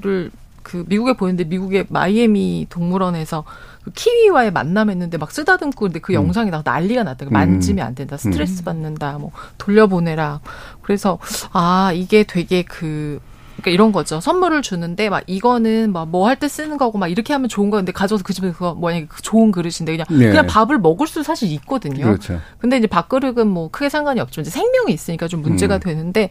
그 0.64 0.86
미국에 0.88 1.14
보냈는데 1.14 1.50
미국의 1.50 1.86
마이애미 1.90 2.68
동물원에서 2.70 3.44
그 3.84 3.92
키위와의 3.92 4.52
만남했는데 4.52 5.18
막 5.18 5.32
쓰다듬고 5.32 5.80
근데 5.86 6.00
그 6.00 6.12
음. 6.14 6.16
영상이 6.16 6.52
나서 6.52 6.64
난리가 6.66 7.04
났다. 7.04 7.26
음. 7.26 7.32
만지면 7.32 7.86
안 7.86 7.96
된다. 7.96 8.18
스트레스 8.18 8.64
받는다. 8.64 9.18
뭐 9.18 9.32
돌려보내라. 9.58 10.42
그래서 10.82 11.20
아 11.54 11.92
이게 11.94 12.24
되게 12.24 12.64
그 12.64 13.20
그러니까 13.58 13.72
이런 13.72 13.92
거죠. 13.92 14.22
선물을 14.22 14.62
주는데 14.62 15.10
막 15.10 15.24
이거는 15.28 15.92
막 15.92 16.08
뭐 16.08 16.28
할 16.28 16.38
때 16.38 16.48
쓰는 16.48 16.78
거고 16.78 16.98
막 16.98 17.08
이렇게 17.08 17.34
하면 17.34 17.50
좋은 17.50 17.70
건데 17.70 17.92
가져와서 17.92 18.24
그 18.24 18.34
집에 18.34 18.52
그거 18.52 18.74
만약에 18.74 19.08
그 19.08 19.22
좋은 19.22 19.52
그릇인데 19.52 19.92
그냥 19.98 20.06
네. 20.10 20.28
그냥 20.30 20.48
밥을 20.48 20.80
먹을 20.80 21.08
수 21.08 21.24
사실 21.24 21.52
있거든요. 21.54 22.06
그렇죠. 22.06 22.40
근데 22.58 22.78
이제 22.78 22.88
밥그릇은 22.88 23.48
뭐 23.48 23.70
크게 23.70 23.90
상관이 23.90 24.20
없지만 24.22 24.44
이제 24.46 24.52
생명이 24.52 24.94
있으니까 24.94 25.28
좀 25.28 25.42
문제가 25.42 25.76
음. 25.76 25.80
되는데 25.82 26.30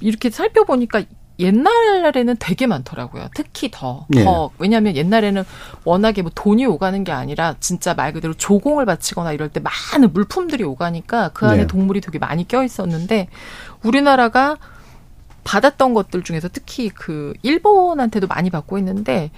이렇게 0.00 0.30
살펴보니까 0.30 1.02
옛날에는 1.38 2.36
되게 2.38 2.66
많더라고요. 2.66 3.28
특히 3.34 3.70
더, 3.72 4.06
예. 4.14 4.24
더. 4.24 4.50
왜냐하면 4.58 4.94
옛날에는 4.94 5.42
워낙에 5.84 6.22
뭐 6.22 6.30
돈이 6.34 6.64
오가는 6.66 7.02
게 7.02 7.12
아니라 7.12 7.56
진짜 7.58 7.94
말 7.94 8.12
그대로 8.12 8.34
조공을 8.34 8.86
바치거나 8.86 9.32
이럴 9.32 9.48
때 9.48 9.60
많은 9.60 10.12
물품들이 10.12 10.62
오가니까 10.62 11.30
그 11.34 11.46
안에 11.46 11.62
네. 11.62 11.66
동물이 11.66 12.00
되게 12.00 12.18
많이 12.18 12.46
껴 12.46 12.62
있었는데 12.62 13.28
우리나라가 13.82 14.56
받았던 15.42 15.92
것들 15.94 16.22
중에서 16.22 16.48
특히 16.52 16.88
그 16.88 17.34
일본한테도 17.42 18.26
많이 18.26 18.50
받고 18.50 18.78
있는데 18.78 19.30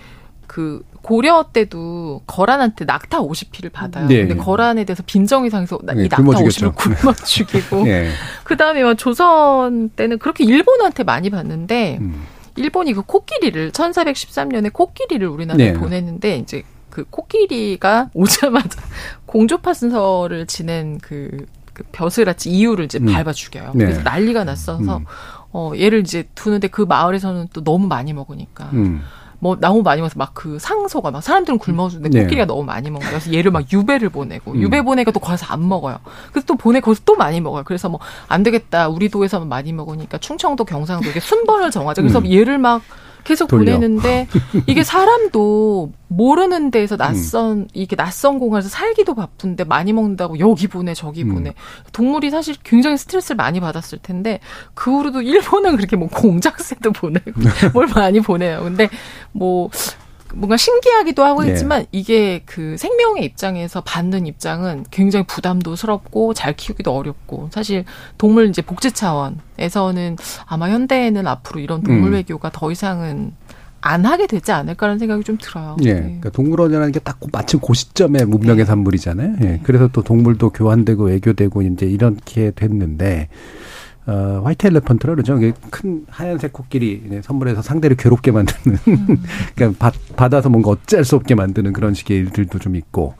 그 0.46 0.84
고려 1.06 1.44
때도 1.52 2.22
거란한테 2.26 2.84
낙타 2.84 3.20
50피를 3.20 3.70
받아요. 3.72 4.08
네. 4.08 4.26
근데 4.26 4.34
거란에 4.34 4.82
대해서 4.82 5.04
빈정이 5.06 5.50
상해서 5.50 5.78
나- 5.84 5.92
네, 5.92 6.06
이 6.06 6.08
낙타 6.08 6.16
굶어 6.24 6.32
50을 6.40 6.50
죽였죠. 6.50 6.72
굶어 6.72 7.12
죽이고 7.14 7.86
예. 7.86 8.10
그다음에 8.42 8.82
막 8.82 8.98
조선 8.98 9.88
때는 9.90 10.18
그렇게 10.18 10.42
일본한테 10.42 11.04
많이 11.04 11.30
받는데 11.30 11.98
음. 12.00 12.24
일본이 12.56 12.92
그 12.92 13.02
코끼리를 13.02 13.70
1413년에 13.70 14.72
코끼리를 14.72 15.24
우리나라에 15.28 15.72
네. 15.74 15.78
보냈는데 15.78 16.38
이제 16.38 16.64
그 16.90 17.04
코끼리가 17.08 18.10
오자마자 18.14 18.82
공조파 19.26 19.74
순서를 19.74 20.46
지낸 20.48 20.98
그, 20.98 21.46
그 21.72 21.84
벼슬아치 21.92 22.50
이유를 22.50 22.86
이제 22.86 22.98
음. 22.98 23.06
밟아 23.06 23.32
죽여요. 23.32 23.70
네. 23.76 23.84
그래서 23.84 24.02
난리가 24.02 24.42
났어서 24.42 24.96
음. 24.96 25.04
어 25.52 25.70
얘를 25.78 26.00
이제 26.00 26.28
두는데 26.34 26.66
그 26.66 26.82
마을에서는 26.82 27.46
또 27.52 27.62
너무 27.62 27.86
많이 27.86 28.12
먹으니까 28.12 28.70
음. 28.72 29.02
뭐 29.46 29.56
너무 29.60 29.82
많이 29.82 30.00
먹어서 30.00 30.14
막 30.18 30.26
그 30.34 30.58
상소가 30.58 31.10
막 31.10 31.22
사람들은 31.22 31.58
굶어 31.58 31.88
죽는데 31.88 32.18
네. 32.18 32.24
코끼리가 32.24 32.46
너무 32.46 32.62
많이 32.64 32.90
먹어요. 32.90 33.08
그래서 33.08 33.32
얘를 33.32 33.50
막 33.50 33.64
유배를 33.72 34.10
보내고 34.10 34.52
음. 34.52 34.60
유배 34.60 34.82
보내니까 34.82 35.12
또 35.12 35.20
거기서 35.20 35.46
안 35.46 35.66
먹어요. 35.66 35.98
그래서 36.30 36.44
또 36.46 36.56
보내 36.56 36.80
거기서 36.80 37.02
또 37.04 37.14
많이 37.16 37.40
먹어요. 37.40 37.62
그래서 37.64 37.88
뭐 37.88 38.00
안 38.28 38.42
되겠다. 38.42 38.88
우리 38.88 39.08
도에서만 39.08 39.48
많이 39.48 39.72
먹으니까 39.72 40.18
충청도 40.18 40.64
경상도 40.64 41.04
이렇게 41.04 41.20
순번을 41.20 41.70
정하자. 41.70 42.02
그래서 42.02 42.18
음. 42.18 42.30
얘를 42.30 42.58
막 42.58 42.82
계속 43.26 43.48
돌려. 43.48 43.72
보내는데 43.74 44.28
이게 44.66 44.84
사람도 44.84 45.92
모르는 46.08 46.70
데에서 46.70 46.96
낯선 46.96 47.66
이게 47.74 47.96
낯선 47.96 48.38
공간에서 48.38 48.68
살기도 48.68 49.14
바쁜데 49.14 49.64
많이 49.64 49.92
먹는다고 49.92 50.38
여기 50.38 50.68
보내 50.68 50.94
저기 50.94 51.24
음. 51.24 51.34
보내 51.34 51.54
동물이 51.92 52.30
사실 52.30 52.54
굉장히 52.62 52.96
스트레스를 52.96 53.36
많이 53.36 53.58
받았을 53.58 53.98
텐데 53.98 54.38
그 54.74 54.92
후로도 54.92 55.22
일본은 55.22 55.76
그렇게 55.76 55.96
뭐 55.96 56.08
공작새도 56.08 56.92
보내고 56.92 57.32
뭘 57.74 57.88
많이 57.88 58.20
보내요. 58.20 58.62
근데 58.62 58.88
뭐 59.32 59.68
뭔가 60.34 60.56
신기하기도 60.56 61.24
하고 61.24 61.42
네. 61.44 61.50
했지만 61.50 61.86
이게 61.92 62.42
그 62.46 62.76
생명의 62.78 63.24
입장에서 63.24 63.80
받는 63.82 64.26
입장은 64.26 64.86
굉장히 64.90 65.24
부담도스럽고 65.26 66.34
잘 66.34 66.54
키우기도 66.54 66.94
어렵고 66.94 67.50
사실 67.52 67.84
동물 68.18 68.48
이제 68.48 68.62
복지 68.62 68.92
차원에서는 68.92 70.16
아마 70.46 70.68
현대에는 70.70 71.26
앞으로 71.26 71.60
이런 71.60 71.82
동물 71.82 72.08
음. 72.10 72.12
외교가 72.14 72.50
더 72.50 72.70
이상은 72.70 73.32
안 73.80 74.04
하게 74.04 74.26
되지 74.26 74.50
않을까라는 74.50 74.98
생각이 74.98 75.22
좀 75.22 75.38
들어요. 75.40 75.76
예. 75.82 75.92
네. 75.94 76.00
그러니까 76.00 76.30
동물원이라는 76.30 76.92
게 76.92 77.00
딱 77.00 77.20
마침 77.32 77.60
그 77.60 77.72
시점에 77.72 78.24
문명의 78.24 78.66
산물이잖아요. 78.66 79.36
예. 79.42 79.60
그래서 79.62 79.88
또 79.92 80.02
동물도 80.02 80.50
교환되고 80.50 81.04
외교되고 81.04 81.62
이제 81.62 81.86
이렇게 81.86 82.50
됐는데 82.50 83.28
어, 84.06 84.40
화이트 84.44 84.66
엘레펀트라 84.68 85.14
그러죠. 85.14 85.38
큰 85.70 86.04
하얀색 86.08 86.52
코끼리 86.52 87.20
선물해서 87.22 87.60
상대를 87.62 87.96
괴롭게 87.96 88.30
만드는 88.30 88.78
그러니까 89.56 89.78
받, 89.78 89.94
받아서 90.16 90.48
뭔가 90.48 90.70
어쩔 90.70 91.04
수 91.04 91.16
없게 91.16 91.34
만드는 91.34 91.72
그런 91.72 91.92
식의 91.94 92.16
일들도 92.18 92.58
좀 92.60 92.76
있고 92.76 93.14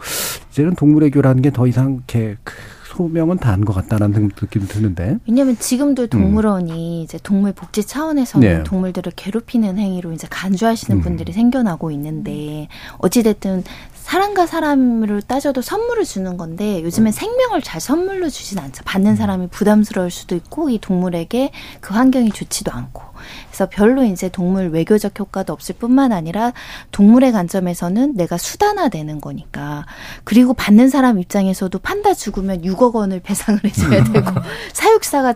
이제는 0.52 0.74
동물애교라는 0.76 1.42
게 1.42 1.50
더 1.50 1.66
이상 1.66 1.94
이렇게 1.94 2.36
그 2.44 2.54
소명은 2.96 3.36
다 3.38 3.50
한 3.50 3.64
것 3.64 3.74
같다라는 3.74 4.30
느낌이 4.40 4.66
드는데 4.68 5.18
왜냐하면 5.28 5.56
지금도 5.58 6.06
동물원이 6.06 7.02
이제 7.02 7.18
동물 7.22 7.52
복지 7.52 7.84
차원에서 7.84 8.38
는 8.38 8.48
네. 8.58 8.62
동물들을 8.62 9.12
괴롭히는 9.16 9.76
행위로 9.78 10.12
이제 10.12 10.26
간주하시는 10.30 10.98
음. 10.98 11.02
분들이 11.02 11.32
생겨나고 11.32 11.90
있는데 11.90 12.68
어찌 12.98 13.22
됐든 13.22 13.64
사람과 14.06 14.46
사람을 14.46 15.20
따져도 15.22 15.62
선물을 15.62 16.04
주는 16.04 16.36
건데 16.36 16.80
요즘엔 16.84 17.10
생명을 17.10 17.60
잘 17.60 17.80
선물로 17.80 18.30
주진 18.30 18.60
않죠. 18.60 18.84
받는 18.84 19.16
사람이 19.16 19.48
부담스러울 19.48 20.12
수도 20.12 20.36
있고 20.36 20.70
이 20.70 20.78
동물에게 20.78 21.50
그 21.80 21.92
환경이 21.92 22.30
좋지도 22.30 22.70
않고. 22.70 23.02
그래서 23.48 23.68
별로 23.68 24.04
이제 24.04 24.28
동물 24.28 24.68
외교적 24.68 25.18
효과도 25.18 25.52
없을 25.52 25.74
뿐만 25.74 26.12
아니라 26.12 26.52
동물의 26.92 27.32
관점에서는 27.32 28.14
내가 28.14 28.38
수단화되는 28.38 29.20
거니까. 29.20 29.86
그리고 30.22 30.54
받는 30.54 30.88
사람 30.88 31.18
입장에서도 31.18 31.76
판다 31.80 32.14
죽으면 32.14 32.62
6억 32.62 32.94
원을 32.94 33.18
배상을 33.26 33.60
해줘야 33.64 34.04
되고 34.04 34.30
사육사가 34.72 35.34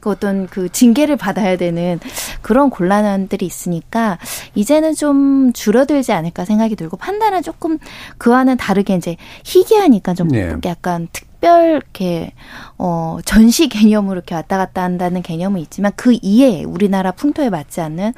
그 0.00 0.10
어떤 0.10 0.46
그 0.46 0.68
징계를 0.68 1.16
받아야 1.16 1.56
되는 1.56 2.00
그런 2.42 2.70
곤란함들이 2.70 3.44
있으니까 3.44 4.18
이제는 4.54 4.94
좀 4.94 5.52
줄어들지 5.52 6.12
않을까 6.12 6.44
생각이 6.44 6.76
들고 6.76 6.96
판단은 6.96 7.42
조금 7.42 7.78
그와는 8.18 8.56
다르게 8.56 8.94
이제 8.94 9.16
희귀하니까 9.44 10.14
좀 10.14 10.28
네. 10.28 10.54
약간 10.64 11.08
특별 11.12 11.70
이렇게 11.70 12.32
어 12.78 13.18
전시 13.24 13.68
개념으로 13.68 14.16
이렇게 14.16 14.34
왔다 14.34 14.58
갔다 14.58 14.82
한다는 14.82 15.22
개념은 15.22 15.60
있지만 15.60 15.92
그 15.96 16.16
이에 16.22 16.64
우리나라 16.64 17.12
풍토에 17.12 17.50
맞지 17.50 17.80
않는 17.80 18.12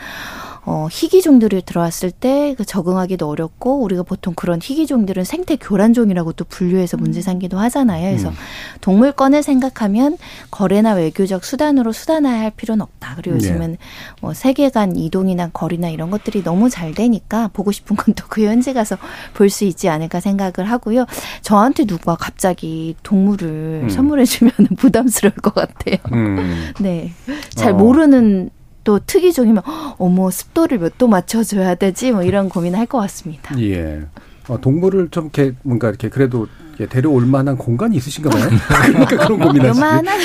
어, 0.65 0.87
희귀종들이 0.91 1.63
들어왔을 1.63 2.13
때그 2.13 2.65
적응하기도 2.65 3.29
어렵고 3.29 3.81
우리가 3.83 4.05
보통 4.05 4.33
그런 4.35 4.61
희귀종들은 4.63 5.25
생태 5.25 5.57
교란종이라고 5.57 6.33
또 6.35 6.45
분류해서 6.45 6.97
문제 6.97 7.21
삼기도 7.21 7.59
하잖아요. 7.59 8.09
그래서 8.09 8.29
음. 8.29 8.35
동물권을 8.81 9.43
생각하면 9.43 10.19
거래나 10.53 10.93
외교적 10.93 11.45
수단으로 11.45 11.91
수단화할 11.93 12.53
필요는 12.57 12.83
없다. 12.83 13.15
그리고 13.17 13.39
네. 13.39 13.49
요즘은 13.49 13.77
뭐 14.21 14.35
세계 14.35 14.69
간 14.71 14.95
이동이나 14.97 15.51
거리나 15.53 15.89
이런 15.89 16.11
것들이 16.11 16.43
너무 16.45 16.71
잘 16.71 16.95
되니까 16.95 17.49
보고 17.53 17.73
싶은 17.73 17.97
건 17.97 18.15
또 18.15 18.27
그 18.29 18.45
현지 18.45 18.73
가서 18.73 18.97
볼 19.35 19.51
수 19.51 19.65
있지 19.65 19.89
않을까 19.89 20.21
생각을 20.21 20.71
하고요. 20.71 21.07
저한테 21.43 21.85
누가 21.85 22.15
갑자기 22.15 22.95
동물을 23.03 23.81
음. 23.85 23.89
선물해 23.91 24.25
주면 24.25 24.53
부담스러울 24.79 25.35
것 25.35 25.55
같아요. 25.55 25.97
음. 26.13 26.73
네. 26.81 27.13
잘 27.55 27.73
어. 27.73 27.75
모르는 27.75 28.51
또 28.85 28.99
특이 29.07 29.33
종이면 29.33 29.63
"헉, 29.67 29.97
어머 29.99 30.31
습도를 30.31 30.79
몇 30.79 30.93
도 30.99 31.09
맞춰줘야 31.09 31.75
되지 31.75 32.13
뭐 32.13 32.23
이런 32.23 32.49
고민을 32.49 32.79
할것 32.79 33.01
같습니다. 33.03 33.55
예. 33.61 34.03
어, 34.49 34.61
동물을 34.61 35.09
좀 35.11 35.31
이렇게 35.33 35.55
뭔가 35.63 35.89
이렇게 35.89 36.09
그래도 36.09 36.47
예, 36.81 36.87
데려올 36.87 37.27
만한 37.27 37.57
공간이 37.57 37.97
있으신가 37.97 38.31
봐요. 38.31 38.49
그러니까 38.87 39.17
그런 39.27 39.39
고민하시지. 39.41 39.79
요만한 39.81 40.19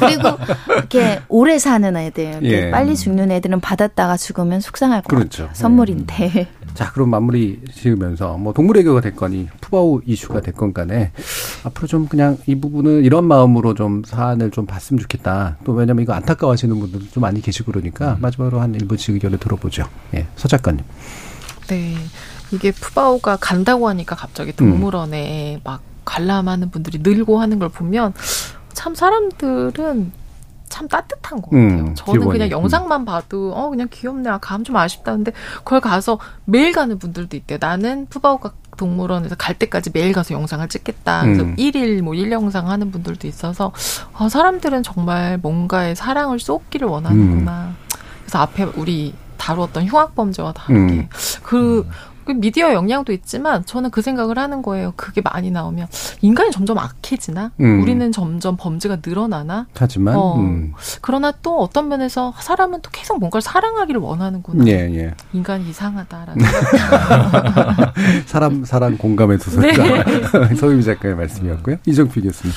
그리고 0.00 0.28
이렇게 0.68 1.20
오래 1.28 1.58
사는 1.58 1.96
애들, 1.96 2.24
이렇게 2.42 2.66
예. 2.66 2.70
빨리 2.70 2.96
죽는 2.96 3.30
애들은 3.30 3.60
받았다가 3.60 4.16
죽으면 4.16 4.60
속상할 4.60 5.02
것 5.02 5.08
그렇죠. 5.08 5.44
같아요. 5.44 5.54
선물인데. 5.54 6.48
자, 6.76 6.92
그럼 6.92 7.08
마무리 7.08 7.60
지으면서 7.72 8.36
뭐 8.36 8.52
동물 8.52 8.76
애교가 8.76 9.00
됐거니 9.00 9.48
푸바오 9.62 10.02
이슈가 10.04 10.42
됐건 10.42 10.74
간에 10.74 11.10
앞으로 11.64 11.88
좀 11.88 12.06
그냥 12.06 12.36
이 12.46 12.54
부분은 12.54 13.02
이런 13.04 13.24
마음으로 13.24 13.74
좀 13.74 14.02
사안을 14.04 14.50
좀 14.50 14.66
봤으면 14.66 15.00
좋겠다. 15.00 15.56
또 15.64 15.72
왜냐면 15.72 16.02
이거 16.02 16.12
안타까워하시는 16.12 16.78
분들도 16.78 17.06
좀 17.10 17.22
많이 17.22 17.40
계시고 17.40 17.72
그러니까 17.72 18.18
마지막으로 18.20 18.60
한 18.60 18.74
일부씩 18.74 19.14
의견을 19.14 19.38
들어보죠. 19.38 19.84
예, 20.14 20.26
서 20.36 20.48
작가님. 20.48 20.84
네. 21.68 21.94
이게 22.52 22.70
푸바오가 22.70 23.36
간다고 23.36 23.88
하니까 23.88 24.14
갑자기 24.14 24.52
음. 24.60 24.70
동물원에 24.70 25.60
막 25.64 25.80
관람하는 26.04 26.70
분들이 26.70 26.98
늘고 27.02 27.40
하는 27.40 27.58
걸 27.58 27.70
보면 27.70 28.12
참 28.74 28.94
사람들은 28.94 30.12
참 30.68 30.88
따뜻한 30.88 31.40
것 31.42 31.50
같아요. 31.50 31.66
음, 31.68 31.94
저는 31.94 32.20
기본이. 32.20 32.38
그냥 32.38 32.50
영상만 32.50 33.04
봐도 33.04 33.52
어 33.54 33.70
그냥 33.70 33.88
귀엽네, 33.90 34.28
아, 34.28 34.38
감 34.38 34.64
좀 34.64 34.76
아쉽다. 34.76 35.12
근데 35.12 35.32
그걸 35.58 35.80
가서 35.80 36.18
매일 36.44 36.72
가는 36.72 36.98
분들도 36.98 37.36
있대요. 37.36 37.58
나는 37.60 38.06
푸바오가 38.10 38.50
동물원에서 38.76 39.36
갈 39.36 39.56
때까지 39.56 39.90
매일 39.94 40.12
가서 40.12 40.34
영상을 40.34 40.66
찍겠다. 40.68 41.22
그래서 41.22 41.42
음. 41.44 41.54
일일 41.56 42.02
뭐일 42.02 42.32
영상 42.32 42.68
하는 42.68 42.90
분들도 42.90 43.26
있어서 43.28 43.72
아, 44.12 44.28
사람들은 44.28 44.82
정말 44.82 45.38
뭔가에 45.38 45.94
사랑을 45.94 46.38
쏟기를 46.40 46.88
원하는구나. 46.88 47.72
그래서 48.22 48.38
앞에 48.40 48.64
우리 48.76 49.14
다루었던 49.38 49.84
흉악범죄와 49.86 50.52
다르게 50.52 50.94
음. 50.94 51.08
그, 51.42 51.42
그 51.42 51.88
미디어 52.34 52.72
영향도 52.72 53.12
있지만 53.12 53.64
저는 53.64 53.90
그 53.90 54.02
생각을 54.02 54.38
하는 54.38 54.62
거예요. 54.62 54.92
그게 54.96 55.20
많이 55.20 55.50
나오면 55.50 55.86
인간이 56.20 56.50
점점 56.50 56.78
악해지나? 56.78 57.52
음. 57.60 57.82
우리는 57.82 58.10
점점 58.12 58.56
범죄가 58.56 58.98
늘어나나? 59.04 59.66
하지만 59.74 60.16
어. 60.16 60.36
음. 60.36 60.72
그러나 61.00 61.32
또 61.42 61.60
어떤 61.60 61.88
면에서 61.88 62.34
사람은 62.38 62.80
또 62.82 62.90
계속 62.90 63.18
뭔가를 63.18 63.42
사랑하기를 63.42 64.00
원하는구나. 64.00 64.66
예, 64.66 64.72
예. 64.94 65.14
인간이 65.32 65.68
이상하다라는 65.68 66.44
생각이 66.44 68.22
사람 68.26 68.64
사랑 68.64 68.98
공감의 68.98 69.38
두설자 69.38 70.04
서유미 70.56 70.82
작가의 70.84 71.14
말씀이었고요. 71.14 71.76
이정필 71.86 72.22
교수님. 72.22 72.54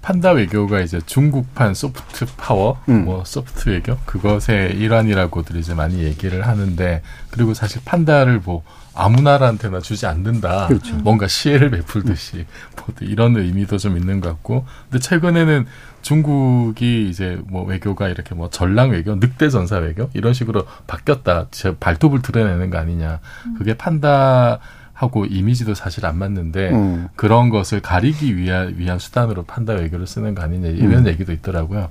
판다 0.00 0.30
외교가 0.30 0.80
이제 0.80 1.00
중국판 1.04 1.74
소프트 1.74 2.26
파워, 2.36 2.80
음. 2.88 3.04
뭐 3.04 3.24
소프트 3.24 3.68
외교 3.68 3.96
그것의 4.06 4.76
일환이라고들 4.76 5.56
이제 5.56 5.74
많이 5.74 6.04
얘기를 6.04 6.46
하는데 6.46 7.02
그리고 7.30 7.54
사실 7.54 7.82
판다를 7.84 8.40
뭐 8.44 8.62
아무 8.94 9.22
나라한테나 9.22 9.80
주지 9.80 10.06
않는다. 10.06 10.68
그렇죠. 10.68 10.96
뭔가 10.96 11.26
시혜를 11.26 11.70
베풀듯이 11.70 12.46
뭐 12.76 12.86
이런 13.00 13.36
의미도 13.36 13.78
좀 13.78 13.96
있는 13.96 14.20
것 14.20 14.28
같고. 14.28 14.64
근데 14.88 15.02
최근에는 15.02 15.66
중국이 16.02 17.08
이제 17.08 17.40
뭐 17.48 17.64
외교가 17.64 18.08
이렇게 18.08 18.34
뭐 18.34 18.50
전랑 18.50 18.90
외교, 18.90 19.16
늑대 19.16 19.48
전사 19.48 19.78
외교 19.78 20.08
이런 20.14 20.32
식으로 20.32 20.64
바뀌었다. 20.86 21.46
제 21.50 21.76
발톱을 21.76 22.22
드러내는 22.22 22.70
거 22.70 22.78
아니냐. 22.78 23.18
그게 23.58 23.74
판다 23.74 24.60
하고 24.94 25.26
이미지도 25.26 25.74
사실 25.74 26.06
안 26.06 26.16
맞는데 26.16 26.70
음. 26.70 27.08
그런 27.16 27.50
것을 27.50 27.80
가리기 27.80 28.36
위한, 28.36 28.74
위한 28.78 28.98
수단으로 28.98 29.42
판다 29.42 29.74
외교를 29.74 30.06
쓰는 30.06 30.34
거 30.34 30.42
아니냐 30.42 30.68
이런 30.68 31.00
음. 31.00 31.06
얘기도 31.08 31.32
있더라고요. 31.32 31.90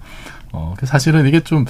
어, 0.54 0.74
그 0.78 0.86
사실은 0.86 1.28
이게 1.28 1.42
좀, 1.42 1.66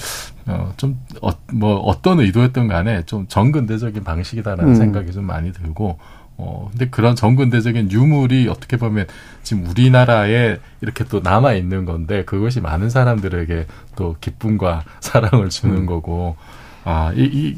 어, 0.45 0.73
좀, 0.77 0.99
어, 1.21 1.29
뭐, 1.53 1.77
어떤 1.77 2.19
의도였던 2.19 2.67
간에 2.67 3.03
좀 3.05 3.25
정근대적인 3.27 4.03
방식이다라는 4.03 4.73
음. 4.73 4.75
생각이 4.75 5.11
좀 5.13 5.25
많이 5.25 5.53
들고, 5.53 5.97
어, 6.36 6.67
근데 6.69 6.89
그런 6.89 7.15
정근대적인 7.15 7.91
유물이 7.91 8.49
어떻게 8.49 8.75
보면 8.75 9.07
지금 9.41 9.65
우리나라에 9.67 10.57
이렇게 10.81 11.05
또 11.05 11.21
남아있는 11.21 11.86
건데 11.86 12.25
그것이 12.25 12.59
많은 12.59 12.89
사람들에게 12.89 13.67
또 13.95 14.17
기쁨과 14.19 14.84
사랑을 14.99 15.49
주는 15.49 15.77
음. 15.77 15.86
거고, 15.86 16.36
아, 16.84 17.13
이, 17.15 17.21
이, 17.21 17.57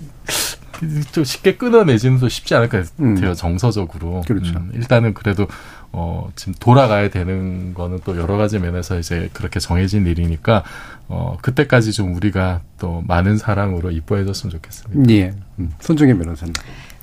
좀 1.11 1.23
쉽게 1.23 1.55
끊어내지는 1.55 2.19
또 2.19 2.30
쉽지 2.30 2.55
않을 2.55 2.69
것 2.69 2.89
같아요, 2.89 3.30
음. 3.30 3.34
정서적으로. 3.36 4.21
그렇죠. 4.28 4.57
음, 4.57 4.71
일단은 4.73 5.13
그래도 5.13 5.47
어, 5.91 6.30
지금 6.36 6.53
돌아가야 6.59 7.09
되는 7.09 7.73
거는 7.73 7.99
또 8.03 8.17
여러 8.17 8.36
가지 8.36 8.59
면에서 8.59 8.99
이제 8.99 9.30
그렇게 9.32 9.61
정해진 9.61 10.05
일이니까, 10.05 10.63
어, 11.07 11.38
그때까지 11.41 11.93
좀 11.93 12.13
우리가 12.15 12.61
또 12.80 13.01
많은 13.07 13.38
사랑으로 13.38 13.91
이뻐해줬으면 13.91 14.51
좋겠습니다. 14.51 15.13
예. 15.13 15.34
음. 15.59 15.71
손정혜 15.80 16.13
변호사님. 16.17 16.53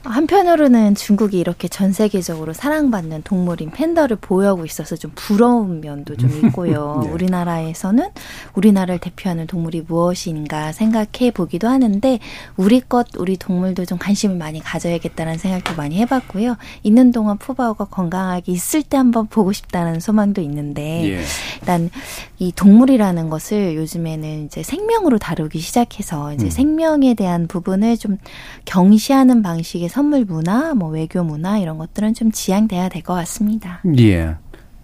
한편으로는 0.04 0.94
중국이 0.94 1.38
이렇게 1.38 1.68
전 1.68 1.92
세계적으로 1.92 2.52
사랑받는 2.52 3.22
동물인 3.22 3.70
팬더를 3.70 4.16
보유하고 4.16 4.64
있어서 4.64 4.96
좀 4.96 5.12
부러운 5.14 5.80
면도 5.80 6.16
좀 6.16 6.30
있고요. 6.44 7.02
네. 7.04 7.10
우리나라에서는 7.12 8.10
우리나라를 8.54 8.98
대표하는 8.98 9.46
동물이 9.46 9.84
무엇인가 9.86 10.72
생각해 10.72 11.30
보기도 11.32 11.68
하는데 11.68 12.18
우리 12.56 12.80
것, 12.80 13.08
우리 13.16 13.36
동물도 13.36 13.84
좀 13.84 13.98
관심을 13.98 14.36
많이 14.36 14.60
가져야겠다는 14.60 15.38
생각도 15.38 15.74
많이 15.76 15.96
해봤고요. 15.98 16.56
있는 16.82 17.12
동안 17.12 17.38
푸바오가 17.38 17.84
건강하게 17.86 18.52
있을 18.52 18.82
때 18.82 18.96
한번 18.96 19.26
보고 19.28 19.52
싶다는 19.52 20.00
소망도 20.00 20.40
있는데 20.40 21.12
예. 21.12 21.24
일단 21.60 21.90
이 22.42 22.50
동물이라는 22.56 23.30
것을 23.30 23.76
요즘에는 23.76 24.46
이제 24.46 24.64
생명으로 24.64 25.18
다루기 25.18 25.60
시작해서 25.60 26.32
이제 26.34 26.46
음. 26.46 26.50
생명에 26.50 27.14
대한 27.14 27.46
부분을 27.46 27.96
좀 27.96 28.18
경시하는 28.64 29.42
방식의 29.42 29.88
선물 29.88 30.24
문화, 30.24 30.74
뭐 30.74 30.88
외교 30.88 31.22
문화 31.22 31.58
이런 31.58 31.78
것들은 31.78 32.14
좀 32.14 32.32
지양돼야 32.32 32.88
될 32.88 33.02
것 33.02 33.14
같습니다. 33.14 33.80
예. 33.98 34.34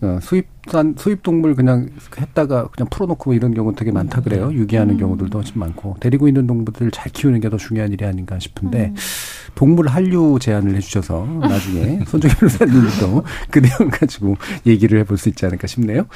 어, 0.01 0.21
수입산 0.23 0.95
수입 0.97 1.25
동물 1.25 1.57
그냥 1.57 1.89
했다가 2.17 2.69
그냥 2.69 2.89
풀어놓고 2.91 3.35
이런 3.35 3.53
경우 3.55 3.75
되게 3.75 3.91
많다 3.91 4.21
그래요. 4.21 4.53
유기하는 4.53 4.95
음. 4.95 4.99
경우들도 5.01 5.37
훨씬 5.39 5.59
많고 5.59 5.97
데리고 5.99 6.29
있는 6.29 6.47
동물들을 6.47 6.93
잘 6.93 7.11
키우는 7.13 7.41
게 7.41 7.49
더 7.51 7.57
중요한 7.57 7.93
일이 7.93 8.05
아닌가 8.05 8.39
싶은데 8.39 8.93
음. 8.95 8.95
동물 9.57 9.89
한류 9.89 10.39
제안을 10.41 10.77
해주셔서 10.77 11.27
나중에 11.41 12.01
손정희 12.07 12.35
변호사님도 12.37 13.25
그 13.51 13.61
내용 13.61 13.91
가지고 13.91 14.37
얘기를 14.65 15.01
해볼 15.01 15.19
수 15.19 15.29
있지 15.29 15.45
않을까 15.45 15.67
싶네요. 15.67 16.07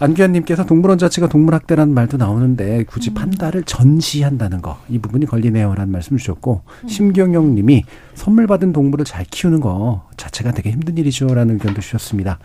안규환님께서 0.00 0.64
동물원 0.64 0.98
자체가 0.98 1.28
동물학대라는 1.28 1.92
말도 1.92 2.16
나오는데 2.18 2.84
굳이 2.84 3.12
판다를 3.14 3.62
전시한다는 3.64 4.62
거 4.62 4.78
이 4.88 4.98
부분이 4.98 5.26
걸리네요라는 5.26 5.90
말씀 5.92 6.16
주셨고 6.16 6.62
심경영님이 6.86 7.84
선물 8.14 8.46
받은 8.46 8.72
동물을 8.72 9.04
잘 9.04 9.24
키우는 9.24 9.60
거 9.60 10.06
자체가 10.16 10.52
되게 10.52 10.70
힘든 10.70 10.96
일이죠라는 10.96 11.54
의견도 11.54 11.80
주셨습니다. 11.80 12.38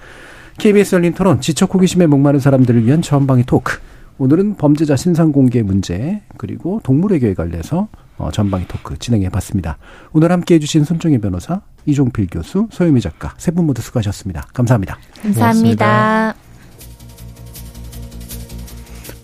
KBS 0.57 0.95
열린 0.95 1.13
토론 1.13 1.41
지적 1.41 1.73
호기심에 1.73 2.05
목마른 2.07 2.39
사람들을 2.39 2.85
위한 2.85 3.01
전방위 3.01 3.43
토크. 3.45 3.79
오늘은 4.19 4.55
범죄자 4.57 4.95
신상 4.95 5.31
공개 5.31 5.61
문제 5.63 6.21
그리고 6.37 6.79
동물에게에 6.83 7.33
관해서 7.33 7.87
어, 8.17 8.29
전방위 8.31 8.67
토크 8.67 8.97
진행해 8.99 9.29
봤습니다. 9.29 9.77
오늘 10.11 10.31
함께 10.31 10.55
해주신 10.55 10.83
손정혜 10.83 11.17
변호사, 11.17 11.61
이종필 11.85 12.27
교수, 12.31 12.67
소유미 12.71 13.01
작가 13.01 13.33
세 13.37 13.51
분 13.51 13.65
모두 13.65 13.81
수고하셨습니다. 13.81 14.47
감사합니다. 14.53 14.97
감사합니다. 15.23 16.42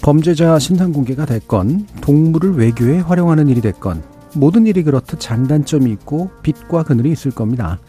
범죄자 0.02 0.58
신상 0.60 0.93
공개가 0.93 1.26
됐건 1.26 1.88
동물을 2.02 2.56
외교에 2.56 3.00
활용하는 3.00 3.47
일이 3.50 3.62
됐건 3.62 4.02
모든 4.34 4.66
일이 4.68 4.84
그렇듯 4.84 5.19
장단점이 5.19 5.91
있고 5.91 6.30
빛과 6.41 6.84
그늘이 6.84 7.11
있을 7.11 7.32
겁니다. 7.32 7.80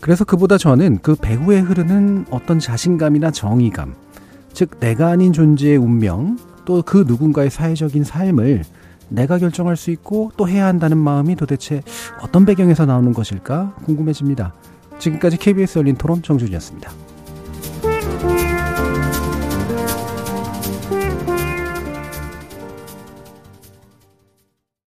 그래서 0.00 0.24
그보다 0.24 0.58
저는 0.58 0.98
그 1.02 1.14
배후에 1.14 1.60
흐르는 1.60 2.26
어떤 2.30 2.58
자신감이나 2.58 3.30
정의감, 3.30 3.94
즉 4.52 4.78
내가 4.80 5.08
아닌 5.08 5.32
존재의 5.32 5.76
운명, 5.78 6.36
또 6.66 6.82
그 6.82 7.04
누군가의 7.06 7.48
사회적인 7.48 8.04
삶을 8.04 8.64
내가 9.08 9.38
결정할 9.38 9.76
수 9.76 9.90
있고 9.92 10.32
또 10.36 10.48
해야 10.48 10.66
한다는 10.66 10.98
마음이 10.98 11.36
도대체 11.36 11.82
어떤 12.20 12.44
배경에서 12.44 12.86
나오는 12.86 13.12
것일까 13.12 13.76
궁금해집니다. 13.84 14.52
지금까지 14.98 15.36
KBS 15.38 15.78
열린 15.78 15.94
토론 15.94 16.22
정준이었습니다. 16.22 16.90